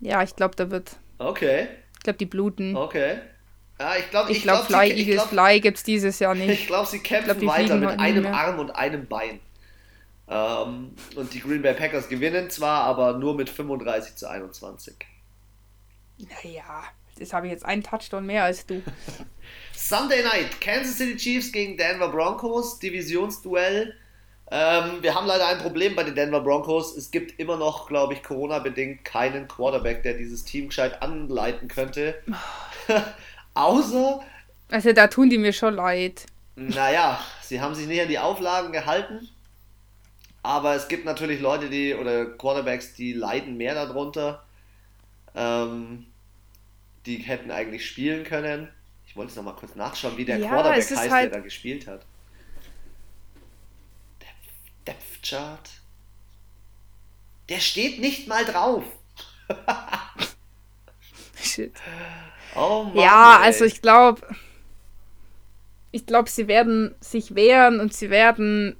[0.00, 0.96] Ja, ich glaube, da wird.
[1.18, 1.68] Okay.
[1.94, 2.76] Ich glaube, die bluten.
[2.76, 3.18] Okay.
[3.78, 6.50] Ja, ich glaube, ich glaube, glaub, Fly Eagles glaub, Fly gibt es dieses Jahr nicht.
[6.50, 9.40] Ich glaube, sie kämpfen glaub, weiter mit einem Arm und einem Bein.
[10.28, 14.94] Ähm, und die Green Bay Packers gewinnen zwar, aber nur mit 35 zu 21.
[16.18, 16.84] Naja,
[17.18, 18.82] das habe ich jetzt einen Touchdown mehr als du.
[19.80, 23.94] Sunday Night, Kansas City Chiefs gegen Denver Broncos, Divisionsduell.
[24.50, 26.94] Ähm, wir haben leider ein Problem bei den Denver Broncos.
[26.96, 32.14] Es gibt immer noch, glaube ich, Corona-bedingt keinen Quarterback, der dieses Team gescheit anleiten könnte.
[33.54, 34.20] Außer.
[34.70, 36.26] Also da tun die mir schon leid.
[36.56, 39.28] Naja, sie haben sich nicht an die Auflagen gehalten.
[40.42, 44.44] Aber es gibt natürlich Leute, die oder Quarterbacks, die leiden mehr darunter.
[45.34, 46.06] Ähm,
[47.06, 48.68] die hätten eigentlich spielen können.
[49.10, 51.88] Ich wollte es nochmal kurz nachschauen, wie der ja, Quarterback heißt, halt der da gespielt
[51.88, 52.06] hat.
[54.20, 54.28] Der
[54.86, 55.68] Depth Chart.
[57.48, 58.84] Der steht nicht mal drauf.
[61.42, 61.72] Shit.
[62.54, 63.46] Oh Mann, ja, ey.
[63.46, 64.24] also ich glaube,
[65.90, 68.76] ich glaube, sie werden sich wehren und sie werden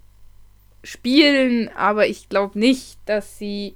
[0.85, 3.75] spielen, aber ich glaube nicht, dass sie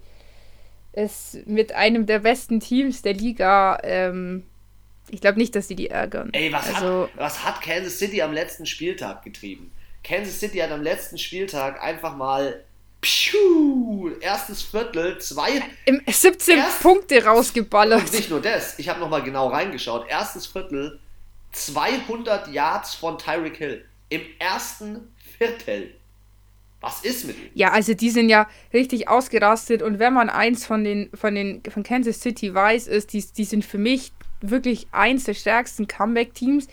[0.93, 4.45] es mit einem der besten Teams der Liga, ähm,
[5.15, 6.31] ich glaube nicht, dass sie die ärgern.
[6.33, 9.73] Ey, was, also, hat, was hat Kansas City am letzten Spieltag getrieben?
[10.03, 12.63] Kansas City hat am letzten Spieltag einfach mal
[13.01, 15.63] Piu, erstes Viertel, zwei.
[16.07, 18.01] 17 erst, Punkte rausgeballert.
[18.01, 20.09] Und nicht nur das, ich habe nochmal genau reingeschaut.
[20.09, 20.99] Erstes Viertel,
[21.53, 23.85] 200 Yards von Tyreek Hill.
[24.09, 25.95] Im ersten Viertel.
[26.81, 27.51] Was ist mit ihm?
[27.55, 31.63] Ja, also die sind ja richtig ausgerastet und wenn man eins von den von den
[31.71, 34.13] von Kansas City weiß, ist, die, die sind für mich
[34.51, 36.69] wirklich eins der stärksten Comeback-Teams.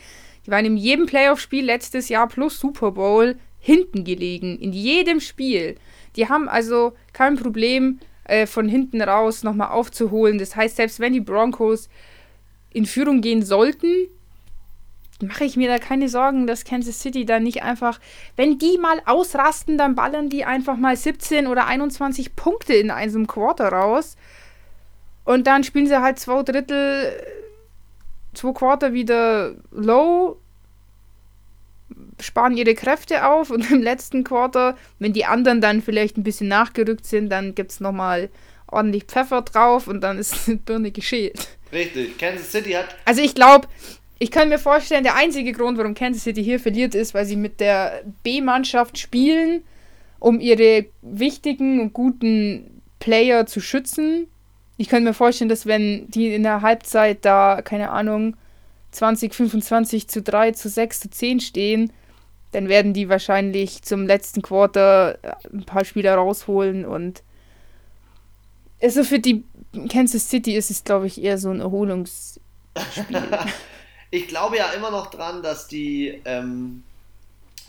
[0.46, 4.58] Die waren in jedem Playoff-Spiel letztes Jahr plus Super Bowl hinten gelegen.
[4.58, 5.76] In jedem Spiel.
[6.16, 10.38] Die haben also kein Problem, äh, von hinten raus nochmal aufzuholen.
[10.38, 11.90] Das heißt, selbst wenn die Broncos
[12.72, 14.08] in Führung gehen sollten,
[15.22, 18.00] mache ich mir da keine Sorgen, dass Kansas City da nicht einfach,
[18.36, 23.28] wenn die mal ausrasten, dann ballern die einfach mal 17 oder 21 Punkte in einem
[23.28, 24.16] Quarter raus.
[25.24, 27.12] Und dann spielen sie halt zwei Drittel,
[28.34, 30.38] zwei Quarter wieder low,
[32.20, 36.48] sparen ihre Kräfte auf und im letzten Quarter, wenn die anderen dann vielleicht ein bisschen
[36.48, 38.30] nachgerückt sind, dann gibt es nochmal
[38.68, 41.50] ordentlich Pfeffer drauf und dann ist die Birne geschält.
[41.72, 42.88] Richtig, Kansas City hat.
[43.06, 43.68] Also ich glaube,
[44.20, 47.36] ich kann mir vorstellen, der einzige Grund, warum Kansas City hier verliert, ist, weil sie
[47.36, 49.64] mit der B-Mannschaft spielen,
[50.20, 54.28] um ihre wichtigen und guten Player zu schützen.
[54.82, 58.36] Ich kann mir vorstellen, dass wenn die in der Halbzeit da, keine Ahnung,
[58.90, 61.94] 20, 25 zu 3, zu 6, zu 10 stehen,
[62.52, 67.22] dann werden die wahrscheinlich zum letzten Quarter äh, ein paar Spieler rausholen und
[68.82, 69.44] also für die
[69.88, 72.42] Kansas City ist es, glaube ich, eher so ein Erholungsspiel.
[74.10, 76.82] ich glaube ja immer noch dran, dass die, ähm,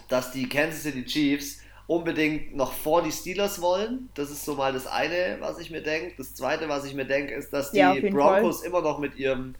[0.08, 1.58] dass die Kansas City Chiefs
[1.94, 4.08] unbedingt noch vor die Steelers wollen.
[4.14, 6.14] Das ist so mal das eine, was ich mir denke.
[6.16, 8.68] Das zweite, was ich mir denke, ist, dass die ja, Broncos Fall.
[8.68, 9.54] immer noch mit ihrem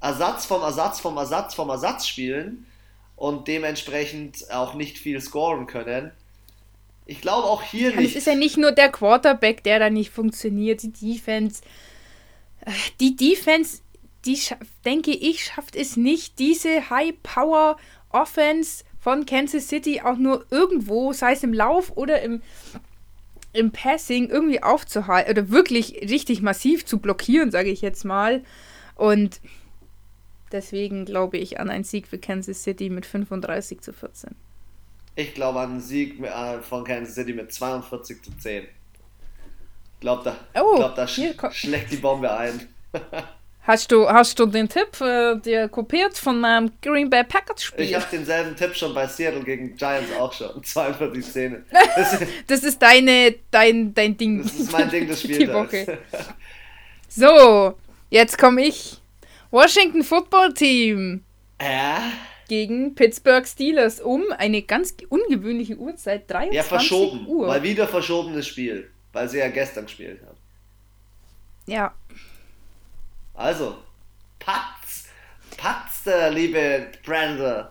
[0.00, 2.66] Ersatz vom Ersatz vom Ersatz vom Ersatz spielen
[3.14, 6.10] und dementsprechend auch nicht viel scoren können.
[7.06, 8.10] Ich glaube auch hier nicht.
[8.10, 11.62] Es ist ja nicht nur der Quarterback, der da nicht funktioniert, die Defense.
[12.98, 13.78] Die Defense
[14.24, 14.38] die
[14.84, 21.44] denke ich, schafft es nicht, diese High-Power-Offense von Kansas City auch nur irgendwo, sei es
[21.44, 22.42] im Lauf oder im,
[23.52, 28.42] im Passing, irgendwie aufzuhalten oder wirklich richtig massiv zu blockieren, sage ich jetzt mal.
[28.96, 29.40] Und
[30.50, 34.34] deswegen glaube ich an einen Sieg für Kansas City mit 35 zu 14.
[35.14, 38.64] Ich glaube an einen Sieg äh, von Kansas City mit 42 zu 10.
[38.64, 41.20] Ich glaube, da, oh, glaub, da sch
[41.52, 42.66] schlägt die Bombe ein.
[43.66, 47.84] Hast du, hast du den Tipp äh, dir kopiert von meinem Green Bay Packers Spiel?
[47.84, 50.62] Ich habe denselben Tipp schon bei Seattle gegen Giants auch schon.
[50.62, 51.64] 42 Szene.
[51.96, 54.42] Das, das ist deine, dein, dein Ding.
[54.42, 55.74] Das ist mein Ding des Spieltags.
[57.08, 57.74] So,
[58.10, 58.98] jetzt komme ich.
[59.50, 61.24] Washington Football Team.
[61.58, 61.96] Äh?
[62.48, 67.26] Gegen Pittsburgh Steelers um eine ganz ungewöhnliche Uhrzeit, 23 ja, verschoben.
[67.26, 67.46] Uhr.
[67.46, 70.36] Mal wieder verschobenes Spiel, weil sie ja gestern gespielt haben.
[71.66, 71.94] Ja,
[73.36, 73.76] also,
[74.38, 75.08] Patz,
[75.56, 77.66] Patz, der liebe Brandon.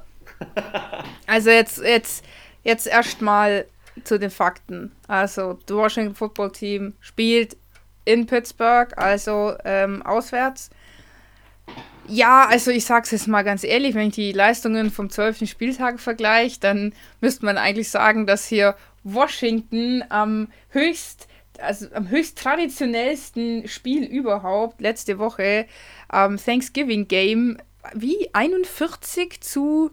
[1.27, 2.23] also jetzt, jetzt,
[2.63, 3.65] jetzt erstmal
[4.03, 4.91] zu den Fakten.
[5.07, 7.57] Also, das Washington Football Team spielt
[8.05, 10.69] in Pittsburgh, also ähm, auswärts.
[12.07, 15.49] Ja, also ich sag's jetzt mal ganz ehrlich, wenn ich die Leistungen vom 12.
[15.49, 21.27] Spieltag vergleiche, dann müsste man eigentlich sagen, dass hier Washington am höchst
[21.59, 25.65] also am höchst traditionellsten Spiel überhaupt, letzte Woche,
[26.07, 27.57] am Thanksgiving Game,
[27.93, 29.91] wie 41 zu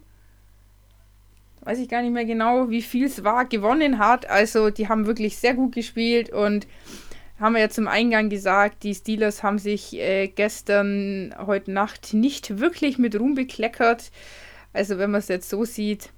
[1.64, 4.28] weiß ich gar nicht mehr genau, wie viel es war, gewonnen hat.
[4.28, 6.66] Also die haben wirklich sehr gut gespielt und
[7.39, 12.59] haben wir ja zum Eingang gesagt, die Steelers haben sich äh, gestern, heute Nacht nicht
[12.59, 14.10] wirklich mit Ruhm bekleckert.
[14.72, 16.10] Also wenn man es jetzt so sieht,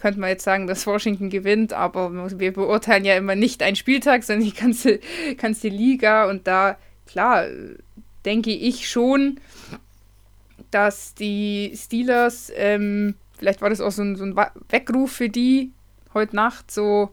[0.00, 4.22] könnte man jetzt sagen, dass Washington gewinnt, aber wir beurteilen ja immer nicht einen Spieltag,
[4.22, 5.00] sondern die ganze,
[5.36, 7.46] ganze Liga und da, klar,
[8.24, 9.40] denke ich schon,
[10.70, 14.36] dass die Steelers ähm, Vielleicht war das auch so ein, so ein
[14.68, 15.72] Weckruf für die
[16.12, 17.08] heute Nacht, so,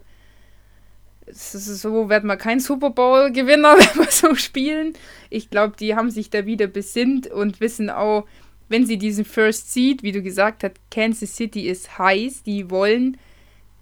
[1.32, 4.92] so wird man kein Super Bowl-Gewinner, wenn wir so spielen.
[5.30, 8.28] Ich glaube, die haben sich da wieder besinnt und wissen auch,
[8.70, 13.18] wenn sie diesen First Seed, wie du gesagt hast, Kansas City ist heiß, die wollen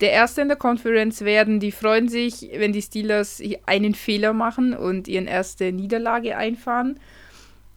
[0.02, 1.60] der Erste in der Conference werden.
[1.60, 7.00] Die freuen sich, wenn die Steelers einen Fehler machen und ihren erste Niederlage einfahren.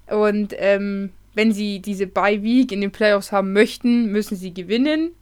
[0.08, 5.12] Und ähm, wenn sie diese Bye Week in den Playoffs haben möchten, müssen sie gewinnen.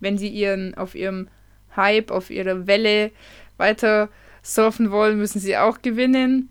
[0.00, 1.28] Wenn sie ihren auf ihrem
[1.76, 3.10] Hype, auf ihrer Welle
[3.56, 4.08] weiter
[4.42, 6.48] surfen wollen, müssen sie auch gewinnen.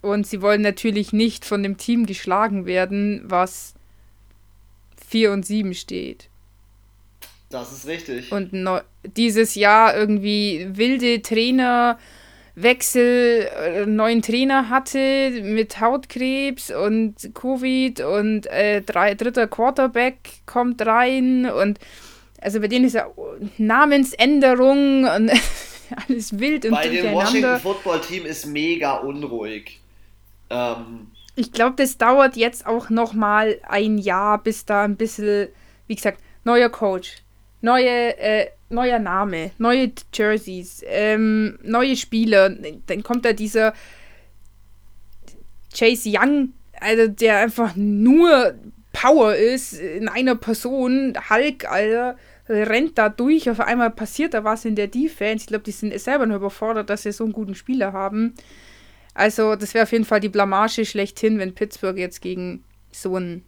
[0.00, 3.74] Und sie wollen natürlich nicht von dem Team geschlagen werden, was
[5.04, 6.28] 4 und 7 steht.
[7.50, 8.32] Das ist richtig.
[8.32, 8.52] Und
[9.16, 11.98] dieses Jahr irgendwie wilde Trainer
[12.54, 20.84] Wechsel, äh, neuen Trainer hatte mit Hautkrebs und Covid und äh, drei, dritter Quarterback kommt
[20.84, 21.78] rein und
[22.42, 23.06] also bei denen ist ja
[23.56, 25.30] Namensänderung und
[26.08, 29.80] alles wild und Bei dem Washington Football Team ist mega unruhig.
[30.50, 31.10] Ähm.
[31.34, 35.48] Ich glaube, das dauert jetzt auch noch mal ein Jahr, bis da ein bisschen,
[35.86, 37.22] wie gesagt, neuer Coach,
[37.60, 42.50] neue äh, neuer Name, neue Jerseys, ähm, neue Spieler.
[42.86, 43.74] Dann kommt da dieser
[45.72, 48.54] Chase Young, also der einfach nur
[48.92, 51.14] Power ist in einer Person.
[51.30, 52.16] Hulk, Alter,
[52.48, 53.48] rennt da durch.
[53.48, 55.44] Auf einmal passiert da was in der Defense.
[55.44, 58.34] Ich glaube, die sind selber nur überfordert, dass sie so einen guten Spieler haben.
[59.14, 63.44] Also, das wäre auf jeden Fall die Blamage schlechthin, wenn Pittsburgh jetzt gegen so ein,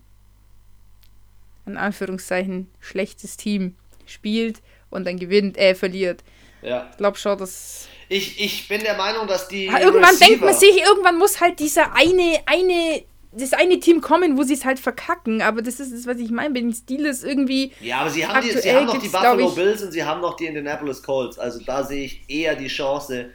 [1.67, 3.75] in Anführungszeichen, schlechtes Team
[4.07, 4.61] spielt
[4.91, 6.23] und dann gewinnt, äh, verliert.
[6.63, 6.89] Ja.
[6.91, 7.89] Ich glaube schon, dass.
[8.09, 9.67] Ich, ich bin der Meinung, dass die.
[9.67, 14.01] Ja, irgendwann Receiver denkt man sich, irgendwann muss halt dieser eine, eine, das eine Team
[14.01, 15.43] kommen, wo sie es halt verkacken.
[15.43, 16.55] Aber das ist das, was ich meine.
[16.55, 17.73] Bei den Steelers irgendwie.
[17.81, 20.37] Ja, aber sie haben, die, sie haben noch die Buffalo Bills und sie haben noch
[20.37, 21.39] die Indianapolis Colts.
[21.39, 23.31] Also da sehe ich eher die Chance.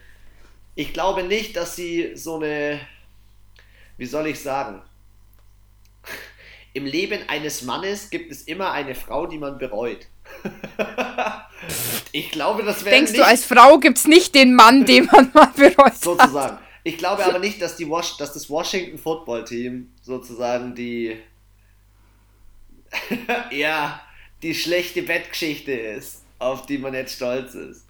[0.80, 2.80] Ich glaube nicht, dass sie so eine.
[3.98, 4.82] Wie soll ich sagen?
[6.72, 10.08] Im Leben eines Mannes gibt es immer eine Frau, die man bereut.
[12.14, 12.96] ich glaube, das wäre.
[12.96, 15.96] Denkst nicht, du, als Frau gibt es nicht den Mann, den man mal bereut?
[15.96, 16.56] Sozusagen.
[16.56, 16.62] Hat.
[16.86, 21.18] Ich glaube aber nicht, dass, die Was dass das Washington Football Team sozusagen die.
[23.52, 24.02] ja,
[24.42, 27.89] die schlechte Bettgeschichte ist, auf die man jetzt stolz ist.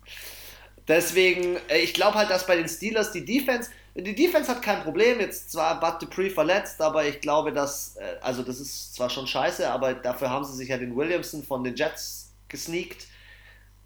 [0.89, 4.81] Deswegen, äh, ich glaube halt, dass bei den Steelers die Defense, die Defense hat kein
[4.81, 9.09] Problem, jetzt zwar Bud Dupree verletzt, aber ich glaube, dass, äh, also das ist zwar
[9.09, 13.05] schon scheiße, aber dafür haben sie sich ja den Williamson von den Jets gesneakt.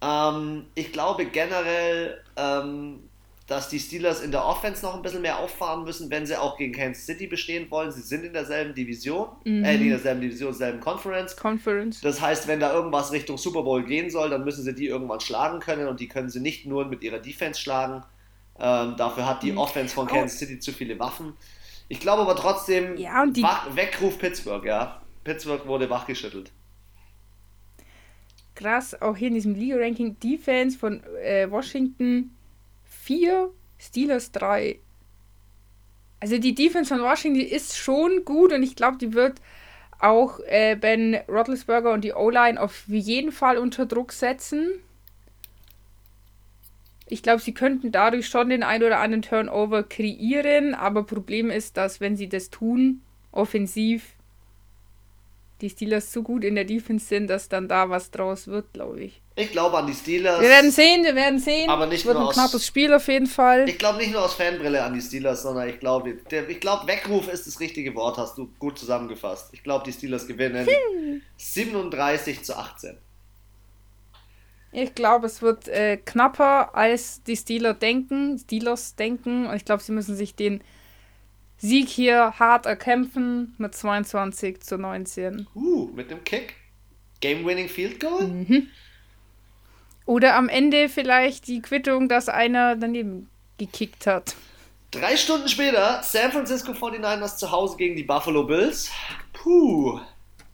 [0.00, 3.10] Ähm, ich glaube generell, ähm,
[3.46, 6.56] dass die Steelers in der Offense noch ein bisschen mehr auffahren müssen, wenn sie auch
[6.56, 7.92] gegen Kansas City bestehen wollen.
[7.92, 9.64] Sie sind in derselben Division, mhm.
[9.64, 11.36] äh, in derselben Division, derselben Conference.
[11.36, 12.00] Conference.
[12.00, 15.20] Das heißt, wenn da irgendwas Richtung Super Bowl gehen soll, dann müssen sie die irgendwann
[15.20, 18.02] schlagen können und die können sie nicht nur mit ihrer Defense schlagen.
[18.58, 19.58] Ähm, dafür hat die mhm.
[19.58, 21.34] Offense von Kansas City zu viele Waffen.
[21.88, 25.02] Ich glaube aber trotzdem, ja, und die Wach, Weckruf Pittsburgh, ja.
[25.22, 26.50] Pittsburgh wurde wachgeschüttelt
[28.54, 32.33] krass, auch hier in diesem Liga-Ranking Defense von äh, Washington
[33.04, 34.78] 4, Steelers 3.
[36.20, 39.42] Also die Defense von Washington ist schon gut und ich glaube, die wird
[40.00, 44.70] auch äh, Ben Roethlisberger und die O-Line auf jeden Fall unter Druck setzen.
[47.06, 51.76] Ich glaube, sie könnten dadurch schon den ein oder anderen Turnover kreieren, aber Problem ist,
[51.76, 54.13] dass wenn sie das tun, offensiv
[55.60, 59.00] die Steelers so gut in der Defense sind, dass dann da was draus wird, glaube
[59.00, 59.22] ich.
[59.36, 60.40] Ich glaube an die Steelers.
[60.40, 61.68] Wir werden sehen, wir werden sehen.
[61.68, 63.68] Aber nicht wird nur ein aus, knappes Spiel auf jeden Fall.
[63.68, 66.16] Ich glaube nicht nur aus Fanbrille an die Steelers, sondern ich glaube,
[66.48, 69.48] ich glaube, Weckruf ist das richtige Wort, hast du gut zusammengefasst.
[69.52, 71.22] Ich glaube, die Steelers gewinnen hm.
[71.36, 72.96] 37 zu 18.
[74.76, 79.46] Ich glaube, es wird äh, knapper, als die Steelers denken, Steelers denken.
[79.46, 80.62] Und ich glaube, sie müssen sich den
[81.58, 85.46] Sieg hier hart erkämpfen mit 22 zu 19.
[85.54, 86.54] Uh, mit dem Kick.
[87.20, 88.26] Game-winning Field Goal?
[88.26, 88.68] Mhm.
[90.06, 94.34] Oder am Ende vielleicht die Quittung, dass einer daneben gekickt hat.
[94.90, 98.92] Drei Stunden später, San Francisco 49ers zu Hause gegen die Buffalo Bills.
[99.32, 100.00] Puh.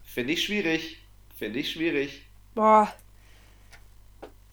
[0.04, 0.98] Finde ich schwierig.
[1.36, 2.22] Finde ich schwierig.
[2.54, 2.92] Boah.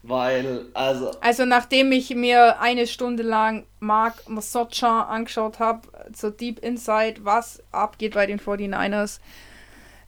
[0.08, 1.10] Weil, also.
[1.20, 5.86] Also, nachdem ich mir eine Stunde lang Mark Mosocha angeschaut habe,
[6.16, 9.20] so Deep Inside, was abgeht bei den 49ers,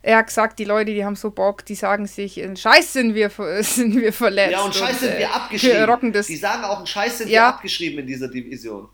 [0.03, 3.31] er hat gesagt, die Leute, die haben so Bock, die sagen sich, Scheiß sind wir,
[3.61, 4.53] sind wir verletzt.
[4.53, 5.85] Ja, und Scheiß und, sind wir äh, abgeschrieben.
[5.85, 6.27] Rocken das.
[6.27, 7.43] Die sagen auch, Scheiß sind ja.
[7.43, 8.89] wir abgeschrieben in dieser Division.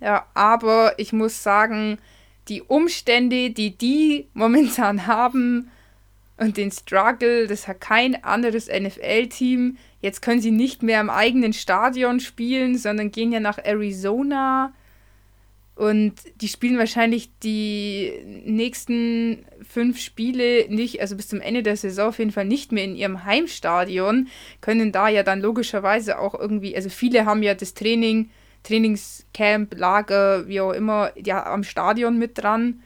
[0.00, 1.98] Ja, aber ich muss sagen,
[2.48, 5.70] die Umstände, die die momentan haben
[6.36, 9.76] und den Struggle, das hat kein anderes NFL-Team.
[10.00, 14.72] Jetzt können sie nicht mehr im eigenen Stadion spielen, sondern gehen ja nach Arizona.
[15.76, 18.12] Und die spielen wahrscheinlich die
[18.44, 22.84] nächsten fünf Spiele nicht, also bis zum Ende der Saison auf jeden Fall nicht mehr
[22.84, 24.28] in ihrem Heimstadion,
[24.60, 28.30] können da ja dann logischerweise auch irgendwie, also viele haben ja das Training,
[28.62, 32.80] Trainingscamp, Lager, wie auch immer, ja am Stadion mit dran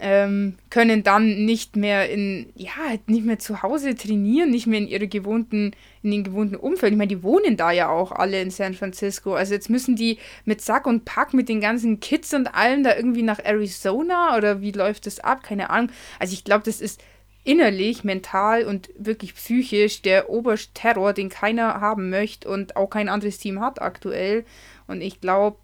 [0.00, 2.70] ähm, können dann nicht mehr in, ja,
[3.06, 5.72] nicht mehr zu Hause trainieren, nicht mehr in ihre gewohnten,
[6.02, 6.92] in den gewohnten Umfeld.
[6.92, 9.34] Ich meine, die wohnen da ja auch alle in San Francisco.
[9.34, 12.96] Also jetzt müssen die mit Sack und Pack mit den ganzen Kids und allen da
[12.96, 15.42] irgendwie nach Arizona oder wie läuft das ab?
[15.42, 15.90] Keine Ahnung.
[16.18, 17.02] Also ich glaube, das ist
[17.44, 23.08] innerlich, mental und wirklich psychisch der oberste Terror, den keiner haben möchte und auch kein
[23.10, 24.46] anderes Team hat aktuell.
[24.86, 25.58] Und ich glaube,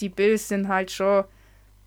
[0.00, 1.24] die Bills sind halt schon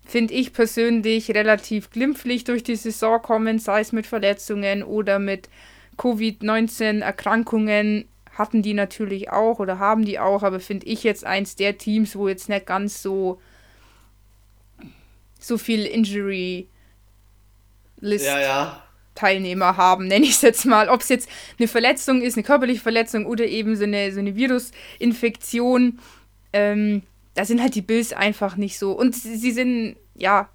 [0.08, 5.50] finde ich persönlich, relativ glimpflich durch die Saison kommen, sei es mit Verletzungen oder mit
[5.98, 8.08] Covid-19-Erkrankungen.
[8.32, 12.16] Hatten die natürlich auch oder haben die auch, aber finde ich jetzt eins der Teams,
[12.16, 13.38] wo jetzt nicht ganz so,
[15.38, 16.68] so viel Injury
[18.00, 18.82] List ja, ja.
[19.14, 20.88] Teilnehmer haben, nenne ich es jetzt mal.
[20.88, 21.28] Ob es jetzt
[21.58, 25.98] eine Verletzung ist, eine körperliche Verletzung oder eben so eine, so eine Virusinfektion.
[26.52, 27.02] Ähm,
[27.38, 28.90] da sind halt die Bills einfach nicht so.
[28.90, 30.48] Und sie sind, ja.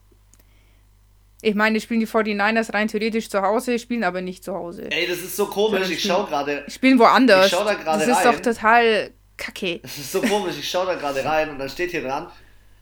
[1.42, 4.92] Ich meine, spielen die 49ers rein theoretisch zu Hause, spielen aber nicht zu Hause.
[4.92, 5.90] Ey, das ist so komisch.
[5.90, 6.66] Ich schau gerade.
[6.68, 7.46] Spielen woanders.
[7.46, 8.10] Ich schau da gerade rein.
[8.10, 9.80] Das ist doch total kacke.
[9.82, 10.56] Das ist so komisch.
[10.60, 12.28] Ich schau da gerade rein und dann steht hier dran: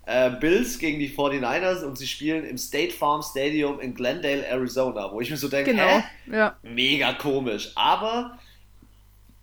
[0.08, 5.12] äh, Bills gegen die 49ers und sie spielen im State Farm Stadium in Glendale, Arizona.
[5.12, 5.84] Wo ich mir so denke: genau.
[5.84, 6.04] Hä?
[6.32, 6.58] Ja.
[6.64, 7.72] Mega komisch.
[7.76, 8.40] Aber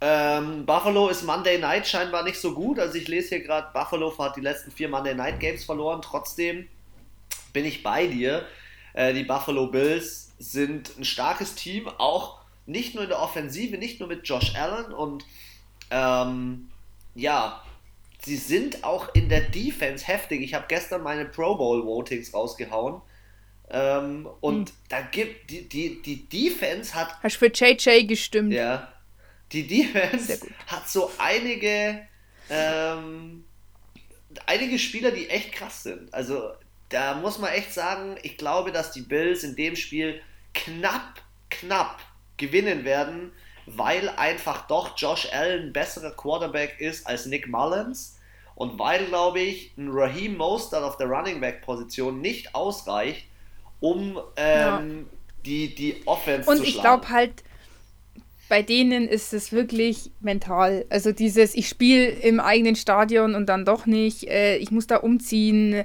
[0.01, 2.79] ähm, Buffalo ist Monday Night scheinbar nicht so gut.
[2.79, 6.03] Also ich lese hier gerade, Buffalo hat die letzten vier Monday Night Games verloren.
[6.03, 6.69] Trotzdem
[7.53, 8.47] bin ich bei dir.
[8.93, 13.99] Äh, die Buffalo Bills sind ein starkes Team, auch nicht nur in der Offensive, nicht
[13.99, 15.25] nur mit Josh Allen und
[15.91, 16.69] ähm,
[17.15, 17.63] ja,
[18.23, 20.43] sie sind auch in der Defense heftig.
[20.43, 23.01] Ich habe gestern meine Pro Bowl Votings rausgehauen.
[23.71, 24.77] Ähm, und hm.
[24.89, 27.17] da gibt die, die, die Defense hat.
[27.23, 28.53] Hast du für JJ gestimmt?
[28.53, 28.93] Ja.
[29.53, 32.07] Die Defense hat so einige,
[32.51, 33.45] ähm,
[34.47, 36.13] einige Spieler, die echt krass sind.
[36.13, 36.51] Also
[36.89, 40.21] da muss man echt sagen, ich glaube, dass die Bills in dem Spiel
[40.55, 42.01] knapp, knapp
[42.37, 43.33] gewinnen werden,
[43.67, 48.19] weil einfach doch Josh Allen besserer Quarterback ist als Nick Mullins
[48.55, 53.27] und weil, glaube ich, ein Raheem Mostert auf der Running Back Position nicht ausreicht,
[53.81, 55.17] um ähm, ja.
[55.45, 56.67] die, die Offense und zu schlagen.
[56.67, 57.45] Und ich glaube halt,
[58.49, 60.87] bei denen ist es wirklich mental.
[60.89, 64.97] Also dieses, ich spiele im eigenen Stadion und dann doch nicht, äh, ich muss da
[64.97, 65.85] umziehen.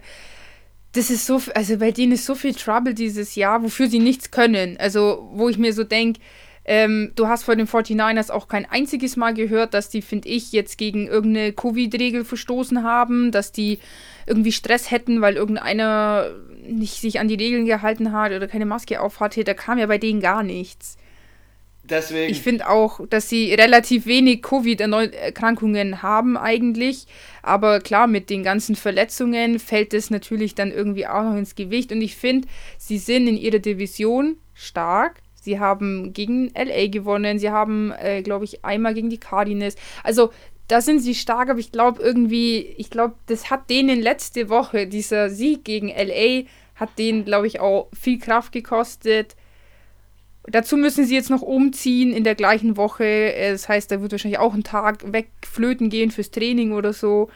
[0.94, 4.32] Das ist so, also bei denen ist so viel Trouble dieses Jahr, wofür sie nichts
[4.32, 4.78] können.
[4.78, 6.20] Also wo ich mir so denke,
[6.66, 10.54] ähm, du hast vor den 49ers auch kein einziges Mal gehört, dass die, finde ich,
[10.54, 13.80] jetzt gegen irgendeine Covid-Regel verstoßen haben, dass die
[14.26, 16.32] irgendwie Stress hätten, weil irgendeiner
[16.66, 19.44] nicht sich an die Regeln gehalten hat oder keine Maske auf hatte.
[19.44, 20.98] Da kam ja bei denen gar nichts.
[21.84, 22.32] Deswegen.
[22.32, 27.06] Ich finde auch, dass sie relativ wenig Covid-Erkrankungen haben eigentlich.
[27.42, 31.92] Aber klar, mit den ganzen Verletzungen fällt es natürlich dann irgendwie auch noch ins Gewicht.
[31.92, 32.48] Und ich finde,
[32.78, 35.22] sie sind in ihrer Division stark.
[35.36, 37.38] Sie haben gegen LA gewonnen.
[37.38, 39.76] Sie haben, äh, glaube ich, einmal gegen die Cardinals.
[40.04, 40.32] Also
[40.70, 44.88] da sind sie stark, aber ich glaube irgendwie, ich glaube, das hat denen letzte Woche,
[44.88, 46.44] dieser Sieg gegen LA,
[46.76, 49.36] hat denen, glaube ich, auch viel Kraft gekostet
[50.48, 53.34] Dazu müssen sie jetzt noch umziehen in der gleichen Woche.
[53.52, 57.30] Das heißt, da wird wahrscheinlich auch ein Tag wegflöten gehen fürs Training oder so.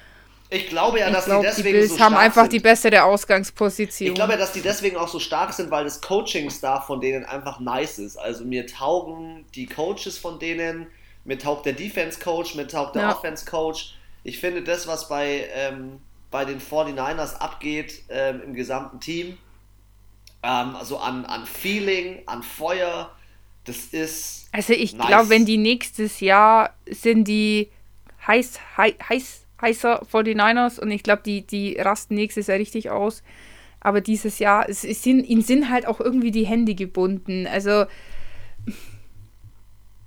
[0.50, 2.54] Ich glaube ja, dass glaub, die deswegen die Bills so haben einfach sind.
[2.54, 4.10] die bessere Ausgangsposition.
[4.10, 7.26] Ich glaube ja, dass die deswegen auch so stark sind, weil das Coaching-Staff von denen
[7.26, 8.18] einfach nice ist.
[8.18, 10.88] Also mir taugen die Coaches von denen,
[11.26, 13.16] mir taugt der Defense-Coach, mir taugt der ja.
[13.16, 13.96] Offense-Coach.
[14.24, 16.00] Ich finde das, was bei, ähm,
[16.32, 19.38] bei den 49ers abgeht ähm, im gesamten Team,
[20.44, 23.12] ähm, also an, an Feeling, an Feuer.
[23.66, 24.48] Das ist.
[24.54, 25.08] Also ich nice.
[25.08, 27.70] glaube, wenn die nächstes Jahr sind die
[28.26, 33.24] heiß, heiß, heiß heißer 49ers und ich glaube, die, die rasten nächstes Jahr richtig aus.
[33.80, 37.48] Aber dieses Jahr, es, es sind, ihnen sind halt auch irgendwie die Hände gebunden.
[37.48, 37.86] Also,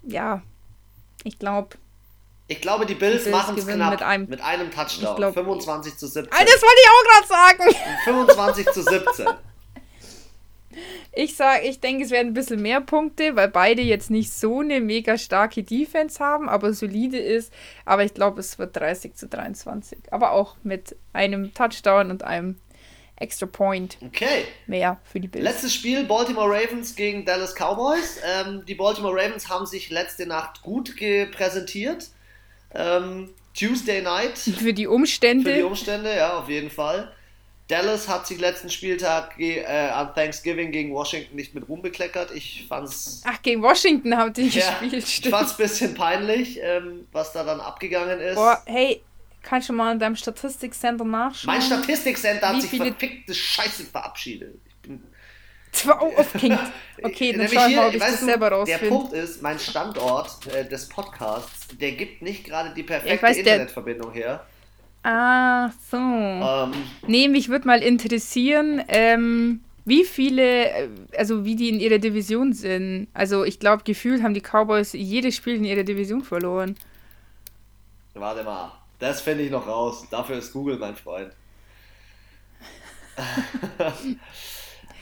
[0.02, 0.42] ja,
[1.24, 1.76] ich glaube.
[2.48, 5.16] Ich glaube, die Bills, Bills machen es knapp mit einem, mit einem Touchdown.
[5.16, 6.32] Glaub, 25 zu 17.
[6.32, 7.76] Ah, das wollte ich auch gerade sagen.
[8.04, 9.26] 25 zu 17.
[11.12, 14.60] Ich sage, ich denke, es werden ein bisschen mehr Punkte, weil beide jetzt nicht so
[14.60, 17.52] eine mega starke Defense haben, aber solide ist.
[17.84, 19.98] Aber ich glaube, es wird 30 zu 23.
[20.12, 22.56] Aber auch mit einem Touchdown und einem
[23.16, 23.98] Extra Point.
[24.04, 24.44] Okay.
[24.66, 25.44] Mehr für die Bills.
[25.44, 28.18] Letztes Spiel Baltimore Ravens gegen Dallas Cowboys.
[28.24, 32.08] Ähm, die Baltimore Ravens haben sich letzte Nacht gut präsentiert.
[32.74, 34.38] Ähm, Tuesday Night.
[34.38, 35.50] Für die Umstände.
[35.50, 37.12] Für die Umstände, ja, auf jeden Fall.
[37.70, 42.32] Dallas hat sich letzten Spieltag äh, an Thanksgiving gegen Washington nicht mit Ruhm bekleckert.
[42.34, 43.22] Ich fand's.
[43.24, 45.26] Ach, gegen Washington haben die ja, gespielt, stimmt.
[45.26, 48.34] Ich fand's ein bisschen peinlich, ähm, was da dann abgegangen ist.
[48.34, 49.02] Boah, hey,
[49.42, 51.54] kannst du mal in deinem Statistikcenter nachschauen?
[51.54, 54.60] Mein Statistikcenter hat sich verfickte Scheiße verabschiedet.
[54.66, 55.02] Ich bin.
[55.72, 56.58] Zwar aufgehängt.
[57.02, 58.82] Okay, dann schau ich mal, ob ich das selber rausfinde.
[58.82, 63.22] Der Punkt ist, mein Standort äh, des Podcasts, der gibt nicht gerade die perfekte ja,
[63.22, 64.44] weiß, Internetverbindung her.
[65.02, 65.96] Ah, so.
[65.96, 66.72] Ähm,
[67.06, 72.52] nee, mich würde mal interessieren, ähm, wie viele, äh, also wie die in ihrer Division
[72.52, 73.08] sind.
[73.14, 76.76] Also ich glaube, gefühlt haben die Cowboys jedes Spiel in ihrer Division verloren.
[78.14, 80.06] Warte mal, das finde ich noch raus.
[80.10, 81.32] Dafür ist Google mein Freund.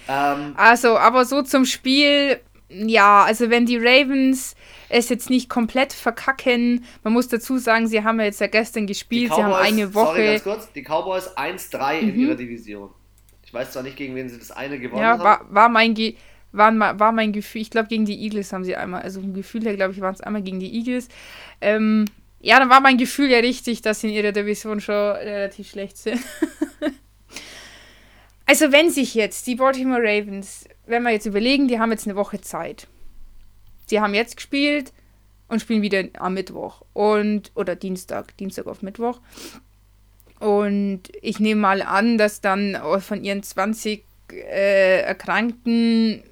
[0.08, 4.54] ähm, also, aber so zum Spiel, ja, also wenn die Ravens
[4.88, 6.84] es jetzt nicht komplett verkacken.
[7.04, 9.94] Man muss dazu sagen, sie haben ja jetzt ja gestern gespielt, Cowboys, sie haben eine
[9.94, 10.06] Woche.
[10.06, 12.08] Sorry, ganz kurz, die Cowboys 1-3 mhm.
[12.08, 12.90] in ihrer Division.
[13.44, 15.22] Ich weiß zwar nicht, gegen wen sie das eine gewonnen ja, haben.
[15.22, 16.16] War, war mein Ge
[16.50, 19.64] war, war mein Gefühl, ich glaube gegen die Eagles haben sie einmal, also ein Gefühl
[19.64, 21.08] her, glaube ich, waren es einmal gegen die Eagles.
[21.60, 22.06] Ähm,
[22.40, 25.98] ja, dann war mein Gefühl ja richtig, dass sie in ihrer Division schon relativ schlecht
[25.98, 26.20] sind.
[28.46, 32.16] also wenn sich jetzt die Baltimore Ravens, wenn wir jetzt überlegen, die haben jetzt eine
[32.16, 32.86] Woche Zeit
[33.88, 34.92] sie haben jetzt gespielt
[35.48, 39.20] und spielen wieder am Mittwoch und oder Dienstag, Dienstag auf Mittwoch.
[40.40, 46.22] Und ich nehme mal an, dass dann von ihren 20 äh, Erkrankten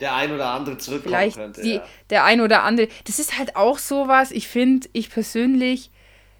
[0.00, 1.62] der ein oder andere zurückkommen vielleicht könnte.
[1.62, 1.84] Die, ja.
[2.10, 2.88] Der ein oder andere.
[3.04, 5.90] Das ist halt auch sowas, ich finde, ich persönlich,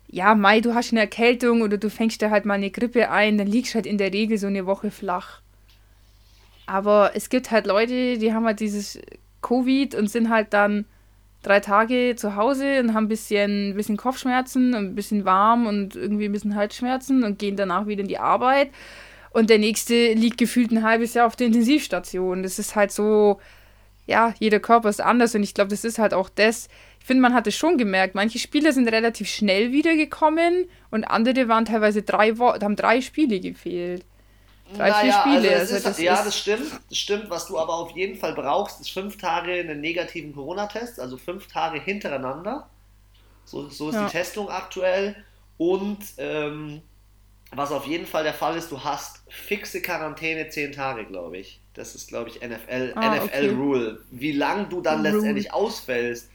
[0.06, 3.36] ja, Mai, du hast eine Erkältung oder du fängst da halt mal eine Grippe ein,
[3.36, 5.40] dann liegst du halt in der Regel so eine Woche flach.
[6.66, 9.00] Aber es gibt halt Leute, die haben halt dieses
[9.48, 10.84] Covid und sind halt dann
[11.42, 16.26] drei Tage zu Hause und haben ein bisschen, bisschen Kopfschmerzen, ein bisschen warm und irgendwie
[16.26, 18.70] ein bisschen Halsschmerzen und gehen danach wieder in die Arbeit.
[19.30, 22.42] Und der nächste liegt gefühlt ein halbes Jahr auf der Intensivstation.
[22.42, 23.40] Das ist halt so,
[24.06, 26.68] ja, jeder Körper ist anders und ich glaube, das ist halt auch das.
[26.98, 28.14] Ich finde, man hat es schon gemerkt.
[28.14, 33.38] Manche Spieler sind relativ schnell wiedergekommen und andere waren teilweise drei Wochen, haben drei Spiele
[33.38, 34.04] gefehlt.
[34.76, 35.56] Drei, naja, vier Spiele.
[35.56, 36.80] Also das also ja, das stimmt.
[36.88, 37.30] Das stimmt.
[37.30, 41.46] Was du aber auf jeden Fall brauchst, ist fünf Tage einen negativen Corona-Test, also fünf
[41.46, 42.68] Tage hintereinander.
[43.44, 44.06] So, so ist ja.
[44.06, 45.16] die Testung aktuell.
[45.56, 46.82] Und ähm,
[47.50, 51.60] was auf jeden Fall der Fall ist, du hast fixe Quarantäne zehn Tage, glaube ich.
[51.72, 53.48] Das ist, glaube ich, NFL, ah, NFL okay.
[53.48, 54.00] Rule.
[54.10, 55.12] Wie lang du dann Rule.
[55.12, 56.28] letztendlich ausfällst,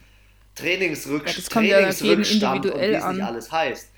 [0.55, 3.89] Trainingsrückst ja, Trainingsrückstand ja und wie es nicht alles heißt.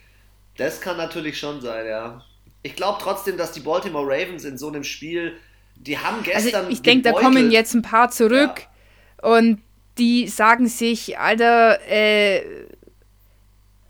[0.57, 2.23] Das kann natürlich schon sein, ja
[2.65, 5.37] ich glaube trotzdem, dass die Baltimore Ravens in so einem Spiel,
[5.75, 6.55] die haben gestern.
[6.55, 8.67] Also ich denke, da kommen jetzt ein paar zurück
[9.21, 9.37] ja.
[9.37, 9.61] und
[9.99, 12.65] die sagen sich, Alter, äh,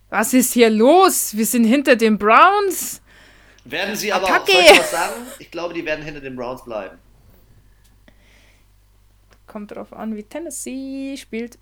[0.10, 1.38] was ist hier los?
[1.38, 3.02] Wir sind hinter den Browns.
[3.64, 5.14] Werden sie aber auch, soll ich was sagen?
[5.40, 7.00] Ich glaube, die werden hinter den Browns bleiben.
[9.48, 11.58] Kommt drauf an, wie Tennessee spielt.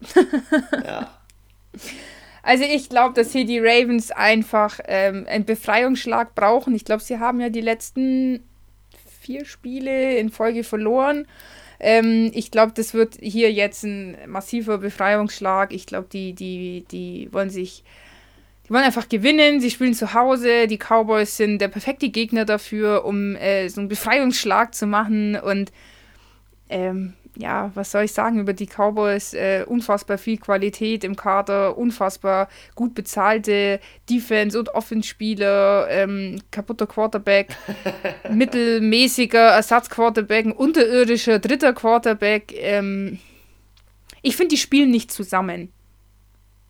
[0.83, 1.15] ja.
[2.43, 6.75] Also ich glaube, dass hier die Ravens einfach ähm, einen Befreiungsschlag brauchen.
[6.75, 8.43] Ich glaube, sie haben ja die letzten
[9.21, 11.25] vier Spiele in Folge verloren.
[11.79, 15.73] Ähm, ich glaube, das wird hier jetzt ein massiver Befreiungsschlag.
[15.73, 17.85] Ich glaube, die, die, die wollen sich,
[18.65, 19.61] die wollen einfach gewinnen.
[19.61, 20.67] Sie spielen zu Hause.
[20.67, 25.37] Die Cowboys sind der perfekte Gegner dafür, um äh, so einen Befreiungsschlag zu machen.
[25.37, 25.71] Und
[26.69, 29.33] ähm, ja, was soll ich sagen über die Cowboys?
[29.33, 33.79] Äh, unfassbar viel Qualität im Kader, unfassbar gut bezahlte
[34.09, 37.55] Defense- und Offense-Spieler, ähm, kaputter Quarterback,
[38.29, 42.53] mittelmäßiger Ersatzquarterback, ein unterirdischer dritter Quarterback.
[42.55, 43.19] Ähm,
[44.21, 45.71] ich finde, die spielen nicht zusammen.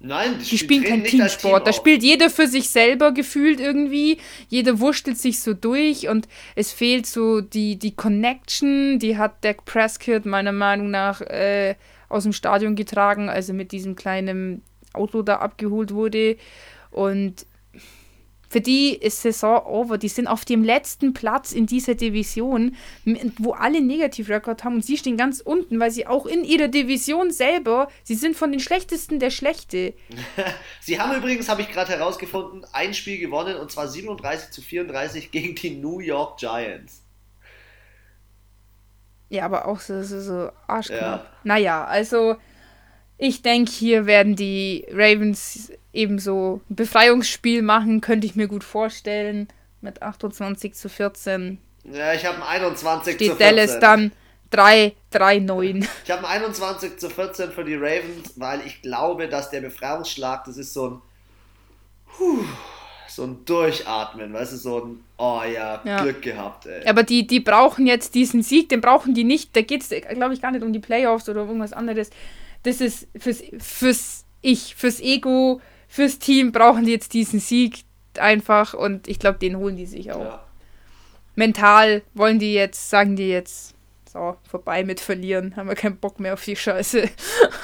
[0.06, 1.64] Nein, die, die spielen keinen Teamsport.
[1.64, 4.18] Team da spielt jeder für sich selber gefühlt irgendwie.
[4.50, 9.00] Jeder wurschtelt sich so durch und es fehlt so die, die Connection.
[9.00, 11.76] Die hat Dak Prescott meiner Meinung nach äh,
[12.10, 14.62] aus dem Stadion getragen, also mit diesem kleinen
[14.92, 16.36] Auto da abgeholt wurde.
[16.92, 17.46] Und
[18.54, 19.98] Für die ist Saison over.
[19.98, 22.76] Die sind auf dem letzten Platz in dieser Division,
[23.40, 27.32] wo alle Negativrekord haben und sie stehen ganz unten, weil sie auch in ihrer Division
[27.32, 29.96] selber, sie sind von den schlechtesten der Schlechte.
[30.82, 35.32] sie haben übrigens, habe ich gerade herausgefunden, ein Spiel gewonnen und zwar 37 zu 34
[35.32, 37.02] gegen die New York Giants.
[39.30, 41.24] Ja, aber auch so, so, so arschknapp.
[41.24, 41.32] Ja.
[41.44, 42.36] Naja, also
[43.18, 49.48] ich denke, hier werden die Ravens ebenso ein Befreiungsspiel machen, könnte ich mir gut vorstellen.
[49.82, 51.60] Mit 28 zu 14.
[51.92, 53.56] Ja, ich habe ein 21 Steht zu 14.
[53.56, 54.12] Dallas dann
[54.52, 55.88] 3, 3, 9.
[56.06, 60.46] Ich habe ein 21 zu 14 für die Ravens, weil ich glaube, dass der Befreiungsschlag,
[60.46, 61.02] das ist so ein.
[62.16, 62.46] Puh,
[63.08, 66.04] so ein Durchatmen, weißt du, so ein, oh ja, ja.
[66.04, 66.88] Glück gehabt, ey.
[66.88, 69.56] Aber die, die brauchen jetzt diesen Sieg, den brauchen die nicht.
[69.56, 72.10] Da geht es, glaube ich, gar nicht um die Playoffs oder irgendwas anderes.
[72.64, 75.62] Das ist fürs, fürs Ich, fürs Ego,
[75.94, 77.84] fürs Team brauchen die jetzt diesen Sieg
[78.18, 80.26] einfach und ich glaube, den holen die sich auch.
[80.26, 80.48] Ja.
[81.36, 83.76] Mental wollen die jetzt, sagen die jetzt,
[84.12, 87.08] so, vorbei mit verlieren, haben wir keinen Bock mehr auf die Scheiße.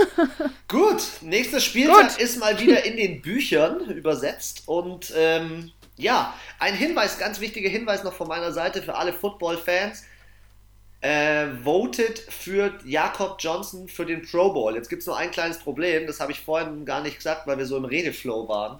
[0.67, 2.21] Gut, nächstes Spieltag Gut.
[2.21, 8.03] ist mal wieder in den Büchern übersetzt und ähm, ja, ein Hinweis, ganz wichtiger Hinweis
[8.03, 10.03] noch von meiner Seite für alle Football-Fans.
[11.01, 14.75] Äh, votet für Jakob Johnson für den Pro Bowl.
[14.75, 17.57] Jetzt gibt es nur ein kleines Problem, das habe ich vorhin gar nicht gesagt, weil
[17.57, 18.79] wir so im Redeflow waren.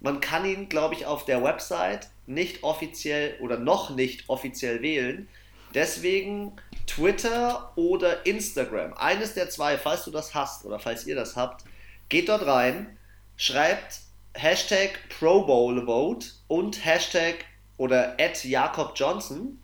[0.00, 5.28] Man kann ihn, glaube ich, auf der Website nicht offiziell oder noch nicht offiziell wählen.
[5.74, 6.52] Deswegen
[6.86, 8.94] Twitter oder Instagram.
[8.94, 11.64] Eines der zwei, falls du das hast oder falls ihr das habt,
[12.08, 12.96] geht dort rein,
[13.36, 14.00] schreibt
[14.34, 17.44] Hashtag Pro Bowl Vote und Hashtag
[17.76, 19.60] oder at Jakob Johnson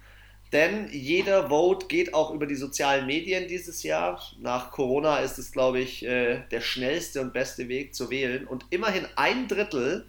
[0.53, 4.21] denn jeder Vote geht auch über die sozialen Medien dieses Jahr.
[4.39, 8.47] Nach Corona ist es, glaube ich, äh, der schnellste und beste Weg zu wählen.
[8.47, 10.07] Und immerhin ein Drittel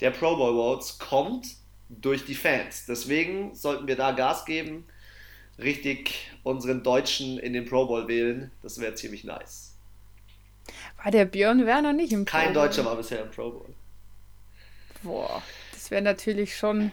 [0.00, 1.46] der Pro Bowl Votes kommt
[1.88, 2.86] durch die Fans.
[2.86, 4.84] Deswegen sollten wir da Gas geben,
[5.58, 8.50] richtig unseren Deutschen in den Pro Bowl wählen.
[8.62, 9.76] Das wäre ziemlich nice.
[11.02, 12.44] War der Björn Werner nicht im Pro Bowl?
[12.46, 13.74] Kein Deutscher war bisher im Pro Bowl.
[15.04, 15.40] Boah,
[15.72, 16.90] das wäre natürlich schon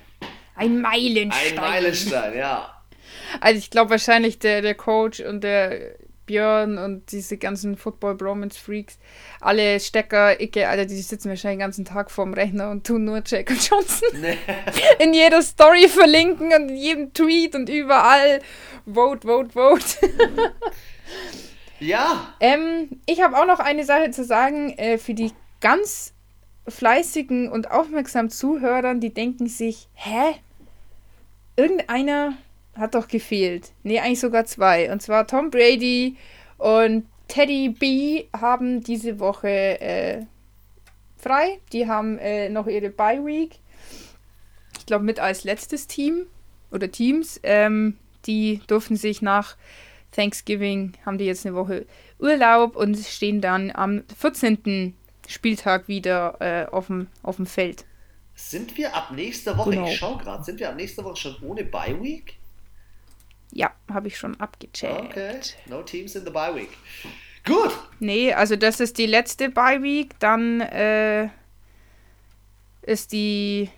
[0.55, 1.49] ein Meilenstein.
[1.49, 2.80] Ein Meilenstein, ja.
[3.39, 5.95] Also ich glaube wahrscheinlich der, der Coach und der
[6.31, 8.97] Björn und diese ganzen Football Bromance Freaks,
[9.41, 13.21] alle Stecker, Icke, Alter, die sitzen wahrscheinlich den ganzen Tag vorm Rechner und tun nur
[13.25, 14.37] Jacob Johnson nee.
[14.99, 18.39] in jeder Story verlinken und in jedem Tweet und überall
[18.85, 19.83] Vote, Vote, Vote.
[21.79, 22.33] ja.
[22.39, 26.13] Ähm, ich habe auch noch eine Sache zu sagen äh, für die ganz
[26.67, 30.35] fleißigen und aufmerksamen Zuhörern, die denken sich, hä?
[31.57, 32.37] Irgendeiner
[32.76, 33.72] hat doch gefehlt.
[33.84, 34.91] Nee, eigentlich sogar zwei.
[34.91, 36.15] Und zwar Tom Brady
[36.57, 40.26] und Teddy B haben diese Woche äh,
[41.18, 41.60] frei.
[41.73, 43.60] Die haben äh, noch ihre Bye Week.
[44.77, 46.26] Ich glaube, mit als letztes Team
[46.72, 47.39] oder Teams.
[47.43, 49.56] Ähm, die durften sich nach
[50.11, 51.85] Thanksgiving, haben die jetzt eine Woche
[52.19, 54.95] Urlaub und stehen dann am 14.
[55.27, 57.85] Spieltag wieder äh, auf dem Feld.
[58.35, 59.88] Sind wir ab nächster Woche, genau.
[59.88, 62.38] ich schau gerade, sind wir ab nächster Woche schon ohne Bye Week?
[63.51, 65.11] Ja, habe ich schon abgecheckt.
[65.11, 66.69] Okay, no teams in the bye week.
[67.45, 67.71] Gut.
[67.99, 70.17] Nee, also das ist die letzte bye week.
[70.19, 71.29] Dann äh,
[72.81, 73.69] ist die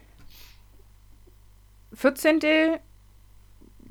[1.94, 2.80] 14.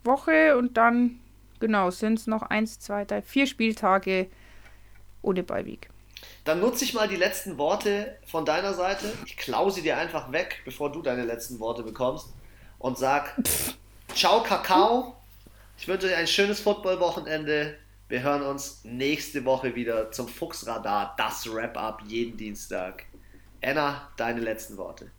[0.04, 1.20] Woche und dann,
[1.60, 4.28] genau, sind es noch eins, zwei, drei, vier Spieltage
[5.22, 5.88] ohne bye week.
[6.44, 9.12] Dann nutze ich mal die letzten Worte von deiner Seite.
[9.26, 12.32] Ich klaue sie dir einfach weg, bevor du deine letzten Worte bekommst.
[12.78, 13.74] Und sag: Pff.
[14.14, 15.16] Ciao, Kakao.
[15.82, 17.74] Ich wünsche euch ein schönes Football-Wochenende.
[18.09, 23.06] Wir hören uns nächste Woche wieder zum Fuchsradar, das Wrap-Up jeden Dienstag.
[23.60, 25.10] Anna, deine letzten Worte.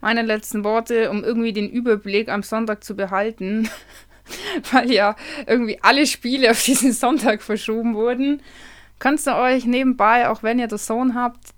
[0.00, 3.70] Meine letzten Worte, um irgendwie den Überblick am Sonntag zu behalten,
[4.72, 5.14] weil ja
[5.46, 8.42] irgendwie alle Spiele auf diesen Sonntag verschoben wurden.
[8.98, 11.54] Kannst du euch nebenbei, auch wenn ihr das Sohn habt,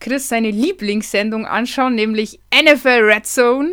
[0.00, 3.70] Chris seine Lieblingssendung anschauen, nämlich NFL Red Zone.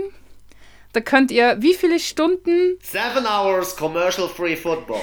[0.93, 2.77] Da könnt ihr wie viele Stunden?
[2.81, 5.01] Seven hours commercial free football.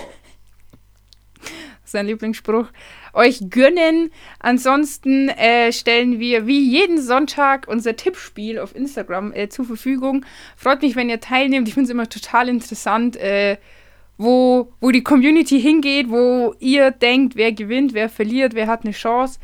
[1.84, 2.66] Sein Lieblingsspruch.
[3.12, 4.10] Euch gönnen.
[4.40, 10.26] Ansonsten äh, stellen wir wie jeden Sonntag unser Tippspiel auf Instagram äh, zur Verfügung.
[10.56, 11.68] Freut mich, wenn ihr teilnehmt.
[11.68, 13.56] Ich finde es immer total interessant, äh,
[14.18, 18.92] wo, wo die Community hingeht, wo ihr denkt, wer gewinnt, wer verliert, wer hat eine
[18.92, 19.38] Chance.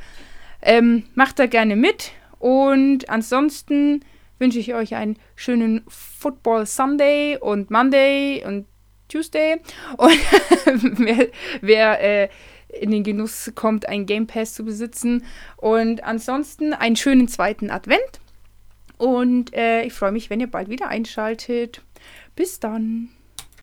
[0.61, 2.11] Ähm, macht da gerne mit.
[2.41, 4.05] Und ansonsten
[4.43, 8.67] wünsche ich euch einen schönen Football Sunday und Monday und
[9.07, 9.61] Tuesday.
[9.97, 10.19] Und
[10.99, 11.29] wer,
[11.61, 12.29] wer äh,
[12.69, 15.25] in den Genuss kommt, einen Game Pass zu besitzen.
[15.57, 18.21] Und ansonsten einen schönen zweiten Advent.
[18.99, 21.83] Und äh, ich freue mich, wenn ihr bald wieder einschaltet.
[22.35, 23.11] Bis dann.